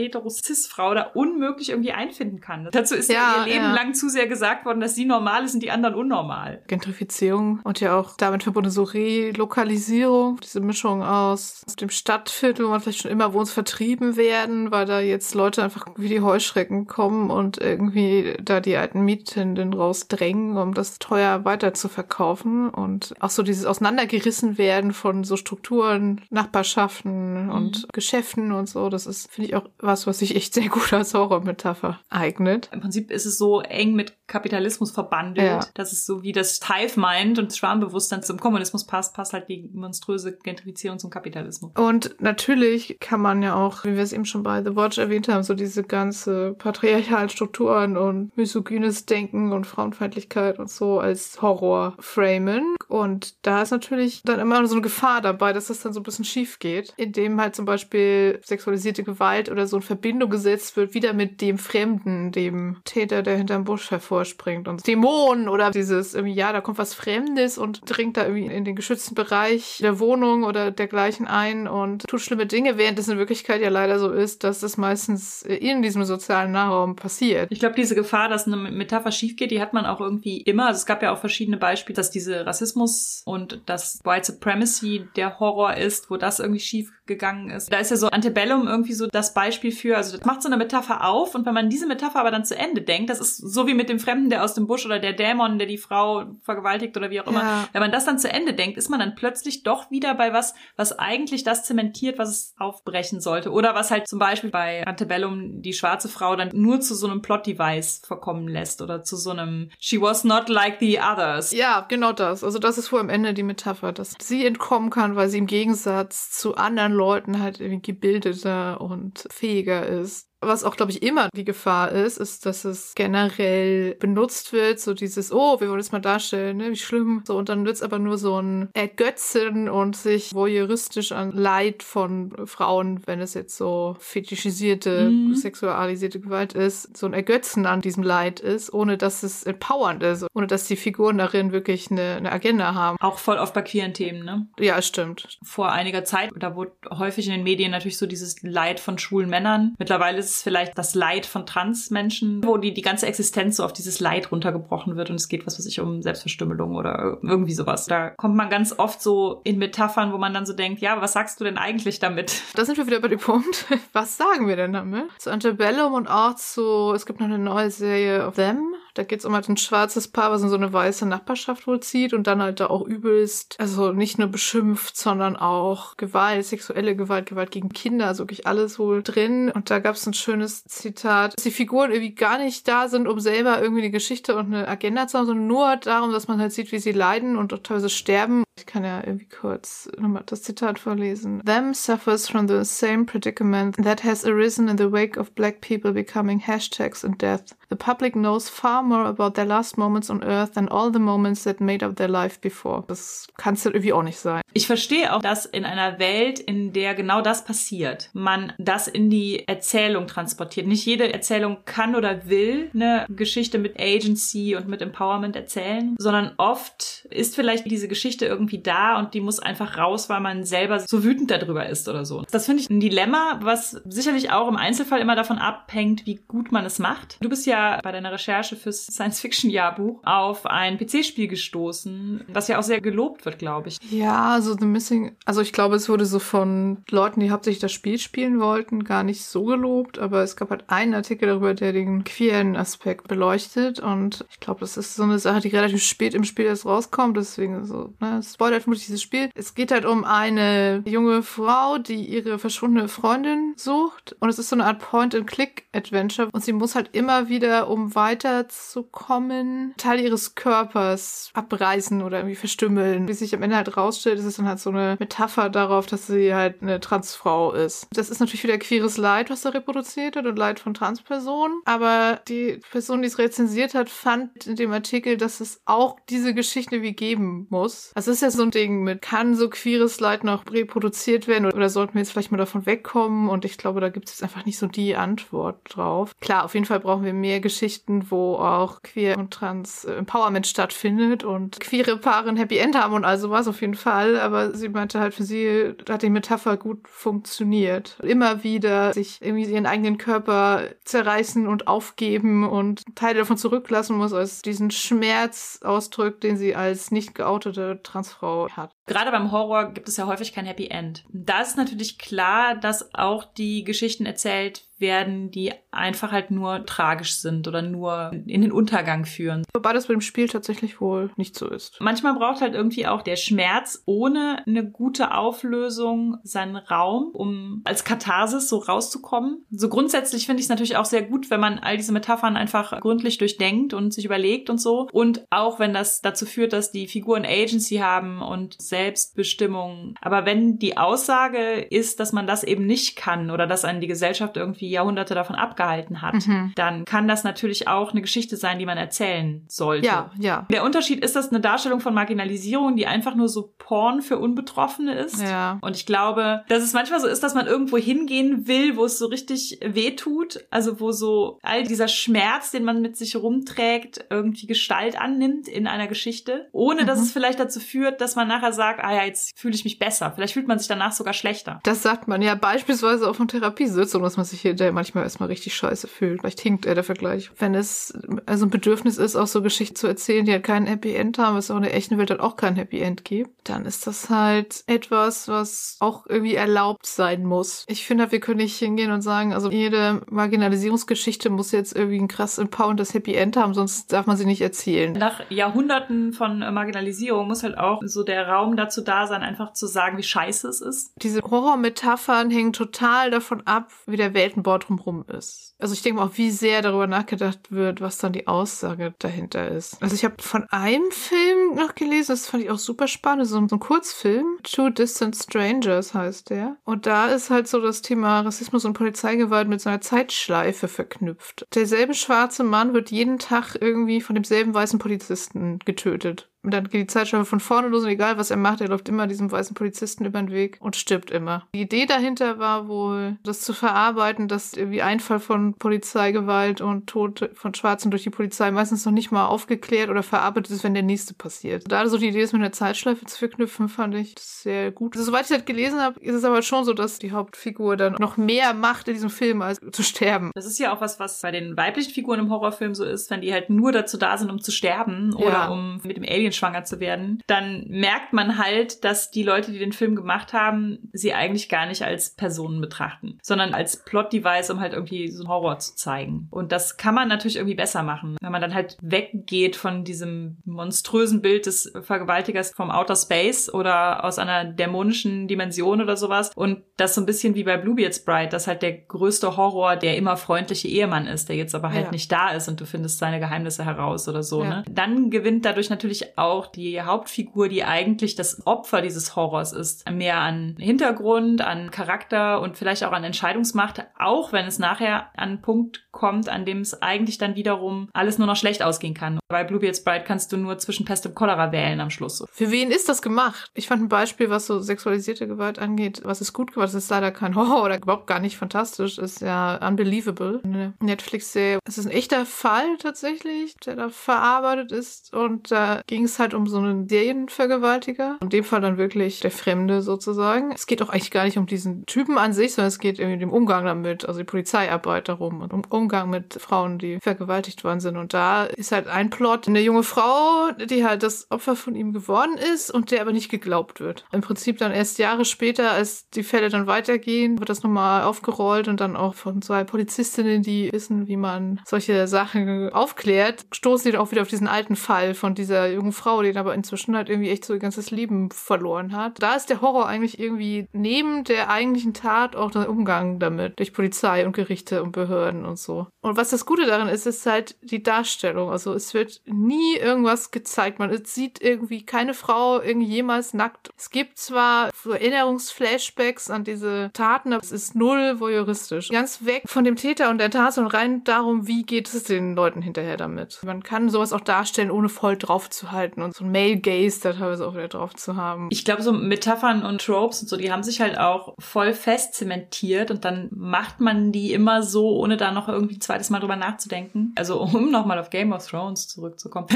hetero-cis-Frau 0.61 0.95
da 0.95 1.03
unmöglich 1.15 1.71
irgendwie 1.71 1.93
einfinden 1.93 2.41
kann. 2.41 2.69
Dazu 2.73 2.95
ist 2.95 3.11
ja, 3.11 3.45
ihr 3.45 3.53
Leben 3.53 3.65
ja. 3.65 3.75
lang 3.75 3.95
zu 3.95 4.09
sehr 4.09 4.27
gesagt 4.27 4.65
worden, 4.65 4.81
dass 4.81 4.95
sie 4.95 5.05
normal 5.05 5.45
ist 5.45 5.55
und 5.55 5.63
die 5.63 5.71
anderen 5.71 5.95
unnormal. 5.95 6.63
Gentrifizierung 6.67 7.61
und 7.65 7.81
ja 7.81 7.99
auch 7.99 8.17
damit 8.17 8.43
verbunden 8.43 8.71
so 8.71 8.83
Relokalisierung, 8.83 10.39
diese 10.43 10.61
Mischung 10.61 11.03
aus 11.03 11.63
dem 11.81 11.91
Stadtviertel, 11.91 12.67
wo 12.67 12.71
man 12.71 12.81
vielleicht 12.81 13.03
schon 13.03 13.11
immer 13.11 13.33
wohnt, 13.33 13.49
vertrieben 13.49 14.17
werden, 14.17 14.71
weil 14.71 14.87
da 14.87 15.01
jetzt 15.01 15.35
Leute 15.35 15.63
einfach 15.63 15.87
wie 15.97 16.09
die 16.09 16.21
Heuschrecken 16.21 16.87
kommen 16.87 17.31
und 17.31 17.59
irgendwie 17.59 18.37
da 18.43 18.61
die 18.61 18.77
alten 18.77 19.03
Mietenden 19.03 19.73
rausdrängen, 19.73 20.57
um 20.57 20.75
das 20.75 20.99
teuer 20.99 21.45
weiter 21.45 21.75
zu 21.75 21.89
verkaufen 21.89 22.71
und 22.71 23.15
auch 23.21 23.31
so 23.31 23.43
dieses 23.43 23.65
Auseinandergerissen 23.65 24.59
werden 24.59 24.93
von 24.93 25.25
so 25.25 25.37
Strukturen, 25.37 26.21
Nachbarschaften 26.31 27.47
mhm. 27.47 27.51
und 27.51 27.87
Geschäften 27.93 28.53
und 28.53 28.69
so. 28.69 28.89
Das 28.89 29.07
ist, 29.07 29.31
finde 29.31 29.49
ich, 29.49 29.57
auch 29.57 29.65
was, 29.79 30.07
was 30.07 30.19
sich 30.19 30.37
echt 30.41 30.55
sehr 30.55 30.69
gut 30.71 30.91
als 30.95 31.13
Horrormetapher 31.13 32.01
eignet. 32.09 32.71
Im 32.73 32.81
Prinzip 32.81 33.11
ist 33.11 33.27
es 33.27 33.37
so 33.37 33.61
eng 33.61 33.95
mit 33.95 34.15
Kapitalismus 34.27 34.91
verbandelt, 34.91 35.47
ja. 35.47 35.61
dass 35.75 35.93
es 35.93 36.07
so 36.07 36.23
wie 36.23 36.33
das 36.33 36.61
Hive 36.67 36.99
Mind 36.99 37.39
und 37.39 37.55
Schwarmbewusstsein 37.55 38.23
zum 38.23 38.41
Kommunismus 38.41 38.87
passt, 38.87 39.15
passt 39.15 39.35
halt 39.35 39.49
die 39.49 39.69
monströse 39.75 40.39
Gentrifizierung 40.39 40.99
zum 40.99 41.11
Kapitalismus. 41.11 41.73
Und 41.77 42.17
natürlich 42.21 42.97
kann 43.01 43.21
man 43.21 43.43
ja 43.43 43.55
auch, 43.55 43.85
wie 43.85 43.97
wir 43.97 44.03
es 44.03 44.15
eben 44.15 44.25
schon 44.25 44.43
bei 44.43 44.63
The 44.63 44.77
Watch 44.77 44.97
erwähnt 44.97 45.29
haben, 45.29 45.43
so 45.43 45.53
diese 45.53 45.83
ganze 45.83 46.55
patriarchalen 46.55 47.29
Strukturen 47.29 47.99
und 47.99 48.35
misogynes 48.37 49.05
Denken 49.05 49.53
und 49.53 49.67
Frauenfeindlichkeit 49.67 50.59
und 50.59 50.71
so 50.71 51.01
als 51.01 51.43
Horror 51.43 51.97
framen. 51.99 52.77
Und 52.89 53.35
da 53.43 53.61
ist 53.61 53.73
natürlich 53.73 54.23
dann 54.23 54.41
immer 54.41 54.65
so 54.67 54.75
eine 54.75 54.83
Gefahr 54.83 55.21
dabei, 55.21 55.53
dass 55.53 55.67
das 55.67 55.81
dann 55.81 55.93
so 55.93 56.01
ein 56.01 56.05
bisschen 56.05 56.25
schief 56.25 56.61
geht, 56.61 56.95
indem 56.97 57.39
halt 57.41 57.55
zum 57.55 57.67
Beispiel 57.67 58.41
sexualisierte 58.43 59.03
Gewalt 59.03 59.51
oder 59.51 59.67
so 59.67 59.77
in 59.77 59.83
Verbindung 59.83 60.30
gesetzt 60.31 60.77
wird, 60.77 60.95
wieder 60.95 61.13
mit 61.13 61.41
dem 61.41 61.59
Fremden, 61.59 62.33
dem 62.33 62.79
Täter, 62.85 63.23
der 63.23 63.37
hinterm 63.37 63.65
Busch 63.65 63.91
hervorspringt 63.91 64.69
und 64.69 64.87
Dämonen 64.87 65.49
oder 65.49 65.71
dieses 65.71 66.15
irgendwie, 66.15 66.35
ja, 66.35 66.53
da 66.53 66.61
kommt 66.61 66.79
was 66.79 66.95
Fremdes 66.95 67.59
und 67.59 67.83
dringt 67.85 68.17
da 68.17 68.27
irgendwie 68.27 68.47
in 68.47 68.65
den 68.65 68.77
geschützten 68.77 69.15
Bereich 69.15 69.79
der 69.83 69.99
Wohnung 69.99 70.45
oder 70.45 70.71
dergleichen 70.71 71.27
ein 71.27 71.69
und 71.69 72.07
tut 72.07 72.21
schlimme 72.21 72.47
Dinge, 72.47 72.79
während 72.79 72.99
es 72.99 73.09
in 73.09 73.19
Wirklichkeit 73.19 73.61
ja 73.61 73.69
leider 73.69 73.99
so 73.99 74.11
ist, 74.11 74.45
dass 74.45 74.61
das 74.61 74.77
meistens 74.77 75.43
in 75.43 75.83
diesem 75.83 76.05
sozialen 76.05 76.53
Nahraum 76.53 76.97
passiert. 76.97 77.51
Ich 77.51 77.61
glaube, 77.61 77.75
diese 77.75 77.95
Gefahr, 77.95 78.29
dass 78.29 78.47
eine 78.47 78.57
Metapher 78.57 79.13
schief 79.13 79.37
geht, 79.37 79.51
die 79.51 79.61
hat 79.61 79.73
man 79.73 79.87
auch 79.87 80.01
irgendwie 80.01 80.41
immer. 80.41 80.67
Also 80.67 80.79
es 80.79 80.87
gab 80.87 81.03
ja 81.03 81.13
auch 81.13 81.19
verschiedene 81.19 81.57
Beispiele, 81.57 81.97
dass 81.97 82.11
diese 82.11 82.47
Rassismus 82.47 83.23
und 83.25 83.63
das 83.67 84.01
White 84.05 84.33
Supremacy 84.33 85.09
der 85.17 85.39
Horror 85.41 85.75
ist, 85.77 86.11
wo 86.11 86.17
das 86.17 86.39
irgendwie 86.41 86.61
schief 86.61 86.93
gegangen 87.11 87.51
ist. 87.51 87.73
Da 87.73 87.79
ist 87.79 87.91
ja 87.91 87.97
so 87.97 88.09
Antebellum 88.09 88.69
irgendwie 88.69 88.93
so 88.95 89.09
das 89.09 89.35
Beispiel 89.35 89.73
für, 89.73 89.97
also 89.97 90.17
das 90.17 90.25
macht 90.25 90.43
so 90.43 90.49
eine 90.49 90.57
Metapher 90.57 91.05
auf 91.05 91.35
und 91.35 91.45
wenn 91.45 91.55
man 91.55 91.69
diese 91.69 91.87
Metapher 91.87 92.21
aber 92.21 92.31
dann 92.31 92.45
zu 92.45 92.57
Ende 92.57 92.83
denkt, 92.83 93.11
das 93.11 93.21
ist 93.21 93.37
so 93.37 93.67
wie 93.67 93.75
mit 93.75 93.89
dem 93.89 93.99
Fremden, 93.99 94.31
der 94.31 94.45
aus 94.45 94.55
dem 94.55 94.69
Busch 94.69 94.87
oder 94.87 95.01
der 95.01 95.13
Dämon, 95.13 95.59
der 95.59 95.67
die 95.67 95.77
Frau 95.77 96.27
vergewaltigt 96.43 96.97
oder 96.97 97.11
wie 97.11 97.21
auch 97.21 97.27
immer. 97.27 97.41
Ja. 97.41 97.69
Wenn 97.73 97.83
man 97.83 97.91
das 97.91 98.05
dann 98.05 98.19
zu 98.19 98.33
Ende 98.33 98.55
denkt, 98.55 98.79
ist 98.79 98.89
man 98.89 99.01
dann 99.01 99.17
plötzlich 99.17 99.65
doch 99.65 99.91
wieder 99.91 100.15
bei 100.15 100.33
was, 100.33 100.55
was 100.77 100.97
eigentlich 100.99 101.43
das 101.43 101.65
zementiert, 101.65 102.17
was 102.19 102.31
es 102.31 102.55
aufbrechen 102.59 103.21
sollte. 103.21 103.51
Oder 103.51 103.75
was 103.75 103.91
halt 103.91 104.07
zum 104.07 104.21
Beispiel 104.21 104.51
bei 104.51 104.87
Antebellum 104.87 105.63
die 105.63 105.73
schwarze 105.73 106.09
Frau 106.09 106.37
dann 106.37 106.51
nur 106.53 106.81
zu 106.81 106.95
so 106.95 107.09
einem 107.09 107.23
Plot-Device 107.23 108.03
verkommen 108.07 108.47
lässt 108.47 108.83
oder 108.83 109.03
zu 109.03 109.17
so 109.17 109.31
einem 109.31 109.71
She 109.81 110.01
was 110.01 110.23
not 110.23 110.49
like 110.49 110.77
the 110.79 111.01
others. 111.01 111.51
Ja, 111.51 111.85
genau 111.89 112.13
das. 112.13 112.45
Also 112.45 112.61
das 112.61 112.79
ist 112.79 112.93
wohl 112.93 113.01
am 113.01 113.09
Ende 113.09 113.35
die 113.35 113.43
Metapher, 113.43 113.93
dass 113.93 114.15
sie 114.21 114.47
entkommen 114.47 114.91
kann, 114.91 115.17
weil 115.17 115.29
sie 115.29 115.39
im 115.39 115.47
Gegensatz 115.47 116.31
zu 116.31 116.55
anderen 116.55 116.93
Leuten 117.01 117.41
halt 117.41 117.61
irgendwie 117.61 117.93
gebildeter 117.93 118.81
und 118.81 119.27
fähiger 119.31 119.87
ist 119.87 120.30
Was 120.43 120.65
auch, 120.65 120.77
glaube 120.77 120.93
ich, 120.93 121.03
immer 121.03 121.29
die 121.35 121.45
Gefahr 121.45 121.93
ist, 121.93 122.17
ist, 122.17 122.47
dass 122.47 122.65
es 122.65 122.95
generell 122.95 123.95
benutzt 123.97 124.53
wird, 124.53 124.81
so 124.81 124.95
dieses, 124.95 125.33
oh, 125.33 125.61
wir 125.61 125.69
wollen 125.69 125.81
es 125.81 125.93
mal 125.93 126.01
darstellen, 126.01 126.57
ne, 126.57 126.71
wie 126.71 126.77
schlimm. 126.77 127.23
So, 127.27 127.37
und 127.37 127.49
dann 127.49 127.67
wird 127.67 127.77
es 127.77 127.83
aber 127.83 127.99
nur 127.99 128.17
so 128.17 128.41
ein 128.41 128.71
Ergötzen 128.73 129.69
und 129.69 129.97
sich 129.97 130.35
voyeuristisch 130.35 131.13
an 131.13 131.33
Leid 131.33 131.83
von 131.83 132.33
Frauen, 132.47 133.03
wenn 133.07 133.21
es 133.21 133.35
jetzt 133.35 133.57
so 133.57 133.97
fetischisierte, 133.99 135.11
mhm. 135.11 135.35
sexualisierte 135.35 136.21
Gewalt 136.21 136.55
ist, 136.55 136.97
so 136.97 137.07
ein 137.07 137.13
Ergötzen 137.13 137.67
an 137.67 137.83
diesem 137.83 138.03
Leid 138.03 138.41
ist, 138.41 138.73
ohne 138.73 138.97
dass 138.97 139.23
es 139.23 139.45
empowernd 139.45 140.03
ist, 140.03 140.27
ohne 140.35 140.47
dass 140.47 140.67
die 140.67 140.77
Figuren 140.77 141.19
darin 141.19 141.53
wirklich 141.53 141.91
eine, 141.91 142.17
eine 142.17 142.33
Agenda 142.33 142.75
haben. 142.75 142.97
Auch 143.01 143.19
voll 143.19 143.37
oft 143.37 143.53
bei 143.53 143.63
queeren 143.63 143.93
Themen, 143.93 144.25
ne? 144.25 144.47
Ja, 144.59 144.81
stimmt. 144.81 145.39
Vor 145.43 145.71
einiger 145.71 146.05
Zeit, 146.05 146.31
da 146.37 146.57
wurde 146.57 146.73
häufig 146.91 147.27
in 147.27 147.33
den 147.33 147.43
Medien 147.43 147.71
natürlich 147.71 147.99
so 147.99 148.07
dieses 148.07 148.43
Leid 148.43 148.81
von 148.81 148.99
schwulen 148.99 149.29
Männern. 149.29 149.75
Mittlerweile 149.79 150.19
ist 150.19 150.30
es 150.31 150.43
vielleicht 150.43 150.77
das 150.77 150.95
Leid 150.95 151.27
von 151.27 151.47
Transmenschen, 151.47 152.45
wo 152.45 152.57
die, 152.57 152.73
die 152.73 152.83
ganze 152.83 153.07
Existenz 153.07 153.57
so 153.57 153.65
auf 153.65 153.73
dieses 153.73 154.01
Leid 154.01 154.31
runtergebrochen 154.33 154.97
wird 154.97 155.11
und 155.11 155.17
es 155.17 155.29
geht, 155.29 155.47
was 155.47 155.59
weiß 155.59 155.67
ich, 155.67 155.81
um 155.81 156.03
Selbstverstümmelung 156.03 156.77
oder 156.77 157.19
irgendwie 157.23 157.53
sowas. 157.53 157.87
Da 157.87 158.11
kommt 158.11 158.37
man 158.37 158.51
ganz 158.51 158.75
oft 158.79 159.03
so 159.03 159.41
in 159.45 159.59
Metaphern, 159.59 160.13
wo 160.13 160.19
man 160.19 160.35
dann 160.35 160.47
so 160.47 160.53
denkt, 160.53 160.81
ja, 160.81 161.01
was 161.01 161.13
sagst 161.13 161.41
du 161.41 161.45
denn 161.45 161.59
eigentlich 161.59 161.99
damit? 161.99 162.43
Da 162.55 162.65
sind 162.65 162.79
wir 162.79 162.87
wieder 162.87 163.01
bei 163.01 163.09
dem 163.09 163.19
Punkt. 163.19 163.67
Was 163.93 164.17
sagen 164.17 164.47
wir 164.47 164.57
denn 164.57 164.73
damit? 164.73 165.05
Zu 165.19 165.31
Antebellum 165.31 165.95
und 165.95 166.07
auch 166.07 166.37
zu, 166.37 166.93
es 166.95 167.07
gibt 167.07 167.21
noch 167.21 167.27
eine 167.27 167.39
neue 167.39 167.71
Serie 167.71 168.27
of 168.27 168.37
Them 168.37 168.75
da 168.95 169.05
geht 169.05 169.21
es 169.21 169.25
um 169.25 169.35
halt 169.35 169.49
ein 169.49 169.57
schwarzes 169.57 170.09
Paar, 170.09 170.31
was 170.31 170.43
in 170.43 170.49
so 170.49 170.57
eine 170.57 170.73
weiße 170.73 171.07
Nachbarschaft 171.07 171.67
wohl 171.67 171.81
zieht 171.81 172.13
und 172.13 172.27
dann 172.27 172.43
halt 172.43 172.61
da 172.61 172.67
auch 172.67 172.87
übelst, 172.87 173.57
also 173.59 173.93
nicht 173.93 174.19
nur 174.19 174.29
beschimpft, 174.29 174.97
sondern 174.97 175.37
auch 175.37 175.97
Gewalt, 175.97 176.45
sexuelle 176.45 176.97
Gewalt, 176.97 177.27
Gewalt 177.27 177.51
gegen 177.51 177.69
Kinder, 177.71 178.09
also 178.09 178.25
wirklich 178.25 178.47
alles 178.47 178.79
wohl 178.79 179.03
drin. 179.03 179.51
Und 179.51 179.71
da 179.71 179.79
gab 179.79 179.95
es 179.95 180.07
ein 180.07 180.15
schönes 180.21 180.65
Zitat, 180.65 181.35
dass 181.37 181.45
die 181.45 181.51
Figuren 181.51 181.91
irgendwie 181.91 182.15
gar 182.15 182.39
nicht 182.39 182.67
da 182.69 182.89
sind, 182.89 183.09
um 183.09 183.21
selber 183.21 183.61
irgendwie 183.61 183.83
eine 183.83 183.91
Geschichte 183.91 184.37
und 184.37 184.53
eine 184.53 184.69
Agenda 184.69 185.07
zu 185.07 185.19
haben, 185.19 185.27
sondern 185.27 185.47
nur 185.47 185.77
darum, 185.77 186.13
dass 186.13 186.29
man 186.29 186.41
halt 186.41 186.53
sieht, 186.53 186.73
wie 186.73 186.79
sie 186.79 186.93
leiden 186.93 187.37
und 187.37 187.53
auch 187.53 187.59
teilweise 187.59 187.91
sterben. 187.91 188.45
Ich 188.57 188.67
kann 188.67 188.85
ja 188.85 189.01
irgendwie 189.05 189.29
kurz 189.29 189.89
nochmal 189.97 190.23
das 190.27 190.43
Zitat 190.43 190.79
vorlesen. 190.79 191.43
Them 191.45 191.73
suffers 191.73 192.29
from 192.29 192.47
the 192.47 192.63
same 192.65 193.05
predicament 193.05 193.77
that 193.83 194.05
has 194.05 194.25
arisen 194.25 194.69
in 194.69 194.77
the 194.77 194.93
wake 194.93 195.19
of 195.19 195.35
black 195.35 195.61
people 195.61 195.93
becoming 195.93 196.41
hashtags 196.41 197.03
in 197.03 197.17
death. 197.17 197.57
The 197.71 197.77
public 197.77 198.15
knows 198.15 198.49
far 198.49 198.83
more 198.83 199.07
about 199.07 199.31
their 199.31 199.47
last 199.47 199.79
moments 199.79 200.11
on 200.11 200.23
Earth 200.23 200.55
than 200.55 200.69
all 200.69 200.93
the 200.93 200.99
moments 200.99 201.45
that 201.45 201.61
made 201.61 201.85
up 201.85 201.97
their 201.97 202.09
life 202.09 202.41
before. 202.41 202.85
Das 202.89 203.29
kann 203.39 203.55
es 203.55 203.65
irgendwie 203.65 203.93
auch 203.93 204.03
nicht 204.03 204.19
sein. 204.19 204.43
Ich 204.53 204.67
verstehe 204.67 205.15
auch, 205.15 205.23
dass 205.23 205.47
in 205.47 205.65
einer 205.65 205.99
Welt, 205.99 206.41
in 206.41 206.73
der 206.73 206.95
genau 206.95 207.23
das 207.23 207.45
passiert, 207.45 208.11
man 208.13 208.53
das 208.59 208.89
in 208.89 209.09
die 209.09 209.47
Erzählung 209.47 210.07
transportiert. 210.11 210.67
Nicht 210.67 210.85
jede 210.85 211.13
Erzählung 211.13 211.59
kann 211.65 211.95
oder 211.95 212.29
will 212.29 212.71
eine 212.75 213.07
Geschichte 213.09 213.59
mit 213.59 213.79
Agency 213.81 214.57
und 214.57 214.69
mit 214.69 214.83
Empowerment 214.83 215.37
erzählen, 215.37 215.95
sondern 215.99 216.33
oft 216.37 217.07
ist 217.11 217.35
vielleicht 217.35 217.71
diese 217.71 217.89
Geschichte 217.89 218.27
irgendwie 218.27 218.59
da 218.59 218.99
und 218.99 219.15
die 219.15 219.21
muss 219.21 219.39
einfach 219.41 219.79
raus, 219.79 220.09
weil 220.09 220.21
man 220.21 220.45
selber 220.45 220.81
so 220.81 221.05
wütend 221.05 221.31
darüber 221.31 221.69
ist 221.69 221.89
oder 221.89 222.05
so. 222.05 222.25
Das 222.31 222.47
finde 222.47 222.63
ich 222.63 222.71
ein 222.71 222.81
Dilemma, 222.81 223.41
was 223.43 223.71
sicherlich 223.89 224.31
auch 224.33 224.49
im 224.49 224.57
Einzelfall 224.57 225.01
immer 225.01 225.17
davon 225.17 225.39
abhängt, 225.39 226.07
wie 226.07 226.21
gut 226.29 226.53
man 226.53 226.65
es 226.65 226.79
macht. 226.79 227.19
Du 227.21 227.29
bist 227.29 227.47
ja 227.47 227.81
bei 227.83 227.93
deiner 227.93 228.13
Recherche 228.13 228.57
fürs 228.57 228.87
Science-Fiction-Jahrbuch 228.87 230.01
auf 230.05 230.47
ein 230.47 230.79
PC-Spiel 230.79 231.29
gestoßen, 231.29 232.25
das 232.33 232.49
ja 232.49 232.59
auch 232.59 232.63
sehr 232.63 232.81
gelobt 232.81 233.25
wird, 233.25 233.39
glaube 233.39 233.69
ich. 233.69 233.79
Ja, 233.91 234.33
also 234.33 234.57
The 234.59 234.67
Missing, 234.67 235.17
also 235.25 235.41
ich 235.41 235.53
glaube, 235.53 235.77
es 235.77 235.89
wurde 235.89 236.07
so 236.07 236.19
von 236.19 236.83
Leuten, 236.91 237.21
die 237.21 237.31
hauptsächlich 237.31 237.61
das 237.61 237.73
Spiel 237.73 237.99
spielen 237.99 238.41
wollten, 238.41 238.85
gar 238.85 239.05
nicht 239.05 239.25
so 239.25 239.45
gelobt, 239.45 239.99
aber 240.01 240.23
es 240.23 240.37
gab 240.37 240.51
halt 240.51 240.65
einen 240.69 240.95
Artikel 240.95 241.29
darüber, 241.29 241.55
der 241.55 241.73
den 241.73 242.05
queeren 242.05 242.57
Aspekt 242.57 243.09
beleuchtet 243.09 243.81
und 243.81 244.25
ich 244.31 244.41
glaube, 244.41 244.61
das 244.61 244.77
ist 244.77 244.97
so 244.97 245.03
eine 245.03 245.19
Sache, 245.19 245.41
die 245.41 245.49
relativ 245.49 245.83
spät 245.83 246.15
im 246.15 246.25
Spiel 246.25 246.47
erst 246.47 246.67
rauskommt, 246.67 247.17
deswegen 247.17 247.65
so, 247.65 247.93
ne, 248.01 248.21
spoilert 248.23 248.63
vermutlich 248.63 248.87
dieses 248.87 249.03
Spiel. 249.03 249.31
Es 249.35 249.55
geht 249.55 249.73
halt 249.73 249.85
um 249.85 250.05
eine 250.05 250.83
junge 250.87 251.23
Frau, 251.23 251.79
die 251.79 252.07
ihre 252.07 252.39
verschwundene 252.39 252.89
Freundin 252.89 253.55
sucht 253.57 254.17
und 254.21 254.29
es 254.29 254.39
ist 254.39 254.49
so 254.49 254.57
eine 254.57 254.65
Art 254.65 254.81
Point-and-Click-Adventure 254.81 256.29
und 256.33 256.45
sie 256.45 256.53
muss 256.53 256.75
halt 256.75 256.91
immer 256.93 257.29
wieder 257.29 257.69
um 257.69 257.95
weiterzukommen, 257.95 259.75
Teil 259.77 260.01
ihres 260.01 260.35
Körpers 260.35 261.31
abreißen 261.35 262.03
oder 262.03 262.19
irgendwie 262.19 262.37
verstümmeln. 262.37 263.09
Wie 263.09 263.13
sich 263.13 263.35
am 263.35 263.43
Ende 263.43 263.57
halt 263.57 263.77
rausstellt, 263.77 264.19
ist 264.19 264.25
es 264.25 264.37
dann 264.37 264.49
halt 264.49 264.61
so 264.61 264.71
eine 264.71 264.97
Metapher 264.99 265.51
darauf, 265.51 265.87
dass 265.87 266.07
sie 266.07 266.35
halt 266.35 266.63
eine 266.63 266.81
Transfrau 266.81 267.53
ist. 267.53 267.87
Das 267.93 268.11
ist 268.11 268.21
natürlich 268.21 268.43
wieder 268.43 268.59
queeres 268.59 268.97
Leid, 268.97 269.31
was 269.31 269.43
da 269.43 269.51
reproduziert 269.51 269.90
wird 269.97 270.17
und 270.17 270.37
Leid 270.37 270.61
von 270.61 270.75
Transpersonen. 270.75 271.61
Aber 271.65 272.21
die 272.29 272.61
Person, 272.71 273.03
die 273.03 273.09
es 273.09 273.19
rezensiert 273.19 273.75
hat, 273.75 273.89
fand 273.89 274.47
in 274.47 274.57
dem 274.57 274.73
Artikel, 274.73 275.17
dass 275.17 275.41
es 275.41 275.61
auch 275.65 275.99
diese 276.09 276.35
Geschichte 276.35 276.83
wie 276.83 276.93
geben 276.93 277.47
muss. 277.51 277.93
Also 277.95 278.11
es 278.11 278.19
ist 278.19 278.23
ja 278.23 278.31
so 278.31 278.43
ein 278.43 278.51
Ding 278.51 278.83
mit, 278.83 279.03
kann 279.03 279.35
so 279.35 279.49
queeres 279.49 280.01
Leid 280.01 280.25
noch 280.25 280.45
reproduziert 280.51 281.29
werden 281.29 281.47
oder, 281.47 281.69
sollten 281.69 281.95
wir 281.95 282.01
jetzt 282.01 282.13
vielleicht 282.13 282.33
mal 282.33 282.39
davon 282.39 282.67
wegkommen? 282.67 283.29
Und 283.29 283.45
ich 283.45 283.59
glaube, 283.59 283.81
da 283.81 283.89
gibt 283.89 284.09
es 284.09 284.23
einfach 284.23 284.45
nicht 284.45 284.59
so 284.59 284.67
die 284.67 284.97
Antwort 284.97 285.61
drauf. 285.65 286.13
Klar, 286.21 286.45
auf 286.45 286.55
jeden 286.55 286.67
Fall 286.67 286.81
brauchen 286.81 287.05
wir 287.05 287.13
mehr 287.13 287.41
Geschichten, 287.41 288.11
wo 288.11 288.35
auch 288.35 288.83
queer 288.83 289.19
und 289.19 289.33
trans 289.33 289.85
Empowerment 289.85 290.47
stattfindet 290.47 291.25
und 291.25 291.61
queere 291.61 291.97
Paare 291.97 292.29
ein 292.29 292.37
Happy 292.37 292.59
End 292.59 292.77
haben 292.77 292.95
und 292.95 293.05
all 293.05 293.19
sowas 293.19 293.49
auf 293.49 293.61
jeden 293.61 293.75
Fall. 293.75 294.19
Aber 294.19 294.55
sie 294.55 294.69
meinte 294.69 295.01
halt, 295.01 295.15
für 295.15 295.23
sie 295.25 295.75
hat 295.89 296.03
die 296.03 296.11
Metapher 296.11 296.57
gut 296.57 296.89
funktioniert. 296.89 297.99
Immer 298.03 298.43
wieder 298.43 298.93
sich 298.93 299.19
irgendwie 299.21 299.45
ihren 299.45 299.67
eigenen 299.67 299.80
Körper 299.99 300.71
zerreißen 300.85 301.47
und 301.47 301.67
aufgeben 301.67 302.49
und 302.49 302.83
Teile 302.95 303.21
davon 303.21 303.37
zurücklassen 303.37 303.97
muss, 303.97 304.13
als 304.13 304.43
diesen 304.43 304.71
Schmerz 304.71 305.61
ausdrückt, 305.63 306.23
den 306.23 306.37
sie 306.37 306.55
als 306.55 306.91
nicht 306.91 307.15
geoutete 307.15 307.81
Transfrau 307.83 308.49
hat. 308.51 308.75
Gerade 308.91 309.13
beim 309.13 309.31
Horror 309.31 309.73
gibt 309.73 309.89
es 309.89 309.97
ja 309.99 310.09
häufig 310.09 310.33
kein 310.33 310.47
Happy 310.47 310.67
End. 310.67 311.05
Da 311.13 311.43
ist 311.43 311.57
natürlich 311.57 311.97
klar, 311.97 312.57
dass 312.57 312.93
auch 312.93 313.23
die 313.23 313.63
Geschichten 313.63 314.05
erzählt 314.05 314.65
werden, 314.81 315.31
die 315.31 315.53
einfach 315.71 316.11
halt 316.11 316.31
nur 316.31 316.65
tragisch 316.67 317.17
sind 317.17 317.47
oder 317.47 317.63
nur 317.63 318.11
in 318.27 318.41
den 318.41 318.51
Untergang 318.51 319.05
führen. 319.05 319.45
Wobei 319.55 319.73
das 319.73 319.87
beim 319.87 320.01
Spiel 320.01 320.29
tatsächlich 320.29 320.81
wohl 320.81 321.11
nicht 321.17 321.37
so 321.37 321.49
ist. 321.49 321.77
Manchmal 321.81 322.15
braucht 322.15 322.41
halt 322.41 322.55
irgendwie 322.55 322.87
auch 322.87 323.03
der 323.03 323.17
Schmerz 323.17 323.83
ohne 323.87 324.43
eine 324.47 324.69
gute 324.69 325.15
Auflösung 325.15 326.19
seinen 326.23 326.57
Raum, 326.57 327.11
um 327.13 327.61
als 327.65 327.85
Katharsis 327.85 328.49
so 328.49 328.59
rauszukommen. 328.59 329.45
So 329.51 329.69
grundsätzlich 329.69 330.27
finde 330.27 330.41
ich 330.41 330.47
es 330.47 330.51
natürlich 330.51 330.77
auch 330.77 330.85
sehr 330.87 331.03
gut, 331.03 331.31
wenn 331.31 331.41
man 331.41 331.59
all 331.59 331.77
diese 331.77 331.93
Metaphern 331.93 332.37
einfach 332.37 332.81
gründlich 332.81 333.19
durchdenkt 333.19 333.75
und 333.75 333.93
sich 333.93 334.05
überlegt 334.05 334.51
und 334.51 334.61
so. 334.61 334.89
Und 334.93 335.25
auch 335.31 335.59
wenn 335.59 335.75
das 335.75 336.01
dazu 336.01 336.27
führt, 336.27 336.53
dass 336.53 336.73
die 336.73 336.89
Figuren 336.89 337.25
Agency 337.25 337.77
haben 337.77 338.23
und 338.23 338.61
Selbstbestimmung. 338.81 339.95
Aber 340.01 340.25
wenn 340.25 340.59
die 340.59 340.77
Aussage 340.77 341.61
ist, 341.61 342.01
dass 342.01 342.13
man 342.13 342.27
das 342.27 342.45
eben 342.45 342.67
nicht 342.67 342.97
kann 342.97 343.31
oder 343.31 343.47
dass 343.47 343.65
einen 343.65 343.81
die 343.81 343.87
Gesellschaft 343.87 344.37
irgendwie 344.37 344.71
Jahrhunderte 344.71 345.15
davon 345.15 345.37
abgehalten 345.37 346.01
hat, 346.01 346.27
mhm. 346.27 346.53
dann 346.57 346.85
kann 346.85 347.07
das 347.07 347.25
natürlich 347.25 347.69
auch 347.69 347.93
eine 347.93 348.01
Geschichte 348.01 348.37
sein, 348.37 348.59
die 348.59 348.67
man 348.67 348.79
erzählen 348.79 349.45
sollte. 349.49 349.87
Ja, 349.87 350.11
ja. 350.19 350.47
Der 350.51 350.65
Unterschied 350.65 351.05
ist, 351.05 351.17
dass 351.17 351.31
eine 351.31 351.41
Darstellung 351.41 351.81
von 351.81 351.93
Marginalisierung, 351.93 352.77
die 352.77 352.87
einfach 352.87 353.15
nur 353.15 353.29
so 353.29 353.53
Porn 353.59 354.01
für 354.01 354.19
Unbetroffene 354.19 354.95
ist. 354.95 355.21
Ja. 355.21 355.59
Und 355.61 355.77
ich 355.77 355.85
glaube, 355.85 356.45
dass 356.49 356.63
es 356.63 356.73
manchmal 356.73 357.01
so 357.01 357.07
ist, 357.07 357.23
dass 357.23 357.35
man 357.35 357.47
irgendwo 357.47 357.77
hingehen 357.77 358.47
will, 358.47 358.77
wo 358.77 358.85
es 358.85 358.99
so 358.99 359.07
richtig 359.07 359.61
weh 359.63 359.93
tut, 359.93 360.45
also 360.51 360.81
wo 360.81 360.93
so 360.93 361.39
all 361.43 361.65
dieser 361.65 361.89
Schmerz, 361.89 362.51
den 362.51 362.65
man 362.65 362.81
mit 362.81 362.97
sich 362.97 363.17
rumträgt, 363.17 364.07
irgendwie 364.09 364.47
Gestalt 364.47 365.01
annimmt 365.01 365.49
in 365.49 365.67
einer 365.67 365.87
Geschichte, 365.87 366.49
ohne 366.53 366.83
mhm. 366.83 366.87
dass 366.87 367.01
es 367.01 367.13
vielleicht 367.13 367.41
dazu 367.41 367.61
führt, 367.61 368.01
dass 368.01 368.17
man 368.17 368.29
nachher 368.29 368.53
sagt, 368.53 368.70
ah 368.79 368.95
ja, 368.95 369.05
jetzt 369.05 369.39
fühle 369.39 369.55
ich 369.55 369.65
mich 369.65 369.79
besser. 369.79 370.13
Vielleicht 370.15 370.35
fühlt 370.35 370.49
man 370.49 370.59
sich 370.59 370.69
danach 370.69 370.93
sogar 370.93 371.15
schlechter. 371.15 371.61
Das 371.65 371.83
sagt 371.83 372.09
man 372.09 372.23
ja 372.23 372.35
beispielsweise 372.35 373.09
auch 373.09 373.17
von 373.17 373.29
Therapiesitzungen, 373.29 374.05
dass 374.05 374.17
man 374.17 374.27
sich 374.27 374.41
hier 374.41 374.55
manchmal 374.73 375.05
erstmal 375.05 375.29
richtig 375.29 375.55
scheiße 375.55 375.89
fühlt. 375.89 376.21
Vielleicht 376.21 376.41
hinkt 376.41 376.67
er 376.67 376.75
der 376.75 376.85
Vergleich. 376.85 377.31
Wenn 377.39 377.55
es 377.55 377.99
also 378.27 378.47
ein 378.47 378.51
Bedürfnis 378.51 378.99
ist, 378.99 379.17
auch 379.17 379.27
so 379.27 379.43
Geschichten 379.43 379.77
zu 379.77 379.87
erzählen, 379.87 380.25
die 380.25 380.33
halt 380.33 380.45
kein 380.45 380.67
Happy 380.67 380.95
End 380.95 381.19
haben, 381.19 381.37
was 381.37 381.51
auch 381.51 381.57
in 381.57 381.63
der 381.63 381.75
echten 381.75 381.99
Welt 381.99 382.11
halt 382.11 382.21
auch 382.21 382.37
kein 382.37 382.57
Happy 382.57 382.81
End 382.81 383.05
gibt, 383.05 383.49
dann 383.49 383.65
ist 383.67 383.87
das 383.87 384.11
halt 384.11 384.65
etwas, 384.67 385.29
was 385.29 385.77
auch 385.81 386.07
irgendwie 386.07 386.35
erlaubt 386.35 386.87
sein 386.87 387.25
muss. 387.25 387.65
Ich 387.69 387.87
finde 387.87 388.05
halt, 388.05 388.13
wir 388.13 388.21
können 388.21 388.39
nicht 388.39 388.57
hingehen 388.59 388.93
und 388.93 389.03
sagen, 389.03 389.33
also 389.33 389.51
jede 389.51 390.03
Marginalisierungsgeschichte 390.11 391.31
muss 391.31 391.53
jetzt 391.53 391.77
irgendwie 391.77 391.99
ein 391.99 392.09
krass 392.09 392.39
empowerendes 392.39 392.95
Happy 392.95 393.15
End 393.15 393.37
haben, 393.37 393.55
sonst 393.55 393.93
darf 393.93 394.07
man 394.07 394.17
sie 394.17 394.27
nicht 394.27 394.41
erzählen. 394.41 394.93
Nach 394.93 395.21
Jahrhunderten 395.31 396.13
von 396.13 396.39
Marginalisierung 396.39 397.29
muss 397.29 397.43
halt 397.43 397.59
auch 397.59 397.81
so 397.85 398.03
der 398.03 398.29
Raum 398.29 398.50
kaum 398.51 398.57
dazu 398.57 398.81
da 398.81 399.07
sein, 399.07 399.23
einfach 399.23 399.53
zu 399.53 399.67
sagen, 399.67 399.97
wie 399.97 400.03
scheiße 400.03 400.49
es 400.49 400.61
ist. 400.61 400.93
Diese 400.97 401.23
Horrormetaphern 401.23 402.31
hängen 402.31 402.53
total 402.53 403.11
davon 403.11 403.47
ab, 403.47 403.71
wie 403.87 403.97
der 403.97 404.15
Weltenbau 404.15 404.59
drumherum 404.59 405.05
ist. 405.07 405.55
Also 405.59 405.75
ich 405.75 405.83
denke 405.83 406.01
mal 406.01 406.07
auch, 406.07 406.17
wie 406.17 406.31
sehr 406.31 406.63
darüber 406.63 406.87
nachgedacht 406.87 407.53
wird, 407.53 407.81
was 407.81 407.99
dann 407.99 408.13
die 408.13 408.27
Aussage 408.27 408.95
dahinter 408.99 409.49
ist. 409.49 409.81
Also 409.83 409.95
ich 409.95 410.05
habe 410.05 410.17
von 410.21 410.47
einem 410.51 410.91
Film 410.91 411.55
noch 411.55 411.75
gelesen, 411.75 412.13
das 412.13 412.27
fand 412.27 412.43
ich 412.43 412.51
auch 412.51 412.59
super 412.59 412.89
spannend, 412.89 413.27
so 413.27 413.39
ein 413.39 413.49
Kurzfilm, 413.49 414.39
Two 414.43 414.71
Distant 414.71 415.15
Strangers 415.17 415.95
heißt 415.95 416.31
der. 416.31 416.57
Und 416.65 416.87
da 416.87 417.07
ist 417.07 417.31
halt 417.31 417.47
so 417.47 417.61
das 417.61 417.83
Thema 417.83 418.21
Rassismus 418.21 418.65
und 418.65 418.73
Polizeigewalt 418.73 419.49
mit 419.49 419.61
so 419.61 419.69
einer 419.69 419.81
Zeitschleife 419.81 420.67
verknüpft. 420.67 421.47
Derselbe 421.55 421.95
schwarze 421.95 422.43
Mann 422.43 422.75
wird 422.75 422.91
jeden 422.91 423.19
Tag 423.19 423.57
irgendwie 423.61 424.01
von 424.01 424.15
demselben 424.15 424.55
weißen 424.55 424.79
Polizisten 424.79 425.59
getötet. 425.61 426.30
Und 426.43 426.53
dann 426.55 426.65
geht 426.65 426.81
die 426.83 426.87
Zeitschleife 426.87 427.27
von 427.27 427.41
vorne 427.41 427.69
los 427.69 427.83
und 427.85 427.91
egal 427.91 428.17
was 428.17 428.31
er 428.31 428.37
macht, 428.39 428.61
er 428.61 428.69
läuft 428.69 428.89
immer 428.89 429.07
diesem 429.07 429.31
weißen 429.31 429.55
Polizisten 429.55 430.07
über 430.07 430.21
den 430.21 430.31
Weg 430.31 430.57
und 430.61 430.75
stirbt 430.77 431.11
immer. 431.11 431.47
Die 431.55 431.61
Idee 431.61 431.85
dahinter 431.87 432.39
war 432.39 432.67
wohl, 432.67 433.19
das 433.25 433.41
zu 433.43 433.53
verarbeiten, 433.53 434.27
dass 434.27 434.55
irgendwie 434.55 434.81
Einfall 434.83 435.21
von 435.21 435.55
Polizeigewalt 435.55 436.61
und 436.61 436.87
Tod 436.87 437.31
von 437.35 437.55
Schwarzen 437.55 437.91
durch 437.91 438.05
die 438.05 438.11
Polizei 438.11 438.51
meistens 438.51 438.85
noch 438.85 438.93
nicht 438.93 439.11
mal 439.11 439.27
aufgeklärt 439.27 439.91
oder 439.91 440.03
verarbeitet 440.03 440.53
ist, 440.53 440.65
wenn 440.65 440.75
der 440.75 440.83
nächste 440.83 441.15
passiert. 441.15 441.65
Da 441.71 441.87
so 441.89 441.99
die 441.99 442.09
Idee 442.09 442.23
ist, 442.23 442.33
mit 442.33 442.41
einer 442.43 442.53
Zeitschleife 442.53 443.05
zu 443.05 443.19
verknüpfen, 443.19 443.69
fand 443.69 443.95
ich 443.95 444.15
sehr 444.19 444.71
gut. 444.71 444.95
Also, 444.97 445.11
soweit 445.11 445.23
ich 445.31 445.37
das 445.37 445.45
gelesen 445.45 445.81
habe, 445.81 445.99
ist 446.01 446.15
es 446.15 446.25
aber 446.25 446.43
schon 446.43 446.65
so, 446.65 446.73
dass 446.73 446.99
die 446.99 447.13
Hauptfigur 447.13 447.77
dann 447.77 447.95
noch 447.99 448.17
mehr 448.17 448.55
macht 448.55 448.89
in 448.89 448.95
diesem 448.95 449.11
Film, 449.11 449.43
als 449.43 449.61
zu 449.73 449.83
sterben. 449.83 450.31
Das 450.35 450.47
ist 450.47 450.59
ja 450.59 450.75
auch 450.75 450.81
was, 450.81 451.01
was 451.01 451.21
bei 451.21 451.31
den 451.31 451.57
weiblichen 451.57 451.93
Figuren 451.93 452.21
im 452.21 452.31
Horrorfilm 452.31 452.75
so 452.75 452.85
ist, 452.85 453.11
wenn 453.11 453.21
die 453.21 453.33
halt 453.33 453.51
nur 453.51 453.73
dazu 453.73 453.99
da 453.99 454.17
sind, 454.17 454.31
um 454.31 454.41
zu 454.41 454.53
sterben 454.53 455.13
oder 455.15 455.31
Ja. 455.31 455.49
um 455.49 455.81
mit 455.85 455.97
dem 455.97 456.05
Alien 456.05 456.30
schwanger 456.33 456.65
zu 456.65 456.81
werden, 456.81 457.23
dann 457.27 457.65
merkt 457.69 458.13
man 458.13 458.39
halt, 458.39 458.85
dass 458.85 459.11
die 459.11 459.23
Leute, 459.23 459.53
die 459.53 459.59
den 459.59 459.73
Film 459.73 459.95
gemacht 459.97 460.33
haben, 460.33 460.91
sie 460.93 461.13
eigentlich 461.15 461.49
gar 461.49 461.67
nicht 461.67 461.83
als 461.83 462.11
Personen 462.11 462.61
betrachten, 462.61 463.19
sondern 463.23 463.55
als 463.55 463.85
Plot-Device, 463.85 464.51
um 464.51 464.61
halt 464.61 464.73
irgendwie 464.73 465.09
so 465.09 465.23
einen 465.23 465.29
Horror 465.29 465.59
zu 465.59 465.77
zeigen. 465.77 466.29
Und 466.31 466.53
das 466.53 466.77
kann 466.77 466.95
man 466.95 467.09
natürlich 467.09 467.37
irgendwie 467.37 467.55
besser 467.55 467.83
machen, 467.83 468.17
wenn 468.21 468.33
man 468.33 468.41
dann 468.41 468.55
halt 468.55 468.77
weggeht 468.81 469.57
von 469.57 469.85
diesem 469.85 470.39
monströsen 470.45 471.23
Bild 471.23 471.47
des 471.47 471.73
Vergewaltigers 471.83 472.53
vom 472.55 472.71
Outer 472.71 472.97
Space 472.97 473.53
oder 473.53 474.05
aus 474.05 474.19
einer 474.19 474.45
dämonischen 474.45 475.29
Dimension 475.29 475.81
oder 475.81 475.97
sowas 475.97 476.31
und 476.35 476.63
das 476.77 476.95
so 476.95 477.01
ein 477.01 477.07
bisschen 477.07 477.35
wie 477.35 477.45
bei 477.45 477.57
Bluebeard's 477.57 478.05
Bride, 478.05 478.29
dass 478.29 478.47
halt 478.47 478.63
der 478.63 478.73
größte 478.73 479.37
Horror 479.37 479.77
der 479.77 479.97
immer 479.97 480.17
freundliche 480.17 480.69
Ehemann 480.69 481.07
ist, 481.07 481.29
der 481.29 481.37
jetzt 481.37 481.55
aber 481.55 481.71
halt 481.71 481.87
Ja. 481.87 481.91
nicht 481.91 482.11
da 482.13 482.31
ist 482.31 482.49
und 482.49 482.61
du 482.61 482.67
findest 482.67 482.99
seine 482.99 483.21
Geheimnisse 483.21 483.65
heraus 483.65 484.09
oder 484.09 484.23
so, 484.23 484.43
Ja. 484.43 484.49
ne? 484.51 484.63
Dann 484.71 485.11
gewinnt 485.11 485.45
dadurch 485.45 485.71
natürlich 485.71 486.19
auch 486.21 486.47
die 486.47 486.83
Hauptfigur, 486.83 487.49
die 487.49 487.65
eigentlich 487.65 488.15
das 488.15 488.47
Opfer 488.47 488.83
dieses 488.83 489.17
Horrors 489.17 489.53
ist, 489.53 489.89
mehr 489.91 490.19
an 490.19 490.57
Hintergrund, 490.59 491.41
an 491.41 491.71
Charakter 491.71 492.41
und 492.41 492.57
vielleicht 492.57 492.85
auch 492.85 492.93
an 492.93 493.05
Entscheidungsmacht, 493.05 493.85
auch 493.99 494.33
wenn 494.33 494.47
es 494.47 494.59
nachher 494.59 495.09
an 495.17 495.31
einen 495.31 495.43
Punkt 495.43 495.87
kommt, 495.93 496.29
an 496.29 496.45
dem 496.45 496.61
es 496.61 496.81
eigentlich 496.83 497.19
dann 497.19 497.37
wiederum 497.37 497.89
alles 497.93 498.19
nur 498.19 498.27
noch 498.27 498.37
schlecht 498.37 498.63
ausgehen 498.63 498.95
kann. 498.95 499.19
Bei 499.29 499.45
Bluebeard's 499.45 499.85
Bride 499.85 500.05
kannst 500.05 500.33
du 500.33 500.37
nur 500.37 500.59
zwischen 500.59 500.85
Pest 500.85 501.07
und 501.07 501.15
Cholera 501.15 501.53
wählen 501.53 501.81
am 501.81 501.91
Schluss. 501.91 502.25
Für 502.33 502.51
wen 502.51 502.71
ist 502.71 502.89
das 502.89 503.03
gemacht? 503.03 503.51
Ich 503.55 503.69
fand 503.69 503.83
ein 503.83 503.89
Beispiel, 503.89 504.31
was 504.31 504.47
so 504.47 504.61
sexualisierte 504.61 505.27
Gewalt 505.27 505.59
angeht, 505.59 506.03
was 506.05 506.21
ist 506.21 506.33
gut 506.33 506.53
gemacht, 506.53 506.69
das 506.69 506.85
ist 506.85 506.91
leider 506.91 507.11
kein 507.11 507.35
Horror 507.37 507.65
oder 507.65 507.77
überhaupt 507.77 508.07
gar 508.07 508.21
nicht 508.21 508.37
fantastisch, 508.37 508.99
ist 508.99 509.21
ja 509.21 509.57
Unbelievable. 509.67 510.41
Eine 510.43 510.75
Netflix-Serie. 510.81 511.59
Es 511.65 511.79
ist 511.79 511.87
ein 511.87 511.93
echter 511.93 512.27
Fall 512.27 512.77
tatsächlich, 512.79 513.55
der 513.65 513.77
da 513.77 513.89
verarbeitet 513.89 514.73
ist 514.73 515.15
und 515.15 515.51
da 515.51 515.83
ging 515.87 516.05
es 516.05 516.10
halt 516.19 516.35
um 516.35 516.47
so 516.47 516.59
einen 516.59 516.89
Serienvergewaltiger. 516.89 518.19
In 518.21 518.29
dem 518.29 518.45
Fall 518.45 518.61
dann 518.61 518.79
wirklich 518.79 519.21
der 519.21 519.31
Fremde 519.31 519.83
sozusagen. 519.83 520.53
Es 520.53 520.67
geht 520.67 520.83
auch 520.83 520.89
eigentlich 520.89 521.11
gar 521.11 521.25
nicht 521.25 521.39
um 521.39 521.47
diesen 521.47 521.87
Typen 521.87 522.19
an 522.19 522.33
sich, 522.33 522.55
sondern 522.55 522.69
es 522.69 522.79
geht 522.79 522.99
irgendwie 522.99 523.15
um 523.15 523.31
den 523.31 523.31
Umgang 523.31 523.65
damit, 523.65 524.07
also 524.07 524.21
die 524.21 524.25
Polizeiarbeit 524.25 525.09
darum 525.09 525.41
und 525.43 525.53
um 525.53 525.63
Umgang 525.69 526.11
mit 526.11 526.35
Frauen, 526.35 526.79
die 526.79 526.99
vergewaltigt 527.01 527.65
worden 527.65 527.81
sind. 527.81 527.97
Und 527.97 528.15
da 528.15 528.45
ist 528.45 528.73
halt 528.73 528.87
ein 528.87 529.11
Plot, 529.11 529.49
eine 529.49 529.61
junge 529.61 529.83
Frau, 529.83 530.51
die 530.53 530.85
halt 530.85 531.03
das 531.03 531.31
Opfer 531.31 531.57
von 531.57 531.75
ihm 531.75 531.93
geworden 531.93 532.37
ist 532.53 532.71
und 532.71 532.91
der 532.91 533.01
aber 533.01 533.13
nicht 533.13 533.31
geglaubt 533.31 533.81
wird. 533.81 534.05
Im 534.13 534.21
Prinzip 534.21 534.59
dann 534.59 534.73
erst 534.73 534.99
Jahre 534.99 535.25
später, 535.25 535.73
als 535.73 536.09
die 536.11 536.23
Fälle 536.23 536.49
dann 536.49 536.67
weitergehen, 536.67 537.39
wird 537.39 537.49
das 537.49 537.63
nochmal 537.63 538.05
aufgerollt 538.05 538.69
und 538.69 538.81
dann 538.81 538.97
auch 538.97 539.15
von 539.15 539.43
zwei 539.43 539.65
Polizistinnen, 539.65 540.43
die 540.43 540.73
wissen, 540.73 541.07
wie 541.09 541.17
man 541.17 541.61
solche 541.65 542.07
Sachen 542.07 542.71
aufklärt, 542.73 543.47
stoßen 543.53 543.91
die 543.91 543.99
auch 543.99 544.11
wieder 544.11 544.23
auf 544.23 544.29
diesen 544.29 544.49
alten 544.49 544.77
Fall 544.77 545.15
von 545.15 545.35
dieser 545.35 545.71
jungen 545.71 545.93
Frau, 545.93 546.00
die 546.23 546.33
dann 546.33 546.41
aber 546.41 546.55
inzwischen 546.55 546.97
halt 546.97 547.09
irgendwie 547.09 547.31
echt 547.31 547.45
so 547.45 547.55
ihr 547.55 547.59
ganzes 547.61 547.91
Leben 547.91 548.31
verloren 548.31 548.95
hat. 548.95 549.23
Da 549.23 549.35
ist 549.35 549.51
der 549.51 549.61
Horror 549.61 549.87
eigentlich 549.87 550.19
irgendwie 550.19 550.67
neben 550.73 551.25
der 551.25 551.51
eigentlichen 551.51 551.95
Tat 551.95 552.37
auch 552.37 552.51
der 552.51 552.69
Umgang 552.69 553.19
damit 553.19 553.59
durch 553.59 553.73
Polizei 553.73 554.27
und 554.27 554.33
Gerichte 554.33 554.83
und 554.83 554.93
Behörden 554.93 555.45
und 555.45 555.59
so. 555.59 555.87
Und 556.01 556.17
was 556.17 556.31
das 556.31 556.47
Gute 556.47 556.67
daran 556.67 556.89
ist, 556.89 557.07
ist 557.07 557.27
halt 557.27 557.57
die 557.63 557.83
Darstellung. 557.83 558.51
Also 558.51 558.73
es 558.73 558.95
wird 558.95 559.21
nie 559.27 559.77
irgendwas 559.77 560.31
gezeigt. 560.31 560.79
Man 560.79 561.05
sieht 561.05 561.41
irgendwie 561.43 561.85
keine 561.85 562.15
Frau 562.15 562.61
irgendwie 562.61 562.89
jemals 562.89 563.35
nackt. 563.35 563.71
Es 563.77 563.91
gibt 563.91 564.19
zwar 564.19 564.71
so 564.83 564.93
Erinnerungsflashbacks 564.93 566.31
an 566.31 566.45
diese 566.45 566.91
Taten, 566.93 567.33
aber 567.33 567.43
es 567.43 567.53
ist 567.53 567.75
null 567.75 568.21
voyeuristisch. 568.21 568.89
Ganz 568.89 569.25
weg 569.25 569.43
von 569.47 569.65
dem 569.65 569.77
Täter 569.77 570.11
und 570.11 570.19
der 570.19 570.31
Tat 570.31 570.57
und 570.59 570.67
rein 570.67 571.05
darum, 571.05 571.47
wie 571.47 571.63
geht 571.63 571.93
es 571.93 572.05
den 572.05 572.35
Leuten 572.35 572.63
hinterher 572.63 572.97
damit. 572.97 573.41
Man 573.45 573.63
kann 573.63 573.89
sowas 573.89 574.13
auch 574.13 574.21
darstellen, 574.21 574.71
ohne 574.71 574.89
voll 574.89 575.17
drauf 575.17 575.51
zu 575.51 575.71
halten 575.73 575.90
und 575.97 576.15
so 576.15 576.25
ein 576.25 576.33
Male 576.33 576.59
Gaze 576.59 577.01
da 577.03 577.13
teilweise 577.13 577.47
auch 577.47 577.55
wieder 577.55 577.69
drauf 577.69 577.95
zu 577.95 578.17
haben. 578.17 578.49
Ich 578.51 578.65
glaube, 578.65 578.83
so 578.83 578.93
Metaphern 578.93 579.65
und 579.65 579.85
Tropes 579.85 580.23
und 580.23 580.29
so, 580.29 580.37
die 580.37 580.53
haben 580.53 580.63
sich 580.63 580.81
halt 580.81 580.99
auch 580.99 581.35
voll 581.39 581.73
fest 581.73 582.15
zementiert 582.15 582.91
und 582.91 583.05
dann 583.05 583.29
macht 583.33 583.81
man 583.81 584.13
die 584.13 584.33
immer 584.33 584.63
so, 584.63 584.97
ohne 584.97 585.17
da 585.17 585.33
noch 585.33 585.49
irgendwie 585.49 585.77
ein 585.77 585.81
zweites 585.81 586.11
Mal 586.11 586.21
drüber 586.21 586.37
nachzudenken. 586.37 587.13
Also 587.17 587.41
um 587.41 587.71
nochmal 587.71 587.99
auf 587.99 588.11
Game 588.11 588.33
of 588.33 588.47
Thrones 588.47 588.89
zurückzukommen, 588.89 589.49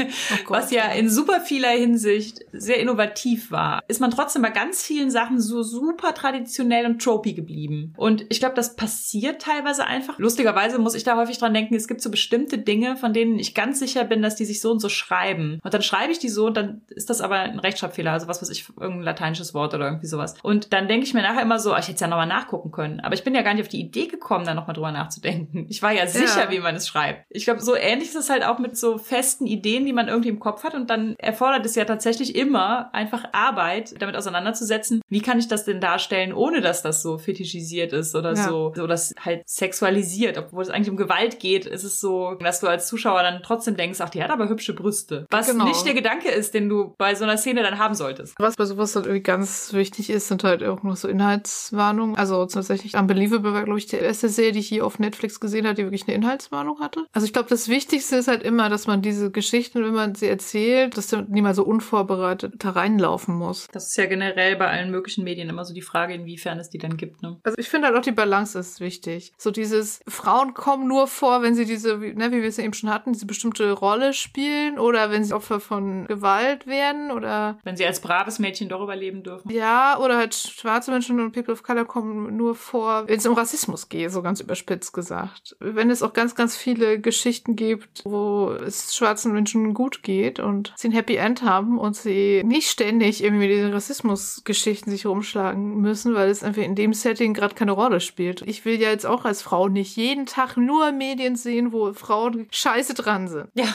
Gott. 0.45 0.57
was 0.57 0.71
ja 0.71 0.85
in 0.91 1.09
super 1.09 1.41
vieler 1.41 1.69
Hinsicht 1.69 2.39
sehr 2.51 2.79
innovativ 2.79 3.51
war, 3.51 3.81
ist 3.87 4.01
man 4.01 4.11
trotzdem 4.11 4.41
bei 4.41 4.49
ganz 4.49 4.83
vielen 4.83 5.11
Sachen 5.11 5.39
so 5.39 5.63
super 5.63 6.13
traditionell 6.13 6.85
und 6.85 7.01
tropey 7.01 7.33
geblieben. 7.33 7.93
Und 7.97 8.25
ich 8.29 8.39
glaube, 8.39 8.55
das 8.55 8.75
passiert 8.75 9.41
teilweise 9.41 9.85
einfach. 9.85 10.17
Lustigerweise 10.19 10.79
muss 10.79 10.95
ich 10.95 11.03
da 11.03 11.15
häufig 11.17 11.37
dran 11.37 11.53
denken, 11.53 11.75
es 11.75 11.87
gibt 11.87 12.01
so 12.01 12.11
bestimmte 12.11 12.57
Dinge, 12.57 12.97
von 12.97 13.13
denen 13.13 13.39
ich 13.39 13.53
ganz 13.53 13.79
sicher 13.79 14.03
bin, 14.03 14.21
dass 14.21 14.35
die 14.35 14.45
sich 14.45 14.61
so 14.61 14.71
und 14.71 14.79
so 14.79 14.89
schreiben. 14.89 15.59
Und 15.63 15.73
dann 15.73 15.81
schreibe 15.81 16.11
ich 16.11 16.19
die 16.19 16.24
so 16.29 16.47
und 16.47 16.57
dann 16.57 16.81
ist 16.89 17.09
das 17.09 17.21
aber 17.21 17.39
ein 17.39 17.59
Rechtschreibfehler, 17.59 18.11
also 18.11 18.27
was 18.27 18.41
weiß 18.41 18.49
ich, 18.49 18.67
irgendein 18.79 19.03
lateinisches 19.03 19.53
Wort 19.53 19.73
oder 19.73 19.85
irgendwie 19.87 20.07
sowas. 20.07 20.35
Und 20.43 20.73
dann 20.73 20.87
denke 20.87 21.05
ich 21.05 21.13
mir 21.13 21.21
nachher 21.21 21.41
immer 21.41 21.59
so, 21.59 21.73
ah, 21.73 21.79
ich 21.79 21.85
hätte 21.85 21.95
es 21.95 22.01
ja 22.01 22.07
nochmal 22.07 22.27
nachgucken 22.27 22.71
können. 22.71 22.99
Aber 22.99 23.13
ich 23.15 23.23
bin 23.23 23.35
ja 23.35 23.41
gar 23.41 23.53
nicht 23.53 23.63
auf 23.63 23.67
die 23.69 23.79
Idee 23.81 24.07
gekommen, 24.07 24.45
da 24.45 24.53
nochmal 24.53 24.75
drüber 24.75 24.91
nachzudenken. 24.91 25.65
Ich 25.69 25.81
war 25.81 25.91
ja 25.91 26.07
sicher, 26.07 26.45
Ja. 26.45 26.51
wie 26.51 26.59
man 26.59 26.75
es 26.75 26.87
schreibt. 26.87 27.25
Ich 27.29 27.45
glaube, 27.45 27.61
so 27.61 27.75
ähnlich 27.75 28.09
ist 28.09 28.15
es 28.15 28.29
halt 28.29 28.43
auch 28.45 28.59
mit 28.59 28.77
so 28.77 28.97
festen 28.97 29.45
Ideen, 29.45 29.85
die 29.85 29.93
man 29.93 30.07
irgendwie 30.07 30.29
im 30.29 30.39
Kopf 30.39 30.63
hat. 30.63 30.73
Und 30.73 30.89
dann 30.89 31.15
erfordert 31.17 31.65
es 31.65 31.75
ja 31.75 31.85
tatsächlich 31.85 32.35
immer 32.35 32.93
einfach 32.93 33.25
Arbeit, 33.33 34.01
damit 34.01 34.15
auseinanderzusetzen, 34.15 35.01
wie 35.09 35.21
kann 35.21 35.39
ich 35.39 35.47
das 35.47 35.65
denn 35.65 35.79
darstellen, 35.81 36.33
ohne 36.33 36.61
dass 36.61 36.81
das 36.81 37.01
so 37.01 37.17
fetischisiert 37.17 37.93
ist 37.93 38.15
oder 38.15 38.33
Ja. 38.35 38.43
so, 38.49 38.73
so 38.75 38.87
das 38.87 39.13
halt 39.19 39.43
sexualisiert. 39.47 40.37
Obwohl 40.37 40.63
es 40.63 40.69
eigentlich 40.69 40.89
um 40.89 40.97
Gewalt 40.97 41.39
geht, 41.39 41.65
ist 41.65 41.83
es 41.83 41.99
so, 41.99 42.35
dass 42.35 42.59
du 42.59 42.67
als 42.67 42.87
Zuschauer 42.87 43.21
dann 43.23 43.41
trotzdem 43.43 43.75
denkst, 43.75 43.99
ach, 44.01 44.09
die 44.09 44.23
hat 44.23 44.29
aber 44.31 44.47
hübsche 44.49 44.73
Brüste. 44.73 45.25
Was 45.29 45.47
Genau. 45.49 45.65
nicht 45.65 45.85
der 45.85 45.93
Gedanke 45.93 46.14
ist, 46.23 46.53
den 46.53 46.69
du 46.69 46.95
bei 46.97 47.15
so 47.15 47.23
einer 47.23 47.37
Szene 47.37 47.63
dann 47.63 47.77
haben 47.79 47.93
solltest. 47.95 48.35
Was 48.39 48.55
bei 48.55 48.65
sowas 48.65 48.95
halt 48.95 49.05
irgendwie 49.05 49.23
ganz 49.23 49.73
wichtig 49.73 50.09
ist, 50.09 50.27
sind 50.27 50.43
halt 50.43 50.63
auch 50.63 50.83
noch 50.83 50.95
so 50.95 51.07
Inhaltswarnungen. 51.07 52.15
Also 52.17 52.45
tatsächlich 52.45 52.95
Unbelievable 52.95 53.53
war, 53.53 53.63
glaube 53.63 53.79
ich, 53.79 53.87
die 53.87 53.97
erste 53.97 54.29
Serie, 54.29 54.51
die 54.53 54.59
ich 54.59 54.67
hier 54.69 54.85
auf 54.85 54.99
Netflix 54.99 55.39
gesehen 55.39 55.65
habe, 55.65 55.75
die 55.75 55.83
wirklich 55.83 56.07
eine 56.07 56.15
Inhaltswarnung 56.15 56.79
hatte. 56.79 57.05
Also 57.13 57.25
ich 57.25 57.33
glaube, 57.33 57.49
das 57.49 57.67
Wichtigste 57.69 58.15
ist 58.17 58.27
halt 58.27 58.43
immer, 58.43 58.69
dass 58.69 58.87
man 58.87 59.01
diese 59.01 59.31
Geschichten, 59.31 59.83
wenn 59.83 59.93
man 59.93 60.15
sie 60.15 60.27
erzählt, 60.27 60.97
dass 60.97 61.11
man 61.11 61.27
niemand 61.29 61.55
so 61.55 61.63
unvorbereitet 61.63 62.53
da 62.59 62.71
reinlaufen 62.71 63.35
muss. 63.35 63.67
Das 63.71 63.87
ist 63.87 63.97
ja 63.97 64.05
generell 64.05 64.55
bei 64.55 64.67
allen 64.67 64.91
möglichen 64.91 65.23
Medien 65.23 65.49
immer 65.49 65.65
so 65.65 65.73
die 65.73 65.81
Frage, 65.81 66.13
inwiefern 66.13 66.59
es 66.59 66.69
die 66.69 66.77
dann 66.77 66.97
gibt. 66.97 67.21
Ne? 67.21 67.37
Also 67.43 67.57
ich 67.57 67.69
finde 67.69 67.87
halt 67.87 67.97
auch 67.97 68.01
die 68.01 68.11
Balance 68.11 68.57
ist 68.57 68.79
wichtig. 68.79 69.33
So 69.37 69.51
dieses 69.51 69.99
Frauen 70.07 70.53
kommen 70.53 70.87
nur 70.87 71.07
vor, 71.07 71.41
wenn 71.41 71.55
sie 71.55 71.65
diese, 71.65 72.01
wie- 72.01 72.13
ne, 72.13 72.31
wie 72.31 72.41
wir 72.41 72.49
es 72.49 72.57
ja 72.57 72.63
eben 72.63 72.73
schon 72.73 72.89
hatten, 72.89 73.13
diese 73.13 73.25
bestimmte 73.25 73.71
Rolle 73.71 74.13
spielen 74.13 74.79
oder 74.79 75.11
wenn 75.11 75.23
sie 75.23 75.33
Opfer 75.33 75.59
von 75.59 75.94
Gewalt 76.07 76.67
werden 76.67 77.11
oder 77.11 77.57
Wenn 77.63 77.77
sie 77.77 77.85
als 77.85 78.01
braves 78.01 78.39
Mädchen 78.39 78.67
doch 78.67 78.81
überleben 78.81 79.23
dürfen. 79.23 79.49
Ja, 79.49 79.97
oder 79.99 80.17
halt 80.17 80.35
schwarze 80.35 80.91
Menschen 80.91 81.19
und 81.19 81.31
People 81.31 81.53
of 81.53 81.63
Color 81.63 81.85
kommen 81.85 82.35
nur 82.35 82.55
vor, 82.55 83.07
wenn 83.07 83.17
es 83.17 83.25
um 83.25 83.33
Rassismus 83.33 83.87
geht, 83.87 84.11
so 84.11 84.21
ganz 84.21 84.41
überspitzt 84.41 84.93
gesagt. 84.93 85.55
Wenn 85.59 85.89
es 85.89 86.03
auch 86.03 86.13
ganz, 86.13 86.35
ganz 86.35 86.57
viele 86.57 86.99
Geschichten 86.99 87.55
gibt, 87.55 88.03
wo 88.03 88.49
es 88.51 88.95
schwarzen 88.95 89.31
Menschen 89.33 89.73
gut 89.73 90.03
geht 90.03 90.39
und 90.39 90.73
sie 90.75 90.89
ein 90.89 90.91
Happy 90.91 91.15
End 91.15 91.43
haben 91.43 91.77
und 91.77 91.95
sie 91.95 92.43
nicht 92.45 92.69
ständig 92.69 93.23
irgendwie 93.23 93.47
mit 93.47 93.55
diesen 93.55 93.73
Rassismusgeschichten 93.73 94.91
sich 94.91 95.05
rumschlagen 95.05 95.79
müssen, 95.81 96.13
weil 96.15 96.29
es 96.29 96.43
einfach 96.43 96.61
in 96.61 96.75
dem 96.75 96.93
Setting 96.93 97.33
gerade 97.33 97.55
keine 97.55 97.71
Rolle 97.71 97.99
spielt. 97.99 98.41
Ich 98.43 98.65
will 98.65 98.79
ja 98.79 98.89
jetzt 98.89 99.05
auch 99.05 99.25
als 99.25 99.41
Frau 99.41 99.67
nicht 99.67 99.95
jeden 99.95 100.25
Tag 100.25 100.57
nur 100.57 100.91
Medien 100.91 101.35
sehen, 101.35 101.71
wo 101.71 101.93
Frauen 101.93 102.47
scheiße 102.51 102.93
dran 102.93 103.27
sind. 103.27 103.49
Ja. 103.53 103.67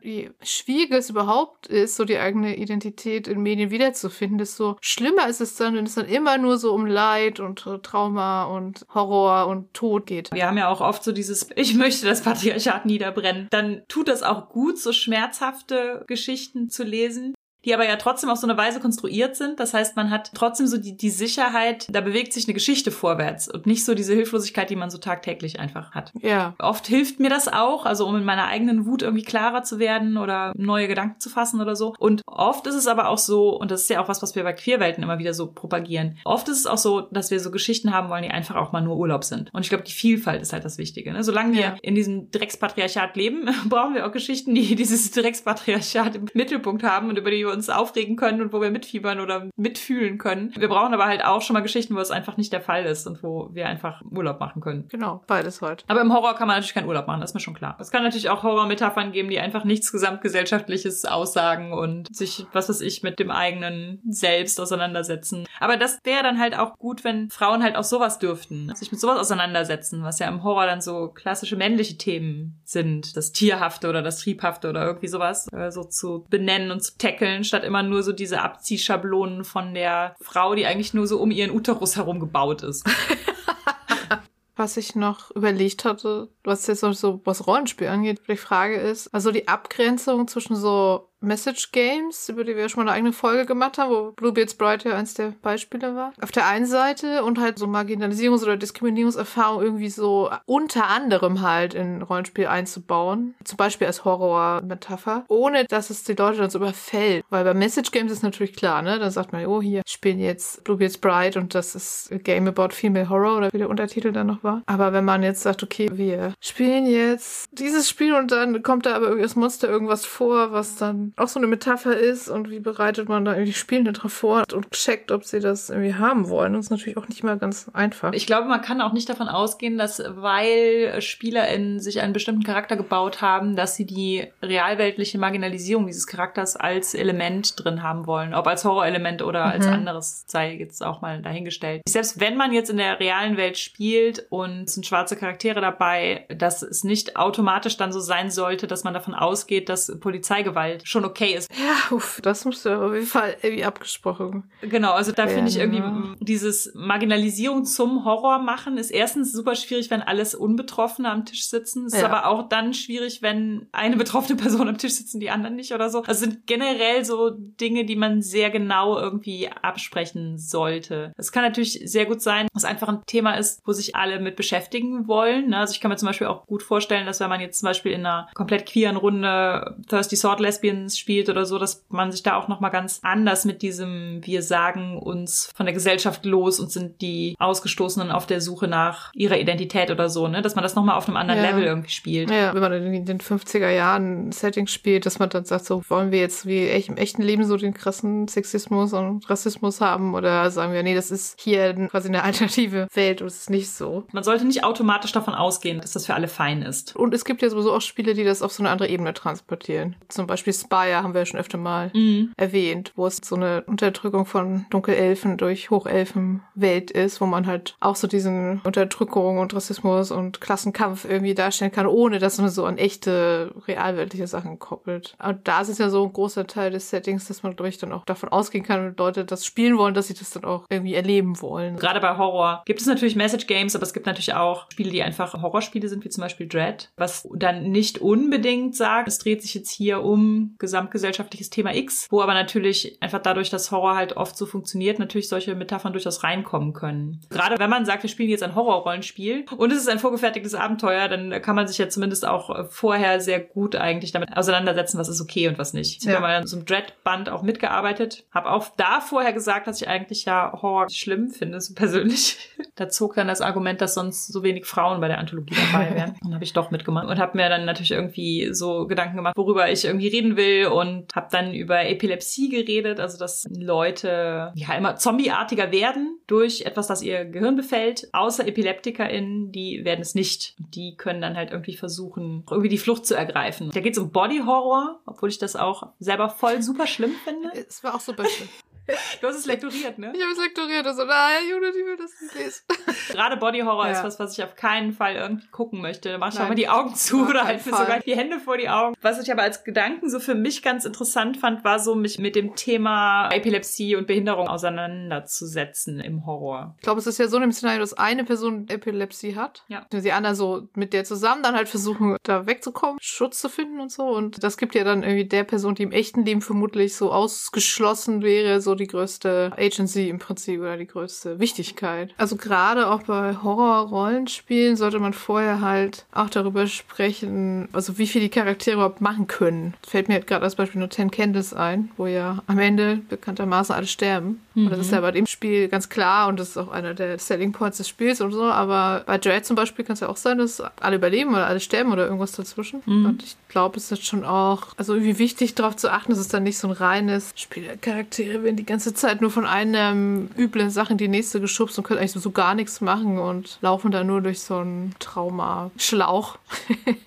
Wie 0.00 0.30
schwierig 0.42 0.92
es 0.92 1.10
überhaupt 1.10 1.43
ist, 1.68 1.96
so 1.96 2.04
die 2.04 2.18
eigene 2.18 2.56
Identität 2.56 3.28
in 3.28 3.42
Medien 3.42 3.70
wiederzufinden, 3.70 4.38
desto 4.38 4.76
schlimmer 4.80 5.28
ist 5.28 5.40
es 5.40 5.56
dann, 5.56 5.74
wenn 5.74 5.86
es 5.86 5.94
dann 5.94 6.06
immer 6.06 6.38
nur 6.38 6.58
so 6.58 6.72
um 6.72 6.86
Leid 6.86 7.40
und 7.40 7.66
äh, 7.66 7.78
Trauma 7.78 8.44
und 8.44 8.86
Horror 8.94 9.46
und 9.46 9.72
Tod 9.74 10.06
geht. 10.06 10.32
Wir 10.32 10.46
haben 10.46 10.58
ja 10.58 10.68
auch 10.68 10.80
oft 10.80 11.04
so 11.04 11.12
dieses, 11.12 11.48
ich 11.56 11.74
möchte 11.74 12.06
das 12.06 12.22
Patriarchat 12.22 12.86
niederbrennen. 12.86 13.48
Dann 13.50 13.82
tut 13.88 14.08
das 14.08 14.22
auch 14.22 14.48
gut, 14.48 14.78
so 14.78 14.92
schmerzhafte 14.92 16.04
Geschichten 16.06 16.68
zu 16.70 16.84
lesen 16.84 17.34
die 17.64 17.74
aber 17.74 17.86
ja 17.86 17.96
trotzdem 17.96 18.30
auf 18.30 18.38
so 18.38 18.46
eine 18.46 18.56
Weise 18.56 18.80
konstruiert 18.80 19.36
sind. 19.36 19.60
Das 19.60 19.74
heißt, 19.74 19.96
man 19.96 20.10
hat 20.10 20.30
trotzdem 20.34 20.66
so 20.66 20.76
die, 20.76 20.96
die 20.96 21.10
Sicherheit, 21.10 21.86
da 21.90 22.00
bewegt 22.00 22.32
sich 22.32 22.46
eine 22.46 22.54
Geschichte 22.54 22.90
vorwärts 22.90 23.48
und 23.48 23.66
nicht 23.66 23.84
so 23.84 23.94
diese 23.94 24.14
Hilflosigkeit, 24.14 24.70
die 24.70 24.76
man 24.76 24.90
so 24.90 24.98
tagtäglich 24.98 25.60
einfach 25.60 25.92
hat. 25.92 26.12
Ja. 26.20 26.54
Oft 26.58 26.86
hilft 26.86 27.20
mir 27.20 27.30
das 27.30 27.48
auch, 27.48 27.86
also 27.86 28.06
um 28.06 28.16
in 28.16 28.24
meiner 28.24 28.46
eigenen 28.46 28.86
Wut 28.86 29.02
irgendwie 29.02 29.24
klarer 29.24 29.62
zu 29.62 29.78
werden 29.78 30.16
oder 30.16 30.52
neue 30.56 30.88
Gedanken 30.88 31.20
zu 31.20 31.30
fassen 31.30 31.60
oder 31.60 31.76
so. 31.76 31.94
Und 31.98 32.22
oft 32.26 32.66
ist 32.66 32.74
es 32.74 32.86
aber 32.86 33.08
auch 33.08 33.18
so, 33.18 33.56
und 33.56 33.70
das 33.70 33.82
ist 33.82 33.90
ja 33.90 34.02
auch 34.02 34.08
was, 34.08 34.22
was 34.22 34.34
wir 34.34 34.42
bei 34.42 34.52
Queerwelten 34.52 35.02
immer 35.02 35.18
wieder 35.18 35.34
so 35.34 35.50
propagieren, 35.50 36.18
oft 36.24 36.48
ist 36.48 36.58
es 36.58 36.66
auch 36.66 36.78
so, 36.78 37.00
dass 37.00 37.30
wir 37.30 37.40
so 37.40 37.50
Geschichten 37.50 37.92
haben 37.92 38.08
wollen, 38.08 38.24
die 38.24 38.30
einfach 38.30 38.56
auch 38.56 38.72
mal 38.72 38.80
nur 38.80 38.96
Urlaub 38.96 39.24
sind. 39.24 39.50
Und 39.52 39.62
ich 39.62 39.68
glaube, 39.68 39.84
die 39.84 39.92
Vielfalt 39.92 40.42
ist 40.42 40.52
halt 40.52 40.64
das 40.64 40.78
Wichtige. 40.78 41.12
Ne? 41.12 41.24
Solange 41.24 41.54
wir 41.54 41.60
ja. 41.60 41.76
in 41.82 41.94
diesem 41.94 42.30
Dreckspatriarchat 42.30 43.16
leben, 43.16 43.48
brauchen 43.68 43.94
wir 43.94 44.06
auch 44.06 44.12
Geschichten, 44.12 44.54
die 44.54 44.74
dieses 44.76 45.10
Dreckspatriarchat 45.12 46.16
im 46.16 46.26
Mittelpunkt 46.34 46.82
haben 46.82 47.08
und 47.08 47.18
über 47.18 47.30
die 47.30 47.38
wir 47.38 47.53
uns 47.54 47.70
aufregen 47.70 48.16
können 48.16 48.42
und 48.42 48.52
wo 48.52 48.60
wir 48.60 48.70
mitfiebern 48.70 49.20
oder 49.20 49.48
mitfühlen 49.56 50.18
können. 50.18 50.52
Wir 50.56 50.68
brauchen 50.68 50.94
aber 50.94 51.06
halt 51.06 51.24
auch 51.24 51.42
schon 51.42 51.54
mal 51.54 51.60
Geschichten, 51.60 51.94
wo 51.94 52.00
es 52.00 52.10
einfach 52.10 52.36
nicht 52.36 52.52
der 52.52 52.60
Fall 52.60 52.84
ist 52.84 53.06
und 53.06 53.22
wo 53.22 53.50
wir 53.52 53.66
einfach 53.66 54.02
Urlaub 54.10 54.40
machen 54.40 54.60
können. 54.60 54.88
Genau, 54.88 55.22
beides 55.26 55.62
halt. 55.62 55.84
Aber 55.88 56.00
im 56.00 56.12
Horror 56.12 56.34
kann 56.34 56.48
man 56.48 56.56
natürlich 56.56 56.74
keinen 56.74 56.88
Urlaub 56.88 57.06
machen, 57.06 57.20
das 57.20 57.30
ist 57.30 57.34
mir 57.34 57.40
schon 57.40 57.54
klar. 57.54 57.76
Es 57.80 57.90
kann 57.90 58.02
natürlich 58.02 58.28
auch 58.28 58.42
Horrormetaphern 58.42 59.12
geben, 59.12 59.30
die 59.30 59.40
einfach 59.40 59.64
nichts 59.64 59.92
gesamtgesellschaftliches 59.92 61.04
aussagen 61.04 61.72
und 61.72 62.14
sich, 62.14 62.46
was 62.52 62.68
weiß 62.68 62.80
ich, 62.80 63.02
mit 63.02 63.18
dem 63.18 63.30
eigenen 63.30 64.02
Selbst 64.08 64.60
auseinandersetzen. 64.60 65.46
Aber 65.60 65.76
das 65.76 65.98
wäre 66.04 66.22
dann 66.22 66.38
halt 66.38 66.58
auch 66.58 66.76
gut, 66.78 67.04
wenn 67.04 67.30
Frauen 67.30 67.62
halt 67.62 67.76
auch 67.76 67.84
sowas 67.84 68.18
dürften, 68.18 68.74
sich 68.74 68.90
mit 68.90 69.00
sowas 69.00 69.18
auseinandersetzen, 69.18 70.02
was 70.02 70.18
ja 70.18 70.28
im 70.28 70.42
Horror 70.42 70.66
dann 70.66 70.80
so 70.80 71.08
klassische 71.08 71.56
männliche 71.56 71.96
Themen 71.96 72.60
sind. 72.64 73.16
Das 73.16 73.32
Tierhafte 73.32 73.88
oder 73.88 74.02
das 74.02 74.18
Triebhafte 74.18 74.68
oder 74.68 74.84
irgendwie 74.84 75.08
sowas 75.08 75.52
äh, 75.52 75.70
so 75.70 75.84
zu 75.84 76.26
benennen 76.28 76.70
und 76.70 76.82
zu 76.82 76.96
tackeln, 76.98 77.43
statt 77.44 77.64
immer 77.64 77.82
nur 77.82 78.02
so 78.02 78.12
diese 78.12 78.42
Abziehschablonen 78.42 79.44
von 79.44 79.74
der 79.74 80.16
Frau, 80.20 80.54
die 80.54 80.66
eigentlich 80.66 80.94
nur 80.94 81.06
so 81.06 81.20
um 81.20 81.30
ihren 81.30 81.50
Uterus 81.50 81.96
herum 81.96 82.20
gebaut 82.20 82.62
ist. 82.62 82.84
Was 84.56 84.76
ich 84.76 84.94
noch 84.94 85.32
überlegt 85.32 85.84
hatte, 85.84 86.28
was 86.44 86.68
jetzt 86.68 86.80
so 86.80 87.20
was 87.24 87.46
Rollenspiel 87.48 87.88
angeht, 87.88 88.20
die 88.28 88.36
Frage 88.36 88.76
ist, 88.76 89.12
also 89.12 89.32
die 89.32 89.48
Abgrenzung 89.48 90.28
zwischen 90.28 90.54
so 90.54 91.10
Message 91.24 91.72
Games, 91.72 92.28
über 92.28 92.44
die 92.44 92.56
wir 92.56 92.68
schon 92.68 92.84
mal 92.84 92.90
eine 92.90 92.96
eigene 92.98 93.12
Folge 93.12 93.46
gemacht 93.46 93.78
haben, 93.78 93.90
wo 93.90 94.12
Bluebeards 94.12 94.54
Bright 94.54 94.84
ja 94.84 94.96
eins 94.96 95.14
der 95.14 95.32
Beispiele 95.42 95.94
war. 95.94 96.12
Auf 96.20 96.32
der 96.32 96.46
einen 96.46 96.66
Seite 96.66 97.24
und 97.24 97.38
halt 97.40 97.58
so 97.58 97.66
Marginalisierungs- 97.66 98.42
oder 98.42 98.56
Diskriminierungserfahrung 98.56 99.62
irgendwie 99.62 99.90
so 99.90 100.30
unter 100.46 100.86
anderem 100.86 101.40
halt 101.42 101.74
in 101.74 102.02
Rollenspiel 102.02 102.46
einzubauen. 102.46 103.34
Zum 103.44 103.56
Beispiel 103.56 103.86
als 103.86 104.04
Horror-Metapher. 104.04 105.24
Ohne, 105.28 105.64
dass 105.64 105.90
es 105.90 106.04
die 106.04 106.14
Leute 106.14 106.38
dann 106.38 106.50
so 106.50 106.58
überfällt. 106.58 107.24
Weil 107.30 107.44
bei 107.44 107.54
Message 107.54 107.90
Games 107.90 108.12
ist 108.12 108.22
natürlich 108.22 108.54
klar, 108.54 108.82
ne? 108.82 108.98
Dann 108.98 109.10
sagt 109.10 109.32
man, 109.32 109.46
oh, 109.46 109.62
hier 109.62 109.82
spielen 109.86 110.18
jetzt 110.18 110.64
Bluebeards 110.64 110.98
Bright 110.98 111.36
und 111.36 111.54
das 111.54 111.74
ist 111.74 112.12
a 112.12 112.18
Game 112.18 112.46
about 112.48 112.70
Female 112.70 113.08
Horror 113.08 113.38
oder 113.38 113.52
wie 113.52 113.58
der 113.58 113.70
Untertitel 113.70 114.12
dann 114.12 114.26
noch 114.26 114.44
war. 114.44 114.62
Aber 114.66 114.92
wenn 114.92 115.04
man 115.04 115.22
jetzt 115.22 115.42
sagt, 115.42 115.62
okay, 115.62 115.90
wir 115.94 116.34
spielen 116.40 116.86
jetzt 116.86 117.48
dieses 117.52 117.88
Spiel 117.88 118.14
und 118.14 118.30
dann 118.30 118.62
kommt 118.62 118.86
da 118.86 118.94
aber 118.94 119.06
irgendwie 119.06 119.22
das 119.22 119.36
Monster 119.36 119.68
irgendwas 119.68 120.04
vor, 120.04 120.52
was 120.52 120.76
dann 120.76 121.12
auch 121.16 121.28
so 121.28 121.38
eine 121.38 121.46
Metapher 121.46 121.96
ist 121.96 122.28
und 122.28 122.50
wie 122.50 122.58
bereitet 122.58 123.08
man 123.08 123.24
da 123.24 123.32
irgendwie 123.32 123.52
die 123.52 123.58
Spielende 123.58 123.92
drauf 123.92 124.12
vor 124.12 124.44
und 124.52 124.70
checkt, 124.72 125.12
ob 125.12 125.24
sie 125.24 125.40
das 125.40 125.70
irgendwie 125.70 125.94
haben 125.94 126.28
wollen. 126.28 126.54
Das 126.54 126.66
ist 126.66 126.70
natürlich 126.70 126.96
auch 126.96 127.08
nicht 127.08 127.22
mal 127.22 127.38
ganz 127.38 127.70
einfach. 127.72 128.12
Ich 128.12 128.26
glaube, 128.26 128.48
man 128.48 128.62
kann 128.62 128.80
auch 128.80 128.92
nicht 128.92 129.08
davon 129.08 129.28
ausgehen, 129.28 129.78
dass 129.78 130.02
weil 130.06 131.00
SpielerInnen 131.00 131.78
sich 131.78 132.00
einen 132.00 132.12
bestimmten 132.12 132.42
Charakter 132.42 132.76
gebaut 132.76 133.20
haben, 133.20 133.54
dass 133.54 133.76
sie 133.76 133.86
die 133.86 134.26
realweltliche 134.42 135.18
Marginalisierung 135.18 135.86
dieses 135.86 136.06
Charakters 136.06 136.56
als 136.56 136.94
Element 136.94 137.62
drin 137.62 137.82
haben 137.82 138.06
wollen. 138.06 138.34
Ob 138.34 138.46
als 138.46 138.64
Horrorelement 138.64 139.22
oder 139.22 139.46
mhm. 139.46 139.52
als 139.52 139.66
anderes 139.66 140.24
sei 140.26 140.56
jetzt 140.56 140.84
auch 140.84 141.00
mal 141.00 141.22
dahingestellt. 141.22 141.82
Selbst 141.88 142.18
wenn 142.18 142.36
man 142.36 142.52
jetzt 142.52 142.70
in 142.70 142.76
der 142.76 142.98
realen 142.98 143.36
Welt 143.36 143.58
spielt 143.58 144.26
und 144.30 144.64
es 144.64 144.74
sind 144.74 144.86
schwarze 144.86 145.16
Charaktere 145.16 145.60
dabei, 145.60 146.26
dass 146.28 146.62
es 146.62 146.82
nicht 146.82 147.16
automatisch 147.16 147.76
dann 147.76 147.92
so 147.92 148.00
sein 148.00 148.30
sollte, 148.30 148.66
dass 148.66 148.84
man 148.84 148.94
davon 148.94 149.14
ausgeht, 149.14 149.68
dass 149.68 149.98
Polizeigewalt 150.00 150.88
schon 150.94 151.04
okay 151.04 151.34
ist. 151.34 151.50
Ja, 151.52 151.94
uff, 151.94 152.20
das 152.22 152.44
musste 152.44 152.78
auf 152.78 152.94
jeden 152.94 153.06
Fall 153.06 153.36
irgendwie 153.42 153.64
abgesprochen. 153.64 154.44
Genau, 154.62 154.92
also 154.92 155.12
da 155.12 155.26
finde 155.26 155.50
ich 155.50 155.58
irgendwie 155.58 155.80
ja. 155.80 156.14
dieses 156.20 156.72
Marginalisierung 156.74 157.64
zum 157.64 158.04
Horror 158.04 158.38
machen 158.38 158.78
ist 158.78 158.90
erstens 158.90 159.32
super 159.32 159.56
schwierig, 159.56 159.90
wenn 159.90 160.02
alles 160.02 160.34
Unbetroffene 160.34 161.10
am 161.10 161.24
Tisch 161.24 161.48
sitzen. 161.48 161.86
Es 161.86 161.94
ja. 161.94 161.98
ist 161.98 162.04
aber 162.04 162.26
auch 162.26 162.48
dann 162.48 162.74
schwierig, 162.74 163.22
wenn 163.22 163.66
eine 163.72 163.96
betroffene 163.96 164.40
Person 164.40 164.68
am 164.68 164.78
Tisch 164.78 164.92
sitzt 164.92 165.14
und 165.14 165.20
die 165.20 165.30
anderen 165.30 165.56
nicht 165.56 165.72
oder 165.72 165.90
so. 165.90 166.02
Also 166.02 166.20
sind 166.20 166.46
generell 166.46 167.04
so 167.04 167.30
Dinge, 167.30 167.84
die 167.84 167.96
man 167.96 168.22
sehr 168.22 168.50
genau 168.50 168.98
irgendwie 168.98 169.48
absprechen 169.48 170.38
sollte. 170.38 171.12
Es 171.16 171.32
kann 171.32 171.42
natürlich 171.42 171.80
sehr 171.84 172.06
gut 172.06 172.22
sein, 172.22 172.46
dass 172.54 172.64
einfach 172.64 172.88
ein 172.88 173.02
Thema 173.06 173.34
ist, 173.34 173.60
wo 173.64 173.72
sich 173.72 173.96
alle 173.96 174.20
mit 174.20 174.36
beschäftigen 174.36 175.08
wollen. 175.08 175.52
Also 175.54 175.72
ich 175.72 175.80
kann 175.80 175.90
mir 175.90 175.96
zum 175.96 176.06
Beispiel 176.06 176.28
auch 176.28 176.46
gut 176.46 176.62
vorstellen, 176.62 177.06
dass 177.06 177.20
wenn 177.20 177.28
man 177.28 177.40
jetzt 177.40 177.58
zum 177.58 177.66
Beispiel 177.66 177.92
in 177.92 178.06
einer 178.06 178.28
komplett 178.34 178.66
queeren 178.66 178.96
Runde 178.96 179.76
Thirsty 179.88 180.16
Sword 180.16 180.40
Lesbians 180.84 180.98
spielt 180.98 181.28
oder 181.28 181.46
so, 181.46 181.58
dass 181.58 181.84
man 181.88 182.12
sich 182.12 182.22
da 182.22 182.36
auch 182.36 182.48
noch 182.48 182.60
mal 182.60 182.70
ganz 182.70 183.00
anders 183.02 183.44
mit 183.44 183.62
diesem 183.62 184.20
wir 184.24 184.42
sagen 184.42 184.98
uns 184.98 185.50
von 185.54 185.66
der 185.66 185.74
Gesellschaft 185.74 186.24
los 186.24 186.60
und 186.60 186.70
sind 186.70 187.00
die 187.00 187.34
Ausgestoßenen 187.38 188.10
auf 188.10 188.26
der 188.26 188.40
Suche 188.40 188.68
nach 188.68 189.12
ihrer 189.14 189.38
Identität 189.38 189.90
oder 189.90 190.08
so, 190.08 190.28
ne, 190.28 190.42
dass 190.42 190.54
man 190.54 190.62
das 190.62 190.74
noch 190.74 190.84
mal 190.84 190.96
auf 190.96 191.08
einem 191.08 191.16
anderen 191.16 191.42
ja. 191.42 191.50
Level 191.50 191.64
irgendwie 191.64 191.90
spielt. 191.90 192.30
Ja, 192.30 192.54
wenn 192.54 192.60
man 192.60 192.72
in 192.72 193.04
den 193.04 193.18
50er 193.18 193.70
Jahren 193.70 194.32
Setting 194.32 194.66
spielt, 194.66 195.06
dass 195.06 195.18
man 195.18 195.30
dann 195.30 195.44
sagt, 195.44 195.64
so 195.64 195.82
wollen 195.88 196.10
wir 196.10 196.20
jetzt 196.20 196.46
wie 196.46 196.66
im 196.68 196.96
echten 196.96 197.22
Leben 197.22 197.44
so 197.44 197.56
den 197.56 197.74
krassen 197.74 198.28
Sexismus 198.28 198.92
und 198.92 199.28
Rassismus 199.28 199.80
haben 199.80 200.14
oder 200.14 200.50
sagen 200.50 200.72
wir, 200.72 200.82
nee, 200.82 200.94
das 200.94 201.10
ist 201.10 201.40
hier 201.40 201.74
quasi 201.88 202.08
eine 202.08 202.22
alternative 202.24 202.88
Welt 202.94 203.22
und 203.22 203.28
es 203.28 203.40
ist 203.40 203.50
nicht 203.50 203.70
so. 203.70 204.04
Man 204.12 204.24
sollte 204.24 204.44
nicht 204.44 204.64
automatisch 204.64 205.12
davon 205.12 205.34
ausgehen, 205.34 205.80
dass 205.80 205.92
das 205.92 206.06
für 206.06 206.14
alle 206.14 206.28
fein 206.28 206.62
ist. 206.62 206.96
Und 206.96 207.14
es 207.14 207.24
gibt 207.24 207.42
ja 207.42 207.50
sowieso 207.50 207.72
auch 207.72 207.80
Spiele, 207.80 208.14
die 208.14 208.24
das 208.24 208.42
auf 208.42 208.52
so 208.52 208.62
eine 208.62 208.70
andere 208.70 208.88
Ebene 208.88 209.14
transportieren. 209.14 209.96
Zum 210.08 210.26
Beispiel 210.26 210.52
Spire 210.74 211.02
haben 211.02 211.14
wir 211.14 211.20
ja 211.20 211.26
schon 211.26 211.40
öfter 211.40 211.58
mal 211.58 211.90
mhm. 211.94 212.32
erwähnt, 212.36 212.92
wo 212.96 213.06
es 213.06 213.20
so 213.22 213.36
eine 213.36 213.62
Unterdrückung 213.66 214.26
von 214.26 214.66
Dunkelelfen 214.70 215.36
durch 215.36 215.70
Hochelfenwelt 215.70 216.90
ist, 216.90 217.20
wo 217.20 217.26
man 217.26 217.46
halt 217.46 217.76
auch 217.80 217.96
so 217.96 218.06
diesen 218.06 218.60
Unterdrückung 218.64 219.38
und 219.38 219.54
Rassismus 219.54 220.10
und 220.10 220.40
Klassenkampf 220.40 221.04
irgendwie 221.04 221.34
darstellen 221.34 221.70
kann, 221.70 221.86
ohne 221.86 222.18
dass 222.18 222.38
man 222.38 222.48
so 222.48 222.64
an 222.64 222.78
echte, 222.78 223.54
realweltliche 223.68 224.26
Sachen 224.26 224.58
koppelt. 224.58 225.14
Und 225.24 225.46
da 225.46 225.60
ist 225.60 225.68
es 225.68 225.78
ja 225.78 225.90
so 225.90 226.04
ein 226.04 226.12
großer 226.12 226.46
Teil 226.46 226.72
des 226.72 226.90
Settings, 226.90 227.26
dass 227.26 227.42
man, 227.42 227.54
glaube 227.54 227.68
ich, 227.68 227.78
dann 227.78 227.92
auch 227.92 228.04
davon 228.04 228.28
ausgehen 228.30 228.64
kann, 228.64 228.84
wenn 228.84 228.96
Leute 228.96 229.24
das 229.24 229.46
spielen 229.46 229.78
wollen, 229.78 229.94
dass 229.94 230.08
sie 230.08 230.14
das 230.14 230.30
dann 230.30 230.44
auch 230.44 230.66
irgendwie 230.70 230.94
erleben 230.94 231.40
wollen. 231.40 231.76
Gerade 231.76 232.00
bei 232.00 232.16
Horror 232.16 232.62
gibt 232.66 232.80
es 232.80 232.86
natürlich 232.86 233.16
Message 233.16 233.46
Games, 233.46 233.76
aber 233.76 233.84
es 233.84 233.92
gibt 233.92 234.06
natürlich 234.06 234.34
auch 234.34 234.70
Spiele, 234.70 234.90
die 234.90 235.02
einfach 235.02 235.40
Horrorspiele 235.40 235.88
sind, 235.88 236.04
wie 236.04 236.08
zum 236.08 236.22
Beispiel 236.22 236.48
Dread, 236.48 236.90
was 236.96 237.28
dann 237.34 237.70
nicht 237.70 237.98
unbedingt 237.98 238.74
sagt, 238.74 239.08
es 239.08 239.18
dreht 239.18 239.42
sich 239.42 239.54
jetzt 239.54 239.70
hier 239.70 240.02
um 240.02 240.56
gesamtgesellschaftliches 240.64 241.50
Thema 241.50 241.74
X, 241.74 242.06
wo 242.10 242.22
aber 242.22 242.34
natürlich 242.34 242.96
einfach 243.00 243.20
dadurch, 243.20 243.50
dass 243.50 243.70
Horror 243.70 243.96
halt 243.96 244.16
oft 244.16 244.36
so 244.36 244.46
funktioniert, 244.46 244.98
natürlich 244.98 245.28
solche 245.28 245.54
Metaphern 245.54 245.92
durchaus 245.92 246.24
reinkommen 246.24 246.72
können. 246.72 247.20
Gerade 247.28 247.58
wenn 247.58 247.68
man 247.70 247.84
sagt, 247.84 248.02
wir 248.02 248.10
spielen 248.10 248.30
jetzt 248.30 248.42
ein 248.42 248.54
Horrorrollenspiel 248.54 249.44
und 249.56 249.72
es 249.72 249.78
ist 249.78 249.88
ein 249.88 249.98
vorgefertigtes 249.98 250.54
Abenteuer, 250.54 251.08
dann 251.08 251.42
kann 251.42 251.54
man 251.54 251.68
sich 251.68 251.78
ja 251.78 251.88
zumindest 251.88 252.26
auch 252.26 252.70
vorher 252.70 253.20
sehr 253.20 253.40
gut 253.40 253.76
eigentlich 253.76 254.12
damit 254.12 254.36
auseinandersetzen, 254.36 254.98
was 254.98 255.08
ist 255.08 255.20
okay 255.20 255.48
und 255.48 255.58
was 255.58 255.74
nicht. 255.74 255.98
Ich 256.00 256.08
ja. 256.08 256.14
habe 256.14 256.22
mal 256.22 256.40
in 256.40 256.46
so 256.46 256.56
einem 256.56 256.64
Dread-Band 256.64 257.28
auch 257.28 257.42
mitgearbeitet, 257.42 258.24
habe 258.32 258.50
auch 258.50 258.68
da 258.76 259.00
vorher 259.00 259.32
gesagt, 259.32 259.66
dass 259.66 259.80
ich 259.80 259.88
eigentlich 259.88 260.24
ja 260.24 260.52
Horror 260.60 260.88
schlimm 260.88 261.30
finde, 261.30 261.60
so 261.60 261.74
persönlich. 261.74 262.38
da 262.74 262.88
zog 262.88 263.14
dann 263.14 263.28
das 263.28 263.40
Argument, 263.40 263.80
dass 263.80 263.94
sonst 263.94 264.32
so 264.32 264.42
wenig 264.42 264.64
Frauen 264.64 265.00
bei 265.00 265.08
der 265.08 265.18
Anthologie 265.18 265.54
dabei 265.70 265.94
wären. 265.94 266.14
Dann 266.22 266.34
habe 266.34 266.44
ich 266.44 266.52
doch 266.52 266.70
mitgemacht 266.70 267.06
und 267.06 267.18
habe 267.18 267.36
mir 267.36 267.48
dann 267.48 267.64
natürlich 267.64 267.92
irgendwie 267.92 268.52
so 268.52 268.86
Gedanken 268.86 269.16
gemacht, 269.16 269.36
worüber 269.36 269.70
ich 269.70 269.84
irgendwie 269.84 270.08
reden 270.08 270.36
will 270.36 270.53
und 270.62 271.14
habe 271.14 271.28
dann 271.30 271.54
über 271.54 271.86
Epilepsie 271.86 272.48
geredet, 272.48 273.00
also 273.00 273.18
dass 273.18 273.46
Leute 273.50 274.52
ja 274.54 274.74
immer 274.76 274.96
zombieartiger 274.96 275.72
werden 275.72 276.18
durch 276.26 276.62
etwas, 276.62 276.86
das 276.86 277.02
ihr 277.02 277.24
Gehirn 277.24 277.56
befällt, 277.56 278.08
außer 278.12 278.46
EpileptikerInnen, 278.46 279.52
die 279.52 279.84
werden 279.84 280.00
es 280.00 280.14
nicht. 280.14 280.54
Die 280.58 280.96
können 280.96 281.20
dann 281.20 281.36
halt 281.36 281.50
irgendwie 281.50 281.76
versuchen, 281.76 282.44
irgendwie 282.50 282.68
die 282.68 282.78
Flucht 282.78 283.06
zu 283.06 283.14
ergreifen. 283.14 283.70
Da 283.72 283.80
geht 283.80 283.94
es 283.94 283.98
um 283.98 284.10
Body 284.10 284.42
Horror, 284.46 285.00
obwohl 285.06 285.28
ich 285.28 285.38
das 285.38 285.56
auch 285.56 285.88
selber 285.98 286.28
voll 286.28 286.62
super 286.62 286.86
schlimm 286.86 287.12
finde. 287.24 287.50
Es 287.66 287.82
war 287.82 287.94
auch 287.94 288.00
super 288.00 288.24
schlimm. 288.26 288.48
Du 289.20 289.28
hast 289.28 289.36
es 289.36 289.46
lektoriert, 289.46 289.98
ne? 289.98 290.12
Ich 290.14 290.20
habe 290.22 290.32
es 290.32 290.38
lektoriert. 290.38 290.86
Also, 290.86 291.04
nein, 291.04 291.42
Judith, 291.50 291.74
ich 291.78 291.86
will 291.86 291.96
das 291.96 292.10
nicht 292.20 292.34
lesen. 292.34 292.62
Gerade 293.12 293.36
Body 293.38 293.60
Horror 293.60 293.86
Ja. 293.86 293.92
ist 293.92 294.04
was, 294.04 294.18
was 294.18 294.36
ich 294.36 294.44
auf 294.44 294.54
keinen 294.56 294.92
Fall 294.92 295.14
irgendwie 295.16 295.46
gucken 295.48 295.80
möchte. 295.80 296.10
Da 296.10 296.18
mach 296.18 296.28
ich 296.28 296.34
Nein. 296.34 296.44
auch 296.44 296.48
mal 296.48 296.54
die 296.54 296.68
Augen 296.68 296.94
zu 296.94 297.26
oder 297.26 297.44
halt 297.44 297.64
mir 297.64 297.72
sogar 297.72 298.00
die 298.00 298.14
Hände 298.16 298.38
vor 298.40 298.58
die 298.58 298.68
Augen. 298.68 298.94
Was 299.00 299.22
ich 299.22 299.30
aber 299.32 299.42
als 299.42 299.64
Gedanken 299.64 300.10
so 300.10 300.20
für 300.20 300.34
mich 300.34 300.62
ganz 300.62 300.84
interessant 300.84 301.38
fand, 301.38 301.64
war 301.64 301.78
so, 301.78 301.94
mich 301.94 302.18
mit 302.18 302.36
dem 302.36 302.54
Thema 302.56 303.30
Epilepsie 303.32 303.96
und 303.96 304.06
Behinderung 304.06 304.48
auseinanderzusetzen 304.48 306.00
im 306.00 306.26
Horror. 306.26 306.74
Ich 306.78 306.82
glaube, 306.82 307.00
es 307.00 307.06
ist 307.06 307.18
ja 307.18 307.28
so 307.28 307.36
in 307.36 307.42
dem 307.42 307.52
Szenario, 307.52 307.80
dass 307.80 307.94
eine 307.94 308.24
Person 308.24 308.68
Epilepsie 308.68 309.36
hat. 309.36 309.64
Ja. 309.68 309.86
Und 309.92 310.04
die 310.04 310.12
anderen 310.12 310.36
so 310.36 310.68
mit 310.74 310.92
der 310.92 311.04
zusammen 311.04 311.42
dann 311.42 311.54
halt 311.54 311.68
versuchen, 311.68 312.16
da 312.22 312.46
wegzukommen, 312.46 312.98
Schutz 313.00 313.40
zu 313.40 313.48
finden 313.48 313.80
und 313.80 313.90
so. 313.90 314.04
Und 314.04 314.42
das 314.42 314.56
gibt 314.56 314.74
ja 314.74 314.84
dann 314.84 315.02
irgendwie 315.02 315.24
der 315.26 315.44
Person, 315.44 315.74
die 315.74 315.84
im 315.84 315.92
echten 315.92 316.24
Leben 316.24 316.40
vermutlich 316.42 316.96
so 316.96 317.12
ausgeschlossen 317.12 318.22
wäre, 318.22 318.60
so 318.60 318.73
die 318.74 318.86
größte 318.86 319.52
Agency 319.56 320.08
im 320.08 320.18
Prinzip 320.18 320.60
oder 320.60 320.76
die 320.76 320.86
größte 320.86 321.38
Wichtigkeit. 321.38 322.14
Also 322.16 322.36
gerade 322.36 322.88
auch 322.88 323.02
bei 323.02 323.36
Horror-Rollenspielen 323.42 324.76
sollte 324.76 324.98
man 324.98 325.12
vorher 325.12 325.60
halt 325.60 326.06
auch 326.12 326.30
darüber 326.30 326.66
sprechen, 326.66 327.68
also 327.72 327.98
wie 327.98 328.06
viel 328.06 328.20
die 328.20 328.28
Charaktere 328.28 328.76
überhaupt 328.76 329.00
machen 329.00 329.26
können. 329.26 329.74
Fällt 329.86 330.08
mir 330.08 330.14
halt 330.14 330.26
gerade 330.26 330.44
als 330.44 330.56
Beispiel 330.56 330.78
nur 330.78 330.90
Ten 330.90 331.10
Candles 331.10 331.54
ein, 331.54 331.90
wo 331.96 332.06
ja 332.06 332.42
am 332.46 332.58
Ende 332.58 333.00
bekanntermaßen 333.08 333.74
alle 333.74 333.86
sterben. 333.86 334.40
Und 334.56 334.70
das 334.70 334.78
ist 334.78 334.92
ja 334.92 335.00
bei 335.00 335.10
dem 335.10 335.26
Spiel 335.26 335.68
ganz 335.68 335.88
klar 335.88 336.28
und 336.28 336.38
das 336.38 336.50
ist 336.50 336.56
auch 336.56 336.68
einer 336.68 336.94
der 336.94 337.18
Selling 337.18 337.52
Points 337.52 337.78
des 337.78 337.88
Spiels 337.88 338.20
und 338.20 338.32
so. 338.32 338.44
Aber 338.44 339.02
bei 339.06 339.18
Dread 339.18 339.44
zum 339.44 339.56
Beispiel 339.56 339.84
kann 339.84 339.94
es 339.94 340.00
ja 340.00 340.08
auch 340.08 340.16
sein, 340.16 340.38
dass 340.38 340.62
alle 340.80 340.96
überleben 340.96 341.30
oder 341.30 341.46
alle 341.46 341.60
sterben 341.60 341.92
oder 341.92 342.04
irgendwas 342.04 342.32
dazwischen. 342.32 342.80
Und 342.86 343.22
ich 343.22 343.36
glaube, 343.48 343.76
es 343.78 343.90
ist 343.90 344.06
schon 344.06 344.24
auch, 344.24 344.68
also 344.76 344.94
irgendwie 344.94 345.18
wichtig 345.18 345.54
darauf 345.54 345.76
zu 345.76 345.90
achten, 345.90 346.10
dass 346.10 346.18
es 346.20 346.28
dann 346.28 346.42
nicht 346.44 346.58
so 346.58 346.68
ein 346.68 346.72
reines 346.72 347.32
Spiel 347.36 347.64
der 347.64 347.76
Charaktere 347.76 348.42
werden 348.42 348.56
die 348.56 348.66
ganze 348.66 348.94
Zeit 348.94 349.20
nur 349.20 349.30
von 349.30 349.46
einer 349.46 349.94
üblen 350.38 350.70
Sache 350.70 350.92
in 350.92 350.98
die 350.98 351.08
nächste 351.08 351.40
geschubst 351.40 351.76
und 351.78 351.84
können 351.84 352.00
eigentlich 352.00 352.12
so 352.12 352.30
gar 352.30 352.54
nichts 352.54 352.80
machen 352.80 353.18
und 353.18 353.58
laufen 353.60 353.90
da 353.90 354.04
nur 354.04 354.20
durch 354.20 354.40
so 354.40 354.58
einen 354.58 354.94
Trauma-Schlauch. 354.98 356.38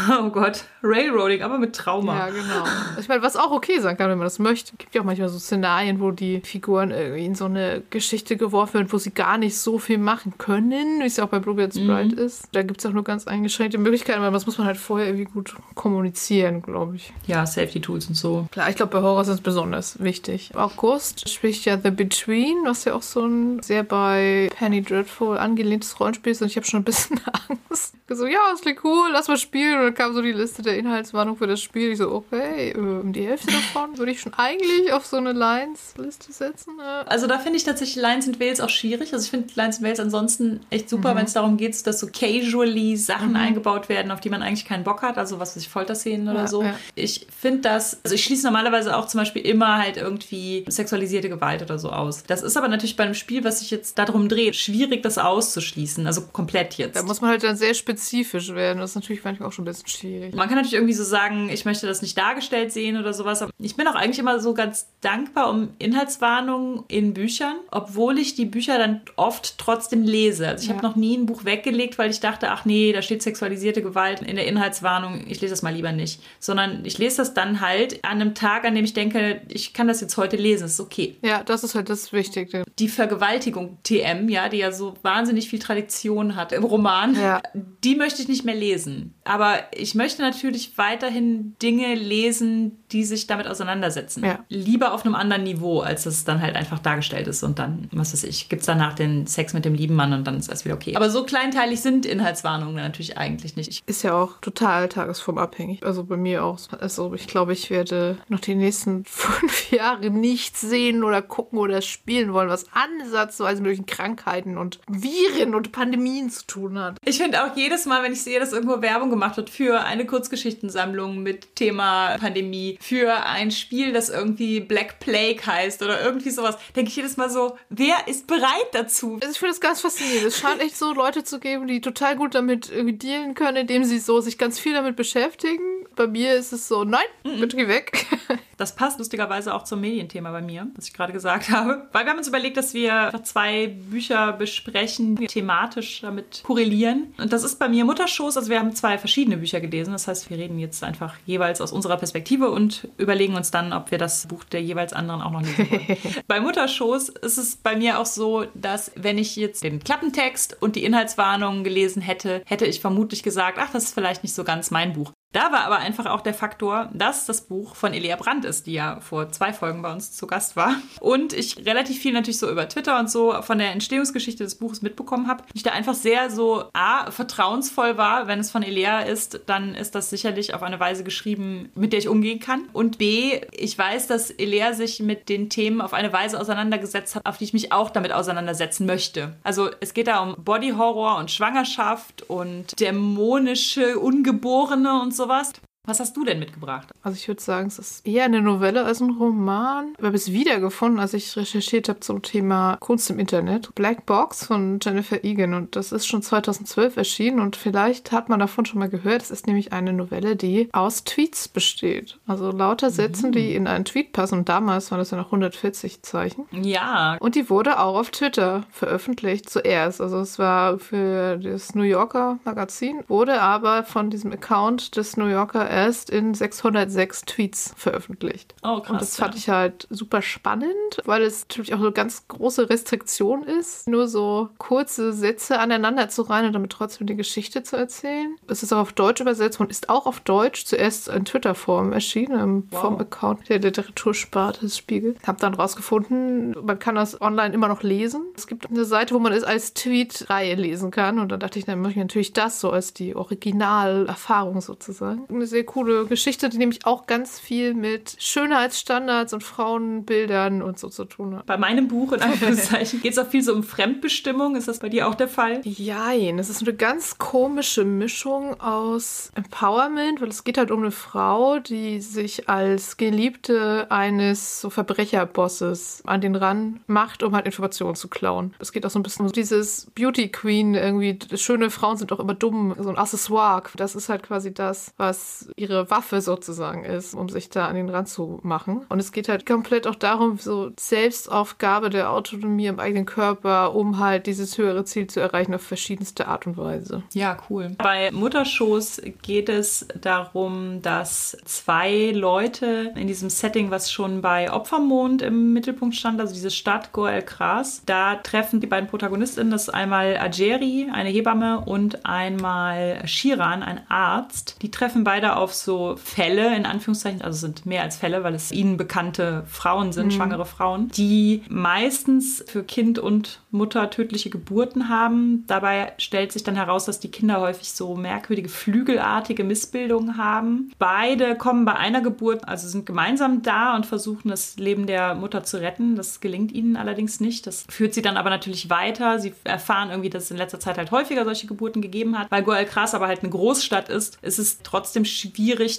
Oh 0.10 0.30
Gott, 0.30 0.64
Railroading, 0.84 1.42
aber 1.42 1.58
mit 1.58 1.76
Trauma. 1.76 2.18
Ja, 2.18 2.30
genau. 2.30 2.64
Ich 3.00 3.10
meine, 3.10 3.22
was 3.22 3.36
auch 3.36 3.52
okay 3.52 3.80
sein 3.80 3.98
kann, 3.98 4.10
wenn 4.10 4.18
man 4.18 4.26
das 4.26 4.40
möchte. 4.40 4.76
Gibt 4.78 4.96
ja 4.96 5.02
auch 5.02 5.06
manchmal 5.06 5.28
so 5.28 5.38
Szenarien, 5.38 6.00
wo 6.00 6.12
die 6.12 6.40
Figuren 6.42 6.92
irgendwie 6.92 7.26
in 7.26 7.36
so 7.38 7.46
eine 7.46 7.84
Geschichte 7.90 8.38
geworfen 8.38 8.76
werden, 8.76 8.92
wo 8.92 8.98
sie 8.98 9.12
gar 9.12 9.38
nicht 9.38 9.58
so 9.58 9.80
viel 9.80 9.98
machen 9.98 10.34
können, 10.38 11.02
wie 11.02 11.06
es 11.06 11.18
ja 11.18 11.24
auch 11.24 11.30
bei 11.30 11.40
Bluebeard 11.40 11.74
Sprite 11.74 12.16
ist. 12.16 12.50
Da 12.52 12.64
gibt 12.64 12.80
es 12.82 12.86
auch 12.86 12.94
nur 12.94 13.04
ganz 13.04 13.28
eingeschränkte 13.28 13.78
Möglichkeiten, 13.78 14.20
aber 14.20 14.32
das 14.32 14.46
muss 14.46 14.58
man 14.58 14.68
halt 14.68 14.78
vorher 14.78 15.08
irgendwie 15.08 15.26
gut 15.26 15.56
kommunizieren, 15.76 16.62
glaube 16.62 16.98
ich. 16.98 17.14
Ja, 17.26 17.46
Safety 17.46 17.80
Tools 17.80 18.08
und 18.08 18.16
so. 18.16 18.48
Klar, 18.52 18.70
ich 18.70 18.76
glaube, 18.76 18.92
bei 18.92 19.02
Horror 19.02 19.22
ist 19.22 19.28
es 19.30 19.42
besonders 19.42 20.02
wichtig. 20.04 20.52
August 20.56 21.30
spricht 21.30 21.66
ja 21.66 21.78
The 21.82 21.92
Between, 21.92 22.58
was 22.66 22.86
ja 22.86 22.94
auch 22.94 23.02
so 23.02 23.26
ein 23.26 23.62
sehr 23.62 23.84
bei 23.84 24.50
Penny 24.58 24.82
Dreadful 24.82 25.38
angelehntes 25.38 26.00
Rollenspiel 26.00 26.32
ist 26.32 26.42
und 26.42 26.48
ich 26.48 26.58
habe 26.58 26.66
schon 26.66 26.82
ein 26.82 26.86
bisschen 26.86 27.22
Angst. 27.50 27.94
Ich 28.10 28.18
so, 28.18 28.26
ja, 28.26 28.40
es 28.54 28.62
klingt 28.62 28.84
cool, 28.86 29.10
lass 29.12 29.28
mal 29.28 29.38
spielen. 29.38 29.80
Und 29.80 29.86
dann 29.86 29.94
kam 29.94 30.14
so 30.14 30.22
die 30.22 30.32
Liste 30.32 30.62
der 30.62 30.78
Inhaltswarnung 30.78 31.36
für 31.36 31.48
das 31.48 31.62
Spiel. 31.62 31.92
Ich 31.92 31.98
so, 31.98 32.12
okay, 32.12 32.72
ähm, 32.72 33.12
die 33.12 33.28
Hälfte 33.28 33.48
davon 33.48 33.98
würde 33.98 34.12
ich 34.12 34.22
schon 34.22 34.34
eigentlich 34.34 34.94
auf 34.94 35.06
so 35.06 35.18
eine 35.18 35.34
Lines-Liste 35.34 36.32
setzen. 36.32 36.80
Äh, 36.80 37.04
Also 37.28 37.36
da 37.40 37.44
finde 37.44 37.58
ich 37.58 37.66
tatsächlich 37.66 38.02
Lines 38.02 38.26
and 38.26 38.40
Wales 38.40 38.62
auch 38.62 38.70
schwierig. 38.70 39.12
Also 39.12 39.26
ich 39.26 39.32
finde 39.32 39.50
Lines 39.56 39.78
and 39.78 39.86
Wales 39.86 40.00
ansonsten 40.00 40.62
echt 40.70 40.90
super, 40.90 41.14
wenn 41.14 41.26
es 41.26 41.34
darum 41.34 41.58
geht, 41.58 41.86
dass 41.86 42.00
so 42.00 42.08
casually 42.08 42.96
Sachen 42.96 43.36
eingebaut 43.36 43.90
werden, 43.90 44.12
auf 44.12 44.22
die 44.22 44.30
man 44.30 44.42
eigentlich 44.42 44.64
keinen 44.64 44.86
Bock 44.86 45.02
hat. 45.02 45.18
Also 45.18 45.38
was 45.38 45.54
weiß 45.58 45.64
ich, 45.64 45.68
Folterszenen 45.68 46.30
oder 46.30 46.42
Ja, 46.44 46.48
so. 46.48 46.64
ja. 46.64 46.74
Ich 46.96 47.28
finde 47.38 47.60
das, 47.64 48.00
also 48.06 48.16
ich 48.16 48.24
schließe 48.24 48.46
normalerweise 48.46 48.96
auch 48.96 49.08
zum 49.08 49.20
Beispiel 49.20 49.42
immer 49.42 49.78
halt 49.78 49.98
irgendwie 49.98 50.64
sexualisierte 50.70 51.28
Gewalt 51.28 51.62
oder 51.62 51.78
so 51.78 51.90
aus. 51.90 52.24
Das 52.24 52.44
ist 52.44 52.56
aber 52.56 52.70
natürlich 52.70 52.96
bei 52.96 53.04
einem 53.04 53.14
Spiel, 53.14 53.44
was 53.44 53.60
sich 53.60 53.72
jetzt 53.72 54.00
darum 54.00 54.30
dreht, 54.30 54.56
schwierig, 54.56 55.04
das 55.04 55.18
auszuschließen. 55.18 56.08
Also 56.08 56.22
komplett 56.32 56.76
jetzt. 56.76 56.96
Da 56.96 57.04
muss 57.04 57.20
man 57.20 57.32
halt 57.32 57.44
dann 57.44 57.58
sehr 57.58 57.74
spezifisch 57.74 58.54
werden. 58.54 58.80
Das 58.80 58.92
ist 58.92 58.96
natürlich 58.96 59.26
manchmal 59.26 59.50
auch 59.50 59.54
schon 59.54 59.64
ein 59.64 59.68
bisschen 59.68 59.88
schwierig. 59.90 60.34
Man 60.34 60.48
kann 60.48 60.56
natürlich 60.56 60.76
irgendwie 60.76 60.94
so 60.94 61.04
sagen, 61.04 61.50
ich 61.50 61.66
möchte 61.66 61.88
das 61.88 62.02
nicht 62.02 62.18
dargestellt 62.18 62.72
sehen 62.72 62.98
oder 62.98 63.14
sowas. 63.14 63.42
Aber 63.42 63.52
ich 63.60 63.76
bin 63.76 63.86
auch 63.90 63.96
eigentlich 63.96 64.20
immer 64.20 64.40
so 64.40 64.54
ganz 64.54 64.88
dankbar 65.02 65.50
um 65.50 65.72
Inhaltswarnungen 65.78 66.86
in 66.88 67.17
Büchern, 67.18 67.56
obwohl 67.72 68.20
ich 68.20 68.36
die 68.36 68.46
Bücher 68.46 68.78
dann 68.78 69.02
oft 69.16 69.58
trotzdem 69.58 70.04
lese. 70.04 70.48
Also 70.48 70.62
ich 70.64 70.70
Ja. 70.70 70.76
habe 70.76 70.86
noch 70.86 70.96
nie 70.96 71.18
ein 71.18 71.26
Buch 71.26 71.46
weggelegt, 71.46 71.98
weil 71.98 72.12
ich 72.12 72.20
dachte, 72.20 72.52
ach 72.52 72.64
nee, 72.64 72.94
da 72.94 73.02
steht 73.02 73.24
sexualisierte 73.24 73.82
Gewalt 73.82 74.22
in 74.22 74.36
der 74.36 74.46
Inhaltswarnung. 74.46 75.26
Ich 75.28 75.42
lese 75.42 75.54
das 75.54 75.64
mal 75.64 75.74
lieber 75.74 75.92
nicht. 75.92 76.22
Sondern 76.40 76.86
ich 76.86 77.00
lese 77.00 77.18
das 77.18 77.34
dann 77.34 77.60
halt 77.60 78.06
an 78.06 78.22
einem 78.22 78.36
Tag, 78.36 78.66
an 78.66 78.76
dem 78.76 78.86
ich 78.86 78.94
denke, 78.94 79.42
ich 79.50 79.74
kann 79.74 79.88
das 79.88 80.00
jetzt 80.02 80.16
heute 80.18 80.36
lesen. 80.38 80.66
ist 80.68 80.80
okay. 80.80 81.16
Ja, 81.24 81.42
das 81.44 81.64
ist 81.64 81.74
halt 81.76 81.90
das 81.90 82.14
Wichtige. 82.14 82.64
Die 82.78 82.88
Vergewaltigung 82.90 83.80
TM, 83.84 84.30
ja, 84.30 84.50
die 84.50 84.58
ja 84.58 84.72
so 84.72 84.94
wahnsinnig 85.02 85.50
viel 85.50 85.60
Tradition 85.60 86.36
hat 86.36 86.52
im 86.52 86.64
Roman, 86.64 87.16
Ja. 87.16 87.42
die 87.84 87.96
möchte 87.96 88.22
ich 88.22 88.28
nicht 88.28 88.46
mehr 88.46 88.56
lesen. 88.56 89.14
Aber 89.28 89.60
ich 89.74 89.96
möchte 89.96 90.22
natürlich 90.22 90.78
weiterhin 90.78 91.56
Dinge 91.62 91.96
lesen, 91.96 92.84
die 92.92 93.04
sich 93.04 93.28
damit 93.28 93.48
auseinandersetzen. 93.48 94.24
Ja. 94.24 94.40
Lieber 94.50 94.94
auf 94.94 95.06
einem 95.06 95.16
anderen 95.16 95.44
Niveau, 95.44 95.82
als 95.82 96.04
dass 96.04 96.16
es 96.16 96.24
dann 96.24 96.42
halt 96.42 96.56
einfach 96.56 96.80
dargestellt 96.80 97.28
ist 97.28 97.44
und 97.44 97.60
dann, 97.60 97.90
was 97.92 98.14
weiß 98.14 98.24
ich, 98.24 98.50
gibt's 98.50 98.66
danach 98.66 98.94
den 98.94 99.28
Sex 99.28 99.54
mit 99.54 99.66
dem 99.66 99.74
lieben 99.74 99.96
Mann 99.96 100.14
und 100.14 100.26
dann 100.26 100.38
ist 100.38 100.50
alles 100.50 100.64
wieder 100.64 100.76
okay. 100.76 100.96
Aber 100.96 101.10
so 101.10 101.24
kleinteilig 101.24 101.82
sind 101.82 102.06
Inhaltswarnungen 102.06 102.76
natürlich 102.76 103.18
eigentlich 103.18 103.56
nicht. 103.56 103.70
Ich, 103.70 103.84
Ist 103.86 104.04
ja 104.04 104.14
auch 104.14 104.40
total 104.40 104.88
tagesformabhängig. 104.88 105.86
Also 105.86 106.06
bei 106.06 106.18
mir 106.18 106.44
auch. 106.44 106.60
Also 106.80 107.14
ich 107.14 107.28
glaube, 107.28 107.54
ich 107.54 107.70
werde 107.70 108.18
noch 108.30 108.40
die 108.40 108.56
nächsten 108.56 109.04
fünf 109.06 109.72
Jahre 109.72 110.10
nichts 110.10 110.62
sehen 110.62 111.04
oder 111.04 111.22
gucken 111.22 111.60
oder 111.60 111.82
spielen 111.82 112.34
wollen, 112.34 112.50
was 112.50 112.66
ansatzweise 112.72 113.62
mit 113.62 113.72
solchen 113.72 113.86
Krankheiten 113.86 114.58
und 114.58 114.80
Viren 114.88 115.56
und 115.56 115.72
Pandemien 115.72 116.30
zu 116.30 116.46
tun 116.46 116.80
hat. 116.80 116.98
ich 117.04 117.18
finde 117.18 117.44
auch 117.44 117.56
jedes 117.56 117.86
Mal, 117.86 118.04
wenn 118.04 118.14
ich 118.14 118.22
sehe, 118.22 118.40
dass 118.40 118.54
irgendwo 118.54 118.82
Werbung 118.82 119.10
gemacht 119.18 119.38
wird 119.38 119.50
für 119.50 119.84
eine 119.84 120.06
Kurzgeschichtensammlung 120.06 121.24
mit 121.24 121.56
Thema 121.56 122.18
Pandemie, 122.18 122.78
für 122.82 123.26
ein 123.26 123.52
Spiel, 123.52 123.94
das 123.94 124.10
irgendwie 124.10 124.60
Black 124.60 125.00
Plague 125.00 125.46
heißt 125.46 125.82
oder 125.82 126.02
irgendwie 126.04 126.30
sowas, 126.30 126.58
denke 126.76 126.90
ich 126.90 126.96
jedes 126.96 127.18
Mal 127.18 127.30
so, 127.30 127.58
wer 127.70 128.08
ist 128.08 128.28
bereit 128.28 128.68
dazu? 128.74 129.18
Also 129.22 129.32
ich 129.32 129.40
finde 129.40 129.54
das 129.54 129.62
ganz 129.62 129.82
faszinierend. 129.82 130.28
Es 130.28 130.40
scheint 130.40 130.62
echt 130.62 130.78
so 130.78 130.94
Leute 130.94 131.24
zu 131.24 131.40
geben, 131.40 131.68
die 131.68 131.82
total 131.82 132.16
gut 132.16 132.36
damit 132.36 132.72
dealen 132.72 133.34
können, 133.34 133.58
indem 133.58 133.84
sie 133.84 134.00
so 134.00 134.22
sich 134.22 134.38
ganz 134.38 134.60
viel 134.60 134.74
damit 134.74 134.96
beschäftigen. 134.96 135.64
Bei 135.96 136.08
mir 136.08 136.36
ist 136.36 136.54
es 136.54 136.68
so, 136.68 136.84
nein, 136.84 137.06
bitte 137.24 137.58
geh 137.58 137.68
weg. 137.68 138.06
Das 138.58 138.76
passt 138.76 138.98
lustigerweise 138.98 139.54
auch 139.54 139.64
zum 139.64 139.82
Medienthema 139.82 140.32
bei 140.32 140.42
mir, 140.42 140.68
was 140.76 140.88
ich 140.88 140.94
gerade 140.94 141.14
gesagt 141.14 141.50
habe. 141.52 141.88
Weil 141.92 142.06
wir 142.06 142.12
haben 142.12 142.18
uns 142.18 142.28
überlegt, 142.28 142.58
dass 142.58 142.74
wir 142.74 143.12
zwei 143.24 143.68
Bücher 143.68 144.34
besprechen, 144.34 145.16
die 145.16 145.28
thematisch 145.28 146.02
damit 146.02 146.42
korrelieren. 146.44 147.14
Und 147.20 147.32
das 147.32 147.44
ist 147.44 147.60
bei 147.60 147.70
mir 147.70 147.86
Mutterschoß. 147.86 148.36
Also 148.36 148.50
wir 148.50 148.60
haben 148.60 148.74
zwei 148.76 148.98
verschiedene 149.08 149.38
Bücher 149.38 149.62
gelesen. 149.62 149.94
Das 149.94 150.10
heißt, 150.10 150.30
wir 150.30 150.38
reden 150.38 150.60
jetzt 150.60 150.84
einfach 150.84 151.16
jeweils 151.26 151.62
aus 151.62 151.72
unserer 151.72 151.96
Perspektive 151.96 152.52
und 152.52 152.90
überlegen 152.98 153.36
uns 153.36 153.52
dann, 153.52 153.72
ob 153.72 153.90
wir 153.90 153.98
das 153.98 154.28
Buch 154.28 154.44
der 154.44 154.62
jeweils 154.62 154.92
anderen 154.92 155.22
auch 155.22 155.32
noch 155.32 155.42
lesen 155.42 155.72
wollen. 155.72 155.98
bei 156.28 156.42
Mutterschoß 156.42 157.08
ist 157.08 157.38
es 157.38 157.56
bei 157.56 157.78
mir 157.78 158.00
auch 158.00 158.06
so, 158.06 158.46
dass 158.54 158.92
wenn 158.96 159.18
ich 159.18 159.38
jetzt 159.38 159.64
den 159.64 159.80
Klappentext 159.80 160.62
und 160.62 160.76
die 160.76 160.84
Inhaltswarnungen 160.84 161.64
gelesen 161.64 162.02
hätte, 162.02 162.42
hätte 162.46 162.66
ich 162.66 162.82
vermutlich 162.82 163.24
gesagt, 163.24 163.60
ach, 163.62 163.72
das 163.72 163.86
ist 163.86 163.94
vielleicht 163.94 164.24
nicht 164.24 164.36
so 164.36 164.44
ganz 164.44 164.72
mein 164.72 164.92
Buch. 164.92 165.14
Da 165.34 165.52
war 165.52 165.66
aber 165.66 165.78
einfach 165.78 166.06
auch 166.06 166.22
der 166.22 166.34
Faktor, 166.34 166.90
dass 166.94 167.26
das 167.26 167.42
Buch 167.42 167.76
von 167.76 167.94
Elia 167.94 168.16
Brandt 168.16 168.46
ist, 168.46 168.66
die 168.66 168.74
ja 168.74 169.02
vor 169.02 169.30
zwei 169.32 169.52
Folgen 169.52 169.82
bei 169.82 169.92
uns 169.92 170.14
zu 170.14 170.26
Gast 170.26 170.56
war. 170.56 170.76
Und 171.02 171.34
ich 171.34 171.66
relativ 171.66 172.00
viel 172.00 172.14
natürlich 172.14 172.40
so 172.40 172.50
über 172.50 172.70
Twitter 172.70 172.98
und 172.98 173.12
so 173.12 173.42
von 173.42 173.58
der 173.58 173.72
Entstehungsgeschichte 173.72 174.44
des 174.46 174.56
Buches 174.56 174.82
mitbekommen 174.82 175.28
habe. 175.28 175.44
Ich 175.54 175.64
da 175.64 175.72
einfach 175.72 175.96
sehr 175.96 176.30
so 176.30 176.64
A, 176.74 177.12
vertrauensvoll 177.12 177.98
war. 177.98 178.28
Wenn 178.28 178.40
es 178.40 178.52
von 178.52 178.64
Elia 178.64 179.02
ist, 179.02 179.42
dann 179.48 179.76
ist 179.76 179.96
das 179.96 180.10
sicherlich 180.10 180.54
auf 180.54 180.64
eine 180.64 180.80
Weise 180.80 181.04
geschrieben, 181.04 181.72
mit 181.76 181.92
der 181.92 182.00
ich 182.00 182.08
umgehen 182.08 182.40
kann. 182.40 182.70
Und 182.72 182.98
B, 182.98 183.42
ich 183.52 183.78
weiß, 183.78 184.08
dass 184.08 184.32
Elia 184.32 184.74
sich 184.74 185.02
mit 185.02 185.28
den 185.28 185.50
Themen 185.50 185.82
auf 185.82 185.94
eine 185.94 186.14
Weise 186.14 186.40
auseinandergesetzt 186.40 187.16
hat, 187.16 187.26
auf 187.26 187.38
die 187.38 187.44
ich 187.44 187.54
mich 187.54 187.74
auch 187.74 187.90
damit 187.90 188.14
auseinandersetzen 188.14 188.86
möchte. 188.86 189.36
Also 189.44 189.70
es 189.82 189.94
geht 189.94 190.08
da 190.08 190.22
um 190.22 190.36
Body 190.44 190.72
Horror 190.72 191.18
und 191.18 191.32
Schwangerschaft 191.32 192.24
und 192.30 192.80
dämonische 192.80 194.00
Ungeborene 194.00 195.02
und 195.02 195.18
sowas. 195.28 195.67
Was 195.88 196.02
hast 196.02 196.18
du 196.18 196.26
denn 196.26 196.38
mitgebracht? 196.38 196.90
Also 197.02 197.16
ich 197.16 197.30
würde 197.30 197.42
sagen, 197.42 197.68
es 197.68 197.80
ist 197.80 198.06
eher 198.06 198.26
eine 198.26 198.42
Novelle 198.42 198.84
als 198.84 199.00
ein 199.00 199.12
Roman. 199.12 199.94
Ich 199.98 200.04
habe 200.04 200.18
es 200.18 200.34
wiedergefunden, 200.34 201.00
als 201.00 201.14
ich 201.14 201.38
recherchiert 201.38 201.88
habe 201.88 202.02
zum 202.02 202.22
Thema 202.22 202.76
Kunst 202.82 203.10
im 203.10 203.20
Internet. 203.20 203.74
Black 203.74 204.06
Box 204.06 204.46
von 204.46 204.80
Jennifer 204.82 205.24
Egan 205.24 205.54
und 205.54 205.78
das 205.78 205.94
ist 205.94 206.06
schon 206.06 206.22
2012 206.22 206.98
erschienen 206.98 207.40
und 207.40 207.56
vielleicht 207.56 208.12
hat 208.12 208.28
man 208.28 208.40
davon 208.42 208.66
schon 208.66 208.80
mal 208.80 208.90
gehört. 208.90 209.22
Es 209.22 209.32
ist 209.32 209.48
nämlich 209.48 209.72
eine 209.72 209.94
Novelle, 209.94 210.36
die 210.36 210.68
aus 210.74 211.06
Tweets 211.06 211.48
besteht. 211.48 212.20
Also 212.28 212.52
lauter 212.52 212.92
Sätzen, 212.92 213.32
die 213.32 213.56
in 213.56 213.66
einen 213.66 213.86
Tweet 213.86 214.12
passen 214.12 214.40
und 214.40 214.50
damals 214.50 214.92
waren 214.92 215.00
das 215.00 215.12
ja 215.12 215.18
noch 215.18 215.28
140 215.28 216.04
Zeichen. 216.04 216.44
Ja, 216.52 217.16
Und 217.22 217.36
die 217.36 217.50
wurde 217.50 217.80
auch 217.80 217.98
auf 217.98 218.12
Twitter 218.12 218.64
veröffentlicht 218.72 219.50
zuerst. 219.50 220.02
Also 220.02 220.20
es 220.20 220.38
war 220.38 220.80
für 220.80 221.38
das 221.38 221.76
New 221.76 221.84
Yorker 221.84 222.40
Magazin, 222.44 223.06
wurde 223.08 223.40
aber 223.42 223.86
von 223.86 224.10
diesem 224.10 224.34
Account 224.34 224.98
des 224.98 225.16
New 225.16 225.28
Yorker 225.28 225.77
erst 225.78 226.10
in 226.10 226.34
606 226.34 227.22
Tweets 227.26 227.74
veröffentlicht. 227.78 228.56
Oh, 228.64 228.80
krass. 228.80 228.90
Und 228.90 229.02
das 229.02 229.16
fand 229.16 229.36
ja. 229.36 229.38
ich 229.38 229.50
halt 229.50 229.88
super 229.92 230.22
spannend, 230.22 230.74
weil 231.06 231.22
es 231.22 231.44
natürlich 231.44 231.74
auch 231.76 231.80
so 231.80 231.92
ganz 231.92 232.28
große 232.28 232.70
Restriktion 232.70 233.44
ist, 233.44 233.88
nur 233.88 234.08
so 234.08 234.50
kurze 234.58 235.14
Sätze 235.14 235.60
aneinander 235.60 236.10
zu 236.10 236.24
rein 236.24 236.46
und 236.46 236.54
damit 236.54 236.72
trotzdem 236.72 237.06
die 237.06 237.16
Geschichte 237.16 237.62
zu 237.62 237.76
erzählen. 237.76 238.36
Es 238.48 238.64
ist 238.64 238.74
auch 238.74 238.80
auf 238.80 238.94
Deutsch 238.94 239.22
übersetzt 239.22 239.60
und 239.60 239.70
ist 239.70 239.90
auch 239.90 240.08
auf 240.08 240.20
Deutsch 240.20 240.66
zuerst 240.66 241.10
in 241.10 241.26
Twitter-Form 241.26 241.94
erschienen, 241.94 242.40
im 242.40 242.68
wow. 242.72 242.82
Form-Account 242.82 243.48
der 243.50 243.60
Literatursparte 243.60 244.62
des 244.62 244.78
Spiegel. 244.78 245.16
Hab 245.26 245.38
dann 245.38 245.54
rausgefunden, 245.54 246.56
man 246.66 246.80
kann 246.80 246.96
das 246.96 247.22
online 247.22 247.54
immer 247.54 247.68
noch 247.68 247.84
lesen. 247.84 248.22
Es 248.36 248.48
gibt 248.48 248.68
eine 248.68 248.86
Seite, 248.86 249.14
wo 249.14 249.20
man 249.20 249.32
es 249.32 249.44
als 249.44 249.76
Tweet-Reihe 249.76 250.56
lesen 250.56 250.90
kann 250.90 251.20
und 251.20 251.32
dann 251.32 251.40
dachte 251.40 251.60
ich, 251.60 251.66
dann 251.66 251.80
möchte 251.82 252.00
ich 252.00 252.04
natürlich 252.04 252.34
das 252.34 252.60
so 252.60 252.72
als 252.72 252.94
die 252.94 253.16
Originalerfahrung 253.16 254.62
sozusagen. 254.62 255.26
Eine 255.30 255.46
sehr 255.46 255.67
coole 255.68 256.06
Geschichte, 256.06 256.50
die 256.50 256.58
nämlich 256.58 256.86
auch 256.88 257.06
ganz 257.06 257.40
viel 257.40 257.76
mit 257.76 258.16
Schönheitsstandards 258.18 259.34
und 259.34 259.44
Frauenbildern 259.44 260.64
und 260.64 260.80
so 260.80 260.90
zu 260.90 261.06
tun 261.06 261.36
hat. 261.36 261.46
Bei 261.46 261.58
meinem 261.58 261.88
Buch, 261.88 262.14
in 262.14 262.22
Anführungszeichen, 262.22 263.02
geht 263.04 263.12
es 263.12 263.20
auch 263.20 263.28
viel 263.28 263.44
so 263.44 263.54
um 263.54 263.64
Fremdbestimmung. 263.64 264.56
Ist 264.56 264.68
das 264.68 264.80
bei 264.80 264.90
dir 264.90 265.08
auch 265.08 265.16
der 265.16 265.28
Fall? 265.28 265.62
Jein, 265.64 266.40
es 266.40 266.50
ist 266.50 266.64
eine 266.64 266.74
ganz 266.74 267.20
komische 267.20 267.86
Mischung 267.86 268.60
aus 268.60 269.32
Empowerment, 269.36 270.22
weil 270.22 270.30
es 270.30 270.44
geht 270.44 270.58
halt 270.58 270.72
um 270.72 270.80
eine 270.80 270.92
Frau, 270.92 271.60
die 271.60 272.00
sich 272.00 272.50
als 272.50 272.98
Geliebte 272.98 273.88
eines 273.92 274.62
so 274.62 274.70
Verbrecherbosses 274.70 276.02
an 276.06 276.22
den 276.22 276.36
Rand 276.36 276.88
macht, 276.88 277.22
um 277.22 277.36
halt 277.36 277.46
Informationen 277.46 277.96
zu 277.96 278.08
klauen. 278.08 278.54
Es 278.60 278.72
geht 278.72 278.86
auch 278.86 278.90
so 278.90 279.00
ein 279.00 279.04
bisschen 279.04 279.26
um 279.26 279.32
dieses 279.32 279.88
Beauty 279.94 280.30
Queen, 280.30 280.74
irgendwie 280.74 281.20
schöne 281.36 281.70
Frauen 281.70 281.98
sind 281.98 282.12
doch 282.12 282.20
immer 282.20 282.34
dumm, 282.34 282.76
so 282.80 282.90
ein 282.90 282.98
Accessoire. 282.98 283.64
Das 283.76 283.96
ist 283.96 284.10
halt 284.10 284.24
quasi 284.24 284.54
das, 284.54 284.94
was 284.98 285.50
ihre 285.58 285.90
Waffe 285.90 286.22
sozusagen 286.22 286.86
ist, 286.86 287.16
um 287.16 287.30
sich 287.30 287.50
da 287.50 287.68
an 287.68 287.76
den 287.76 287.90
Rand 287.90 288.08
zu 288.08 288.40
machen. 288.44 288.86
Und 288.90 289.00
es 289.00 289.12
geht 289.12 289.28
halt 289.28 289.46
komplett 289.46 289.88
auch 289.88 289.96
darum, 289.96 290.38
so 290.38 290.72
Selbstaufgabe 290.80 291.90
der 291.90 292.12
Autonomie 292.12 292.68
im 292.68 292.80
eigenen 292.80 293.06
Körper, 293.06 293.74
um 293.74 294.00
halt 294.00 294.28
dieses 294.28 294.58
höhere 294.58 294.86
Ziel 294.86 295.08
zu 295.08 295.20
erreichen 295.20 295.56
auf 295.56 295.62
verschiedenste 295.62 296.28
Art 296.28 296.46
und 296.46 296.58
Weise. 296.58 297.04
Ja, 297.14 297.38
cool. 297.50 297.76
Bei 297.80 298.12
Mutterschoß 298.12 299.02
geht 299.24 299.50
es 299.50 299.88
darum, 300.00 300.82
dass 300.84 301.36
zwei 301.46 302.12
Leute 302.12 302.94
in 302.96 303.08
diesem 303.08 303.32
Setting, 303.32 303.72
was 303.72 303.92
schon 303.92 304.22
bei 304.22 304.52
Opfermond 304.52 305.24
im 305.24 305.54
Mittelpunkt 305.54 305.96
stand, 305.96 306.22
also 306.22 306.34
diese 306.34 306.52
Stadt 306.52 306.94
Goel 306.94 307.24
Kras, 307.24 307.82
da 307.86 308.16
treffen 308.16 308.60
die 308.60 308.68
beiden 308.68 308.88
Protagonistinnen, 308.88 309.52
das 309.52 309.64
ist 309.64 309.74
einmal 309.74 310.18
Ajeri, 310.18 310.90
eine 310.94 311.10
Hebamme, 311.10 311.62
und 311.66 312.06
einmal 312.06 313.02
Shiran, 313.08 313.64
ein 313.64 313.82
Arzt. 313.90 314.58
Die 314.62 314.70
treffen 314.70 315.04
beide 315.04 315.37
auf 315.38 315.54
so 315.54 315.96
Fälle, 315.98 316.56
in 316.56 316.66
Anführungszeichen, 316.66 317.22
also 317.22 317.40
sind 317.40 317.66
mehr 317.66 317.84
als 317.84 317.98
Fälle, 317.98 318.24
weil 318.24 318.36
es 318.36 318.52
ihnen 318.52 318.78
bekannte 318.78 319.44
Frauen 319.48 319.92
sind, 319.92 320.08
mhm. 320.08 320.12
schwangere 320.12 320.46
Frauen, 320.46 320.90
die 320.90 321.44
meistens 321.50 322.44
für 322.48 322.64
Kind 322.64 323.00
und 323.00 323.42
Mutter 323.52 323.90
tödliche 323.90 324.30
Geburten 324.30 324.90
haben. 324.90 325.46
Dabei 325.48 325.94
stellt 325.98 326.32
sich 326.32 326.44
dann 326.44 326.56
heraus, 326.56 326.86
dass 326.86 327.00
die 327.00 327.12
Kinder 327.12 327.40
häufig 327.40 327.72
so 327.72 327.96
merkwürdige 327.96 328.50
flügelartige 328.50 329.44
Missbildungen 329.44 330.18
haben. 330.18 330.72
Beide 330.80 331.36
kommen 331.36 331.66
bei 331.66 331.76
einer 331.76 332.02
Geburt, 332.02 332.48
also 332.48 332.68
sind 332.68 332.86
gemeinsam 332.86 333.42
da 333.42 333.76
und 333.76 333.86
versuchen 333.86 334.30
das 334.30 334.58
Leben 334.58 334.88
der 334.88 335.16
Mutter 335.16 335.44
zu 335.44 335.62
retten. 335.62 335.96
Das 335.96 336.20
gelingt 336.20 336.52
ihnen 336.52 336.76
allerdings 336.76 337.20
nicht. 337.20 337.48
Das 337.48 337.66
führt 337.70 337.94
sie 337.94 338.02
dann 338.02 338.18
aber 338.18 338.30
natürlich 338.30 338.70
weiter. 338.70 339.20
Sie 339.20 339.34
erfahren 339.44 339.90
irgendwie, 339.90 340.10
dass 340.10 340.24
es 340.24 340.32
in 340.32 340.38
letzter 340.38 340.60
Zeit 340.60 340.78
halt 340.78 340.92
häufiger 340.92 341.24
solche 341.26 341.48
Geburten 341.48 341.82
gegeben 341.82 342.18
hat. 342.18 342.32
Weil 342.32 342.44
Goel 342.44 342.66
Kras 342.66 342.94
aber 342.94 343.08
halt 343.08 343.22
eine 343.22 343.30
Großstadt 343.30 343.90
ist, 343.90 344.18
ist 344.22 344.40
es 344.40 344.60
trotzdem 344.64 345.06
schwierig. 345.06 345.27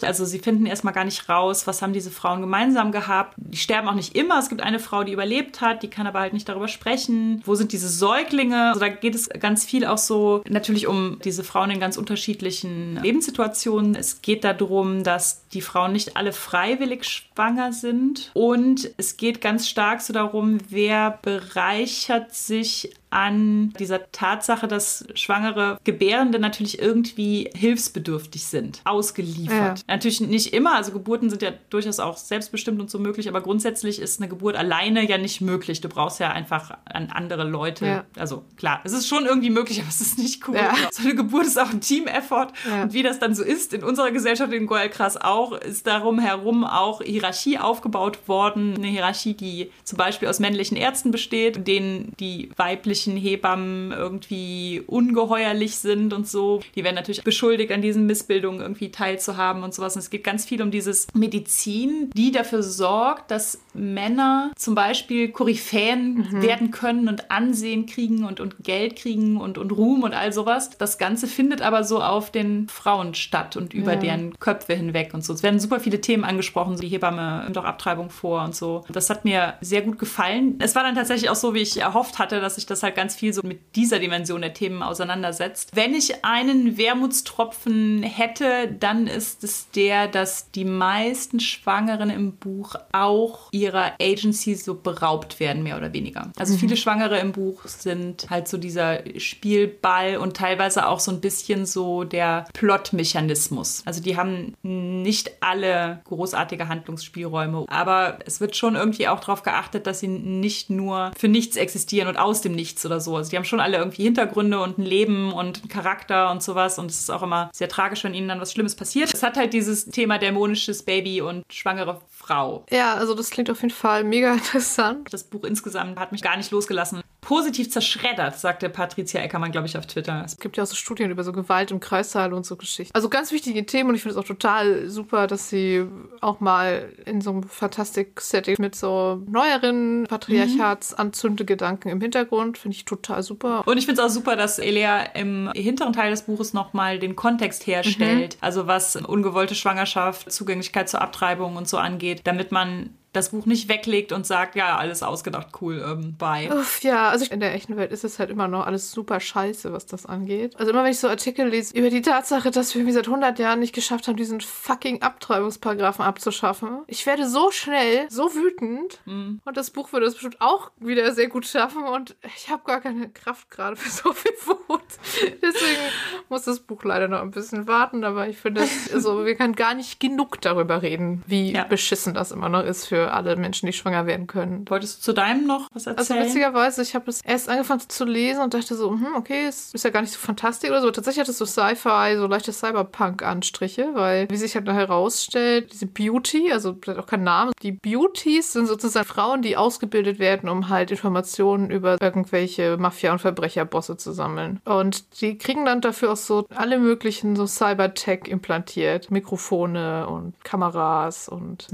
Also 0.05 0.25
sie 0.25 0.39
finden 0.39 0.67
erstmal 0.67 0.95
gar 0.95 1.05
nicht 1.05 1.29
raus, 1.29 1.67
was 1.67 1.83
haben 1.83 1.93
diese 1.93 2.11
Frauen 2.11 2.41
gemeinsam 2.41 2.93
gehabt. 2.93 3.35
Die 3.37 3.59
sterben 3.59 3.89
auch 3.89 3.95
nicht 3.95 4.17
immer. 4.17 4.39
Es 4.39 4.49
gibt 4.49 4.63
eine 4.63 4.79
Frau, 4.79 5.05
die 5.05 5.13
überlebt 5.13 5.61
hat, 5.61 5.83
die 5.83 5.89
kann 5.89 6.07
aber 6.07 6.21
halt 6.21 6.33
nicht 6.33 6.49
darüber 6.49 6.69
sprechen. 6.69 7.43
Wo 7.45 7.55
sind 7.55 7.73
diese 7.73 7.89
Säuglinge? 7.89 8.69
Also 8.69 8.81
da 8.81 8.89
geht 8.89 9.15
es 9.15 9.29
ganz 9.29 9.65
viel 9.65 9.85
auch 9.85 9.99
so 9.99 10.43
natürlich 10.49 10.87
um 10.87 11.19
diese 11.25 11.45
Frauen 11.45 11.71
in 11.71 11.81
ganz 11.81 11.97
unterschiedlichen 11.97 12.97
Lebenssituationen. 13.03 13.95
Es 13.95 14.23
geht 14.23 14.45
darum, 14.45 15.05
dass 15.05 15.49
die 15.53 15.61
Frauen 15.61 15.93
nicht 15.93 16.17
alle 16.17 16.33
freiwillig 16.33 17.05
schwanger 17.05 17.73
sind. 17.73 18.31
Und 18.35 18.91
es 18.97 19.17
geht 19.17 19.41
ganz 19.41 19.69
stark 19.69 20.01
so 20.01 20.13
darum, 20.13 20.59
wer 20.69 21.19
bereichert 21.23 22.35
sich 22.35 22.91
an 23.11 23.73
dieser 23.79 24.11
Tatsache, 24.13 24.69
dass 24.69 25.07
schwangere 25.15 25.79
Gebärende 25.85 26.39
natürlich 26.39 26.79
irgendwie 26.79 27.51
hilfsbedürftig 27.55 28.45
sind, 28.45 28.83
ausgeliefert. 28.85 29.79
Ja. 29.79 29.85
Natürlich 29.87 30.21
nicht 30.21 30.53
immer, 30.53 30.75
also 30.75 30.93
Geburten 30.93 31.31
sind 31.31 31.43
ja 31.43 31.53
durchaus 31.71 32.01
auch 32.01 32.17
selbstbestimmt 32.17 32.81
und 32.81 32.91
so 32.91 32.99
möglich, 32.99 33.29
aber 33.29 33.41
grundsätzlich 33.41 34.01
ist 34.01 34.21
eine 34.21 34.29
Geburt 34.29 34.57
alleine 34.57 35.09
ja 35.09 35.17
nicht 35.17 35.41
möglich. 35.41 35.81
Du 35.81 35.89
brauchst 35.89 36.21
ja 36.21 36.31
einfach 36.31 36.77
an 36.85 37.09
andere 37.11 37.45
Leute. 37.45 37.87
Ja. 37.87 38.05
Also 38.17 38.45
klar, 38.57 38.81
es 38.85 38.93
ist 38.93 39.09
schon 39.09 39.25
irgendwie 39.25 39.51
möglich, 39.51 39.81
aber 39.81 39.89
es 39.89 40.01
ist 40.01 40.19
nicht 40.19 40.47
cool. 40.49 40.57
Ja. 40.57 40.75
So 40.91 41.03
eine 41.03 41.15
Geburt 41.15 41.47
ist 41.47 41.59
auch 41.59 41.71
ein 41.71 41.81
Team-Effort. 41.81 42.49
Und 42.83 42.93
wie 42.93 43.03
das 43.03 43.19
dann 43.19 43.35
so 43.35 43.43
ist, 43.43 43.73
in 43.73 43.83
unserer 43.83 44.11
Gesellschaft 44.11 44.53
in 44.53 44.67
Goalkras 44.67 45.17
auch, 45.17 45.53
ist 45.53 45.87
darum 45.87 46.19
herum 46.19 46.65
auch 46.65 47.03
Hierarchie 47.03 47.59
aufgebaut 47.59 48.29
worden. 48.29 48.75
Eine 48.77 48.89
Hierarchie, 48.89 49.35
die 49.35 49.71
zum 49.85 49.97
Beispiel 49.97 50.29
aus 50.29 50.41
männlichen 50.41 50.77
Ärzten 50.77 51.11
besteht, 51.11 51.67
denen 51.67 52.13
die 52.21 52.51
weiblichen 52.57 52.98
männlichen 53.07 53.17
Hebammen 53.17 53.93
irgendwie 53.93 54.83
ungeheuerlich 54.87 55.77
sind 55.77 56.13
und 56.13 56.27
so. 56.27 56.61
Die 56.75 56.85
werden 56.85 56.97
natürlich 56.97 57.23
beschuldigt, 57.23 57.73
an 57.73 57.83
diesen 57.83 58.07
Missbildungen 58.07 58.61
irgendwie 58.61 58.91
teilzuhaben 58.91 59.63
und 59.63 59.75
sowas. 59.75 59.95
Und 59.95 60.01
es 60.01 60.11
geht 60.11 60.25
ganz 60.25 60.45
viel 60.45 60.63
um 60.63 60.71
dieses 60.71 61.07
Medizin, 61.15 62.11
die 62.15 62.33
dafür 62.33 62.63
sorgt, 62.63 63.31
dass 63.31 63.61
Männer 63.75 64.53
zum 64.57 64.75
Beispiel 64.75 65.31
Koryphäen 65.31 66.29
mhm. 66.31 66.43
werden 66.43 66.71
können 66.71 67.09
und 67.09 67.31
Ansehen 67.31 67.87
kriegen 67.87 68.25
und, 68.25 68.41
und 68.41 68.57
Geld 68.63 68.97
kriegen 68.97 69.37
und, 69.37 69.59
und 69.59 69.71
Ruhm 69.71 70.03
und 70.03 70.15
all 70.15 70.33
sowas. 70.33 70.71
Das 70.79 70.99
Ganze 70.99 71.27
findet 71.27 71.63
aber 71.63 71.85
so 71.85 72.03
auf 72.03 72.31
den 72.31 72.69
Frauen 72.69 73.15
statt 73.15 73.57
und 73.57 73.75
über 73.75 73.95
ja. 73.95 74.01
deren 74.01 74.39
Köpfe 74.39 74.75
hinweg 74.75 75.15
und 75.15 75.25
so. 75.25 75.33
Es 75.33 75.43
werden 75.43 75.61
super 75.61 75.81
viele 75.81 76.01
Themen 76.01 76.25
angesprochen. 76.25 76.77
Die 76.77 76.89
Hebamme 76.89 77.43
nimmt 77.45 77.59
auch 77.59 77.65
Abtreibung 77.65 78.11
vor 78.11 78.43
und 78.43 78.55
so. 78.55 78.85
Das 78.89 79.11
hat 79.11 79.25
mir 79.25 79.55
sehr 79.61 79.83
gut 79.83 79.99
gefallen. 79.99 80.57
Es 80.59 80.75
war 80.75 80.83
dann 80.83 80.95
tatsächlich 80.95 81.31
auch 81.31 81.37
so, 81.37 81.55
wie 81.55 81.61
ich 81.61 81.81
erhofft 81.81 82.19
hatte, 82.19 82.41
dass 82.41 82.59
ich 82.59 82.67
das 82.67 82.83
halt 82.83 82.88
halt 82.89 82.97
ganz 82.97 83.15
viel 83.15 83.33
so 83.33 83.43
mit 83.43 83.77
dieser 83.77 83.99
Dimension 83.99 84.41
der 84.41 84.55
Themen 84.55 84.83
auseinandersetzt. 84.83 85.71
Wenn 85.75 85.95
ich 85.95 86.25
einen 86.25 86.77
Wermutstropfen 86.79 88.03
hätte, 88.03 88.69
dann 88.79 89.07
ist 89.07 89.45
es 89.45 89.71
der, 89.71 90.09
dass 90.09 90.51
die 90.51 90.65
meisten 90.65 91.41
Schwangeren 91.41 92.11
im 92.11 92.37
Buch 92.37 92.75
auch 92.93 93.53
ihrer 93.53 93.93
Agency 94.01 94.55
so 94.55 94.75
beraubt 94.75 95.41
werden, 95.41 95.63
mehr 95.63 95.77
oder 95.77 95.93
weniger. 95.93 96.33
Also 96.37 96.55
mhm. 96.55 96.59
viele 96.59 96.77
Schwangere 96.77 97.19
im 97.19 97.33
Buch 97.33 97.67
sind 97.67 98.29
halt 98.31 98.49
so 98.49 98.57
dieser 98.59 99.01
Spielball 99.19 100.17
und 100.17 100.37
teilweise 100.37 100.89
auch 100.89 101.01
so 101.01 101.11
ein 101.11 101.21
bisschen 101.21 101.67
so 101.67 102.05
der 102.05 102.47
Plotmechanismus. 102.53 103.83
Also 103.85 104.03
die 104.03 104.17
haben 104.17 104.55
nicht 104.63 105.31
alle 105.41 106.01
großartige 106.05 106.69
Handlungsspielräume, 106.69 107.67
aber 107.69 108.19
es 108.25 108.41
wird 108.41 108.57
schon 108.57 108.77
irgendwie 108.77 109.09
auch 109.09 109.21
darauf 109.21 109.43
geachtet, 109.43 109.87
dass 109.87 110.01
sie 110.01 110.09
nicht 110.09 110.71
nur 110.71 111.11
für 111.17 111.29
nichts 111.29 111.57
existieren 111.57 112.09
und 112.09 112.17
aus 112.17 112.41
dem 112.41 112.53
Nichts 112.53 112.78
nichts 112.79 112.87
oder 112.87 113.01
so. 113.01 113.17
Also 113.17 113.31
die 113.31 113.37
haben 113.37 113.45
schon 113.45 113.61
alle 113.61 113.79
irgendwie 113.79 114.05
Hintergründe 114.05 114.61
und 114.61 114.79
ein 114.79 114.85
Leben 114.85 115.33
und 115.33 115.61
einen 115.61 115.69
Charakter 115.69 116.31
und 116.31 116.43
sowas. 116.43 116.79
Und 116.79 116.91
es 116.91 117.01
ist 117.01 117.11
auch 117.11 117.23
immer 117.23 117.51
sehr 117.53 117.69
tragisch, 117.69 118.05
wenn 118.05 118.15
ihnen 118.15 118.29
dann 118.29 118.41
was 118.41 118.53
Schlimmes 118.53 118.75
passiert. 118.75 119.13
Es 119.13 119.23
hat 119.23 119.37
halt 119.37 119.53
dieses 119.53 119.87
Thema 119.87 120.19
dämonisches 120.19 120.83
Baby 120.83 121.21
und 121.21 121.45
schwangere 121.53 122.01
Frau. 122.11 122.65
Ja, 122.71 122.95
also 122.95 123.15
das 123.15 123.31
klingt 123.31 123.51
auf 123.51 123.61
jeden 123.63 123.75
Fall 123.75 124.05
mega 124.05 124.33
interessant. 124.35 125.13
Das 125.13 125.25
Buch 125.25 125.45
insgesamt 125.45 125.99
hat 125.99 126.13
mich 126.13 126.23
gar 126.23 126.37
nicht 126.37 126.51
losgelassen. 126.51 127.03
Positiv 127.29 127.71
zerschreddert, 127.71 128.39
sagte 128.39 128.71
Patricia 128.71 129.21
Eckermann, 129.21 129.53
glaube 129.53 129.67
ich, 129.67 129.77
auf 129.77 129.87
Twitter. 129.87 130.23
Es 130.25 130.39
gibt 130.39 130.57
ja 130.57 130.63
auch 130.63 130.67
so 130.67 130.75
Studien 130.75 131.11
über 131.11 131.25
so 131.25 131.33
Gewalt 131.33 131.71
im 131.71 131.79
Kreissaal 131.79 132.33
und 132.33 132.47
so 132.47 132.57
Geschichten. 132.57 132.95
Also 132.95 133.11
ganz 133.11 133.33
wichtige 133.33 133.67
Themen 133.67 133.91
und 133.91 133.97
ich 133.97 134.01
finde 134.01 134.19
es 134.19 134.19
auch 134.19 134.27
total 134.27 134.89
super, 134.89 135.27
dass 135.27 135.51
sie 135.51 135.85
auch 136.23 136.41
mal 136.41 136.89
in 137.05 137.21
so 137.21 137.29
einem 137.33 137.43
Fantastik-Setting 137.43 138.57
mit 138.59 138.75
so 138.75 139.23
neueren 139.27 140.07
Patriarchatsanzündegedanken 140.09 141.91
im 141.91 142.01
Hintergrund, 142.01 142.57
finde 142.57 142.79
ich 142.79 142.87
total 142.87 143.23
super. 143.23 143.63
Und 143.67 143.77
ich 143.77 143.85
finde 143.85 144.01
es 144.01 144.09
auch 144.09 144.15
super, 144.15 144.35
dass 144.35 144.59
Elia 144.59 145.03
im 145.03 145.53
hinteren 145.55 145.93
Teil 145.93 146.11
des 146.11 146.23
Buches 146.23 146.55
nochmal 146.55 146.99
den 146.99 147.15
Kontext 147.15 147.67
herstellt. 147.67 148.37
Mhm. 148.37 148.39
Also 148.41 148.67
was 148.67 148.97
ungewollte 148.97 149.55
Schwangerschaft, 149.55 150.33
Zugänglichkeit 150.33 150.89
zur 150.89 151.03
Abtreibung 151.03 151.57
und 151.57 151.69
so 151.69 151.77
angeht, 151.77 152.23
damit 152.25 152.53
man 152.53 152.95
das 153.13 153.31
Buch 153.31 153.47
nicht 153.47 153.69
weglegt 153.69 154.13
und 154.13 154.27
sagt, 154.27 154.55
ja, 154.55 154.77
alles 154.77 155.03
ausgedacht, 155.03 155.49
cool, 155.61 155.83
ähm, 155.87 156.17
bye. 156.17 156.51
Uff, 156.55 156.83
ja, 156.83 157.09
also 157.09 157.25
in 157.33 157.41
der 157.41 157.55
echten 157.55 157.77
Welt 157.77 157.91
ist 157.91 158.05
es 158.05 158.19
halt 158.19 158.29
immer 158.31 158.49
noch 158.49 158.67
alles 158.67 158.93
super 158.93 159.19
scheiße, 159.19 159.73
was 159.73 159.87
das 159.87 160.05
angeht. 160.07 160.55
Also 160.59 160.73
immer 160.73 160.85
wenn 160.85 160.91
ich 160.93 160.99
so 160.99 161.09
Artikel 161.09 161.49
lese 161.49 161.75
über 161.77 161.89
die 161.91 162.03
Tatsache, 162.03 162.51
dass 162.51 162.75
wir 162.75 162.93
seit 162.93 163.07
100 163.07 163.39
Jahren 163.39 163.61
nicht 163.61 163.75
geschafft 163.75 164.09
haben, 164.09 164.17
diesen 164.17 164.41
fucking 164.43 165.01
Abtreibungsparagraphen 165.03 166.05
abzuschaffen. 166.05 166.83
Ich 166.87 167.07
werde 167.07 167.29
so 167.29 167.51
schnell, 167.51 168.07
so 168.11 168.35
wütend 168.35 169.01
Mhm. 169.07 169.41
und 169.45 169.57
das 169.57 169.71
Buch 169.71 169.93
würde 169.93 170.07
es 170.07 170.15
bestimmt 170.15 170.41
auch 170.41 170.71
wieder 170.79 171.13
sehr 171.13 171.29
gut 171.29 171.47
schaffen 171.47 171.85
und 171.85 172.15
ich 172.37 172.51
habe 172.51 172.63
gar 172.65 172.81
keine 172.81 173.09
Kraft 173.09 173.51
gerade 173.51 173.77
für 173.77 173.89
so 173.91 174.13
viel 174.13 174.33
Wut. 174.45 174.83
Deswegen 175.43 175.81
muss 176.29 176.43
das 176.43 176.61
Buch 176.61 176.85
leider 176.85 177.09
noch 177.09 177.23
ein 177.23 177.31
bisschen 177.31 177.67
warten, 177.67 178.05
aber 178.05 178.29
ich 178.29 178.37
finde, 178.39 178.63
also, 178.93 179.25
wir 179.25 179.35
können 179.35 179.55
gar 179.55 179.75
nicht 179.75 179.99
genug 180.01 180.41
darüber 180.41 180.83
reden, 180.83 181.23
wie 181.27 181.53
Ja. 181.53 181.65
beschissen 181.65 182.13
das 182.15 182.33
immer 182.33 182.49
noch 182.49 182.65
ist 182.65 182.87
für 182.87 183.08
alle 183.13 183.37
Menschen, 183.37 183.67
die 183.67 183.73
schwanger 183.73 184.07
werden 184.07 184.27
können. 184.27 184.65
Wolltest 184.69 184.99
du 184.99 185.03
zu 185.03 185.13
deinem 185.13 185.47
noch 185.47 185.69
was 185.73 185.87
Also 185.87 186.01
erzählen? 186.01 186.27
witzigerweise, 186.27 186.83
ich 186.83 186.95
habe 186.95 187.11
es 187.11 187.21
erst 187.23 187.49
angefangen 187.49 187.81
zu 187.89 188.05
lesen 188.05 188.43
und 188.43 188.55
dachte 188.55 188.75
so, 188.75 188.91
hm, 188.91 189.15
okay, 189.17 189.47
es 189.47 189.73
ist 189.75 189.85
ja 189.85 189.91
gar 189.91 190.01
nicht 190.01 190.13
so 190.13 190.19
fantastisch 190.19 190.71
oder 190.71 190.81
so. 190.83 190.91
Tatsächlich 190.91 191.21
hat 191.21 191.29
es 191.29 191.39
so 191.39 191.47
Sci-Fi, 191.47 192.17
so 192.17 192.27
leichte 192.27 192.53
Cyberpunk-Anstriche, 192.53 193.91
weil, 193.95 194.29
wie 194.31 194.37
sich 194.37 194.55
halt 194.55 194.67
noch 194.67 194.75
herausstellt, 194.75 195.73
diese 195.73 195.87
Beauty, 195.87 196.53
also 196.53 196.77
vielleicht 196.81 197.01
auch 197.01 197.07
kein 197.07 197.23
Name, 197.25 197.53
die 197.63 197.73
Beauties 197.73 198.53
sind 198.53 198.67
sozusagen 198.67 199.07
Frauen, 199.07 199.43
die 199.43 199.57
ausgebildet 199.57 200.19
werden, 200.19 200.49
um 200.49 200.69
halt 200.69 200.91
Informationen 200.91 201.71
über 201.71 201.97
irgendwelche 202.01 202.77
Mafia- 202.77 203.13
und 203.13 203.21
Verbrecherbosse 203.21 203.97
zu 203.97 204.13
sammeln. 204.13 204.61
Und 204.65 205.21
die 205.21 205.39
kriegen 205.39 205.65
dann 205.65 205.81
dafür 205.81 206.13
auch 206.13 206.17
so 206.17 206.47
alle 206.55 206.79
möglichen 206.79 207.37
so 207.37 207.47
Cybertech 207.47 208.27
implantiert. 208.27 209.11
Mikrofone 209.11 210.07
und 210.09 210.35
Kameras 210.45 211.29
und 211.29 211.67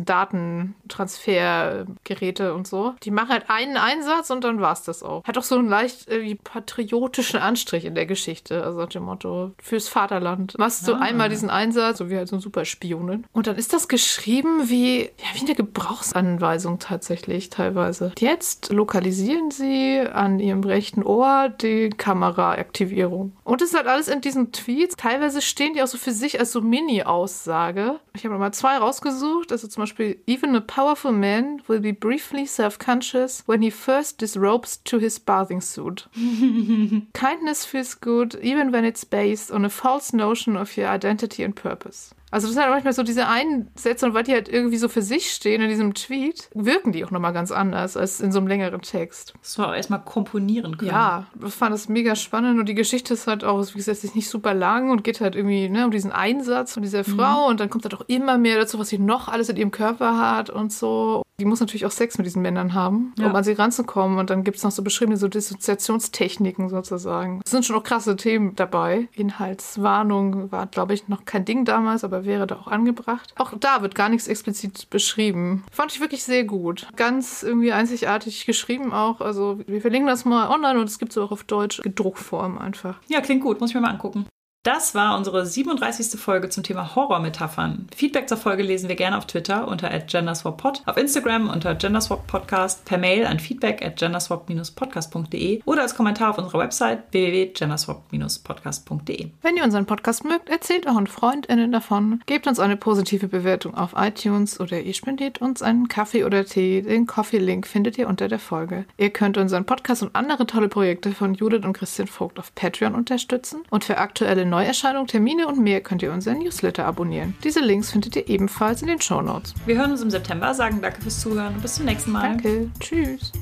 Datentransfergeräte 1.25 2.55
und 2.55 2.67
so. 2.67 2.95
Die 3.03 3.11
machen 3.11 3.31
halt 3.31 3.45
einen 3.49 3.77
Einsatz 3.77 4.31
und 4.31 4.45
dann 4.45 4.61
war's 4.61 4.83
das 4.85 5.03
auch. 5.03 5.25
Hat 5.25 5.39
auch 5.39 5.43
so 5.43 5.57
einen 5.57 5.69
leicht 5.69 6.09
irgendwie 6.09 6.35
patriotischen 6.37 7.41
Anstrich 7.41 7.85
in 7.85 7.95
der 7.95 8.07
Geschichte. 8.07 8.63
Also 8.65 8.79
nach 8.81 8.89
dem 8.89 9.05
Motto, 9.05 9.53
fürs 9.63 9.89
Vaterland. 9.89 10.57
Machst 10.59 10.87
du 10.89 10.95
Ah. 10.95 10.99
einmal 11.01 11.29
diesen 11.29 11.51
Einsatz, 11.51 11.99
so 11.99 12.11
wie 12.11 12.17
halt 12.17 12.29
so 12.29 12.37
ein 12.37 12.41
Superspionin. 12.41 13.25
Und 13.33 13.47
dann 13.47 13.57
ist 13.57 13.73
das 13.73 13.89
geschrieben 13.89 14.69
wie, 14.69 15.03
ja, 15.03 15.09
wie 15.35 15.45
eine 15.47 15.55
Gebrauchsanweisung 15.55 16.79
tatsächlich 16.79 17.51
teilweise. 17.51 18.13
Jetzt 18.19 18.73
lokalisieren 18.73 19.51
sie 19.51 20.01
an 20.01 20.39
ihrem 20.41 20.63
rechten 20.65 21.03
Ohr 21.03 21.49
die 21.49 21.91
Kameraaktivierung. 21.91 23.37
Und 23.45 23.63
es 23.63 23.71
ist 23.71 23.77
halt 23.77 23.87
alles 23.87 24.09
in 24.09 24.21
diesen 24.21 24.53
Tweets. 24.53 24.97
Teilweise 24.97 25.43
stehen 25.43 25.75
die 25.75 25.83
auch 25.83 25.87
so 25.87 25.99
für 25.99 26.13
sich 26.13 26.39
als 26.39 26.53
so 26.53 26.61
Mini-Aussage. 26.61 27.97
Ich 28.15 28.25
habe 28.25 28.39
mal 28.39 28.53
zwei 28.53 28.77
rausgesucht. 28.79 29.53
Also 29.53 29.69
zum 29.69 29.83
Beispiel, 29.83 30.21
even 30.27 30.55
a 30.57 30.61
powerful 30.61 31.04
man 31.13 31.63
will 31.69 31.81
be 31.81 31.91
briefly 31.91 32.47
self-conscious 32.47 33.43
when 33.47 33.63
he 33.63 33.71
first 33.71 34.19
disrobes 34.19 34.77
to 34.79 34.99
his 34.99 35.19
bathing 35.19 35.61
suit. 35.61 36.07
Kindness 37.13 37.65
feels 37.65 37.95
good, 37.95 38.35
even 38.37 38.71
when 38.71 38.85
it's 38.85 39.05
based 39.05 39.51
on 39.51 39.65
a 39.65 39.71
false 39.71 40.13
notion 40.13 40.57
of 40.57 40.77
your 40.77 40.89
identity 40.89 41.43
and 41.43 41.55
purpose. 41.55 42.15
Also 42.35 42.49
das 42.49 42.55
sind 42.55 42.65
halt 42.65 42.73
manchmal 42.73 42.93
so 42.93 43.05
diese 43.05 43.29
Einsätze 43.29 44.07
und 44.07 44.13
weil 44.13 44.25
die 44.25 44.33
halt 44.33 44.49
irgendwie 44.49 44.77
so 44.77 44.89
für 44.89 45.03
sich 45.03 45.31
stehen 45.31 45.63
in 45.63 45.69
diesem 45.69 45.95
Tweet, 45.95 46.51
wirken 46.53 46.91
die 46.91 47.05
auch 47.05 47.13
nochmal 47.13 47.33
ganz 47.33 47.53
anders 47.53 47.97
als 47.97 48.19
in 48.19 48.33
so 48.33 48.41
einem 48.41 48.49
längeren 48.49 48.83
Text. 48.83 49.35
Das 49.41 49.57
war 49.57 49.69
auch 49.69 49.75
erstmal 49.75 50.03
komponieren 50.03 50.77
können. 50.77 50.91
Ja, 50.91 51.27
ich 51.47 51.55
fand 51.55 51.73
das 51.73 51.89
mega 51.89 52.17
spannend 52.17 52.59
und 52.59 52.69
die 52.69 52.75
Geschichte 52.75 53.15
ist 53.15 53.29
halt 53.29 53.45
auch, 53.45 53.65
wie 53.69 53.79
gesagt, 53.79 54.17
nicht 54.17 54.29
super 54.29 54.53
lang 54.53 54.91
und 54.91 55.05
geht 55.05 55.21
halt 55.21 55.37
irgendwie 55.37 55.69
ne, 55.69 55.85
um 55.85 55.93
diesen 55.93 56.11
Einsatz 56.11 56.75
von 56.75 56.83
dieser 56.83 57.05
Frau 57.05 57.47
und 57.47 57.61
dann 57.61 57.71
kommt 57.71 57.85
halt 57.85 57.95
auch 57.95 58.05
immer 58.09 58.37
mehr 58.37 58.59
dazu, 58.59 58.81
was 58.81 58.89
sie 58.89 58.99
noch 58.99 59.29
alles 59.29 59.49
in 59.49 59.57
ihrem 59.57 59.71
Körper 59.71 60.19
hat 60.19 60.51
und 60.51 60.73
so. 60.73 61.23
Die 61.41 61.45
muss 61.47 61.59
natürlich 61.59 61.85
auch 61.85 61.91
Sex 61.91 62.17
mit 62.17 62.27
diesen 62.27 62.43
Männern 62.43 62.75
haben, 62.75 63.13
Ja. 63.19 63.27
um 63.27 63.35
an 63.35 63.43
sie 63.43 63.53
ranzukommen. 63.53 64.19
Und 64.19 64.31
dann 64.31 64.45
gibt 64.45 64.57
es 64.59 64.63
noch 64.63 64.71
so 64.71 64.83
beschriebene 64.83 65.17
so 65.17 65.27
Dissoziationstechniken 65.27 66.69
sozusagen. 66.69 67.41
Es 67.45 67.51
sind 67.51 67.65
schon 67.65 67.75
auch 67.75 67.83
krasse 67.83 68.15
Themen 68.15 68.55
dabei. 68.55 69.09
Inhaltswarnung 69.15 70.53
war, 70.53 70.67
glaube 70.67 70.95
ich, 70.95 71.09
noch 71.09 71.25
kein 71.25 71.45
Ding 71.45 71.65
damals, 71.65 72.05
aber 72.05 72.25
wäre 72.25 72.47
da 72.47 72.57
auch 72.57 72.69
angebracht. 72.69 73.35
Auch 73.37 73.53
da 73.59 73.83
wird 73.83 73.95
gar 73.97 74.09
nichts 74.09 74.29
explizit 74.29 74.89
beschrieben. 74.91 75.65
Fand 75.73 75.93
ich 75.93 76.01
wirklich 76.01 76.23
sehr 76.23 76.45
gut. 76.45 76.87
Ganz 76.97 77.43
irgendwie 77.43 77.73
einzigartig 77.73 78.47
geschrieben 78.47 78.93
auch. 78.93 79.21
Also 79.21 79.59
wir 79.67 79.81
verlinken 79.81 80.09
das 80.09 80.25
mal 80.25 80.49
online 80.49 80.79
und 80.79 80.89
es 80.89 80.99
gibt 81.01 81.13
es 81.13 81.19
auch 81.19 81.33
auf 81.33 81.43
Deutsch 81.45 81.81
Gedruckform 81.83 82.59
einfach. 82.59 83.01
Ja, 83.09 83.21
klingt 83.21 83.43
gut. 83.43 83.61
Muss 83.61 83.71
ich 83.71 83.75
mir 83.75 83.81
mal 83.81 83.91
angucken. 83.91 84.27
Das 84.65 84.95
war 84.95 85.17
unsere 85.19 85.45
37. 85.45 86.19
Folge 86.19 86.49
zum 86.49 86.63
Thema 86.63 86.97
Horrormetaphern. 86.97 87.87
Feedback 87.95 88.31
zur 88.31 88.39
Folge 88.39 88.63
lesen 88.63 88.89
wir 88.89 88.97
gerne 88.97 89.19
auf 89.19 89.27
Twitter 89.27 89.69
unter 89.69 89.91
@genderswappod, 89.91 90.81
auf 90.87 90.97
Instagram 90.97 91.51
unter 91.51 91.75
genderswappodcast, 91.75 92.87
per 92.87 92.97
Mail 92.97 93.27
an 93.27 93.39
feedback 93.39 93.85
at 93.85 93.99
genderswap-podcast.de 93.99 95.61
oder 95.67 95.83
als 95.83 95.95
Kommentar 95.95 96.31
auf 96.31 96.39
unserer 96.39 96.61
Website 96.61 97.03
www.genderswap-podcast.de. 97.13 99.33
Wenn 99.43 99.57
ihr 99.59 99.65
unseren 99.65 99.85
Podcast 99.85 100.25
mögt, 100.25 100.49
erzählt 100.49 100.87
euren 100.87 101.09
FreundInnen 101.09 101.71
davon, 101.71 102.23
gebt 102.25 102.47
uns 102.47 102.59
eine 102.59 102.79
positive 102.79 103.29
Bewertung 103.29 103.75
auf 103.75 103.93
iTunes 103.99 104.61
oder 104.61 104.81
ihr 104.81 104.95
spendiert 104.95 105.43
uns 105.43 105.61
einen 105.61 105.89
Kaffee 105.89 106.25
oder 106.25 106.47
Tee. 106.47 106.81
Den 106.81 107.07
Coffee-Link 107.07 107.67
findet 107.67 107.99
ihr 107.99 108.09
unter 108.09 108.29
der 108.29 108.39
Folge. 108.39 108.87
Ihr 108.97 109.11
könnt 109.11 109.37
unseren 109.37 109.67
Podcast 109.67 110.03
und 110.03 110.17
andere 110.17 110.47
tolle 110.47 110.71
Projekte 110.71 111.13
von 111.13 111.35
Judith 111.35 111.67
und 111.67 111.75
Christian 111.75 112.09
Vogt 112.09 112.39
auf 112.39 112.55
Patreon 112.55 112.95
unterstützen 112.95 113.63
und 113.69 113.85
für 113.85 113.99
aktuelle 113.99 114.54
Neuerscheinungen, 114.55 115.09
Termine 115.09 115.49
und 115.49 115.59
mehr 115.59 115.81
könnt 115.81 116.01
ihr 116.05 116.13
unseren 116.13 116.39
Newsletter 116.39 116.85
abonnieren. 116.87 117.35
Diese 117.43 117.59
Links 117.59 117.91
findet 117.91 118.15
ihr 118.15 118.29
ebenfalls 118.29 118.83
in 118.83 118.87
den 118.87 119.01
Shownotes. 119.01 119.53
Wir 119.67 119.77
hören 119.77 119.91
uns 119.91 120.01
im 120.01 120.11
September, 120.11 120.55
sagen 120.55 120.81
danke 120.81 121.01
fürs 121.03 121.21
Zuhören 121.21 121.55
und 121.55 121.61
bis 121.61 121.75
zum 121.75 121.87
nächsten 121.87 122.13
Mal. 122.13 122.23
Danke. 122.23 122.71
Tschüss. 122.79 123.33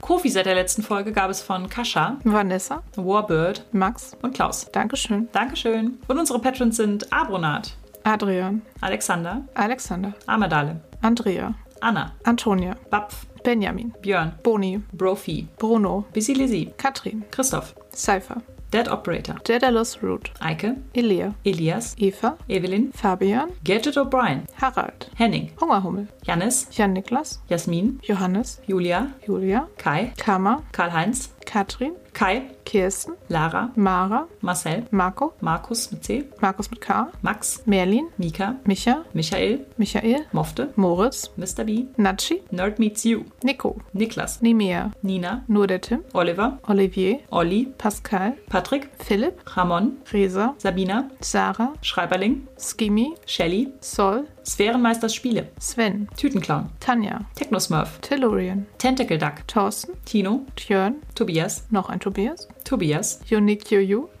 Kofi 0.00 0.30
seit 0.30 0.46
der 0.46 0.54
letzten 0.54 0.82
Folge 0.82 1.12
gab 1.12 1.30
es 1.30 1.42
von 1.42 1.68
Kascha, 1.68 2.16
Vanessa, 2.24 2.82
Warbird 2.96 3.66
Max, 3.72 4.16
und 4.22 4.32
Klaus. 4.32 4.66
Dankeschön. 4.72 5.28
Dankeschön. 5.32 5.98
Und 6.08 6.18
unsere 6.18 6.38
Patrons 6.38 6.78
sind 6.78 7.12
Abronat, 7.12 7.76
Adrian, 8.04 8.62
Alexander, 8.80 9.42
Alexander, 9.52 10.14
Amadale, 10.26 10.80
Andrea, 11.02 11.54
Anna, 11.84 12.12
Antonia, 12.24 12.76
Bapf, 12.90 13.26
Benjamin, 13.44 13.92
Björn, 14.02 14.32
Boni, 14.42 14.78
Brophy, 14.94 15.48
Bruno, 15.58 16.06
Busy 16.14 16.34
Lizzie, 16.34 16.72
Katrin, 16.78 17.24
Christoph, 17.30 17.74
Cypher, 17.92 18.40
Dead 18.70 18.88
Operator, 18.88 19.36
Daedalus 19.44 20.02
Root, 20.02 20.30
Eike, 20.40 20.76
Elia, 20.94 21.34
Elias, 21.44 21.94
Eva, 21.98 22.36
Evelyn, 22.48 22.90
Fabian, 22.92 23.52
Gadget 23.62 23.98
O'Brien, 23.98 24.48
Harald, 24.54 25.10
Henning, 25.14 25.52
Hungerhummel, 25.56 26.08
Janis, 26.22 26.64
Jan-Niklas, 26.70 27.38
Jasmin, 27.48 28.00
Johannes, 28.02 28.60
Julia, 28.66 29.14
Julia, 29.26 29.68
Kai, 29.76 30.14
Kama, 30.16 30.64
Karl-Heinz, 30.72 31.28
Katrin, 31.44 31.96
Kai, 32.14 32.42
Kirsten, 32.64 33.14
Lara, 33.28 33.70
Mara, 33.74 34.28
Marcel, 34.40 34.84
Marco, 34.90 35.34
Markus 35.40 35.90
mit 35.90 36.04
C, 36.04 36.24
Markus 36.40 36.70
mit 36.70 36.80
K, 36.80 37.08
Max, 37.22 37.62
Merlin, 37.66 38.06
Mika, 38.16 38.54
Micha, 38.64 39.04
Michael, 39.12 39.66
Michael, 39.76 40.24
Mofte, 40.32 40.72
Moritz, 40.76 41.30
Mr. 41.36 41.64
B, 41.64 41.86
Natschi, 41.96 42.40
Nerd 42.50 42.78
Meets 42.78 43.04
You, 43.04 43.24
Nico, 43.42 43.80
Niklas, 43.92 44.40
Nimea, 44.40 44.92
Nina, 45.02 45.44
nur 45.48 45.66
der 45.66 45.80
Tim, 45.80 46.04
Oliver, 46.12 46.58
Olivier, 46.68 47.18
Olli, 47.30 47.66
Pascal, 47.76 48.34
Patrick, 48.48 48.88
Philipp, 48.98 49.56
Ramon, 49.56 49.98
Resa, 50.12 50.54
Sabina, 50.58 51.10
Sarah, 51.20 51.74
Schreiberling, 51.82 52.46
Skimi, 52.56 53.14
Shelly, 53.26 53.72
Sol, 53.80 54.26
Sphärenmeisters 54.44 55.14
Spiele, 55.14 55.48
Sven, 55.58 56.08
Tütenclown, 56.16 56.70
Tanja, 56.80 57.20
Technosmurf, 57.34 57.98
Tellurian, 58.00 58.66
Tentacle 58.78 59.18
Duck, 59.18 59.46
Thorsten, 59.46 59.94
Tino, 60.04 60.46
Tjörn, 60.56 60.96
Tobias, 61.14 61.64
noch 61.70 61.88
ein 61.88 62.00
Tobias, 62.00 62.48
Tobias, 62.64 63.20
Unique 63.30 63.64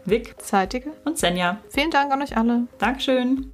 Vic. 0.04 0.34
Zeitige. 0.38 0.92
und 1.04 1.18
Senja. 1.18 1.58
Vielen 1.70 1.90
Dank 1.90 2.12
an 2.12 2.22
euch 2.22 2.36
alle. 2.36 2.66
Dankeschön. 2.78 3.42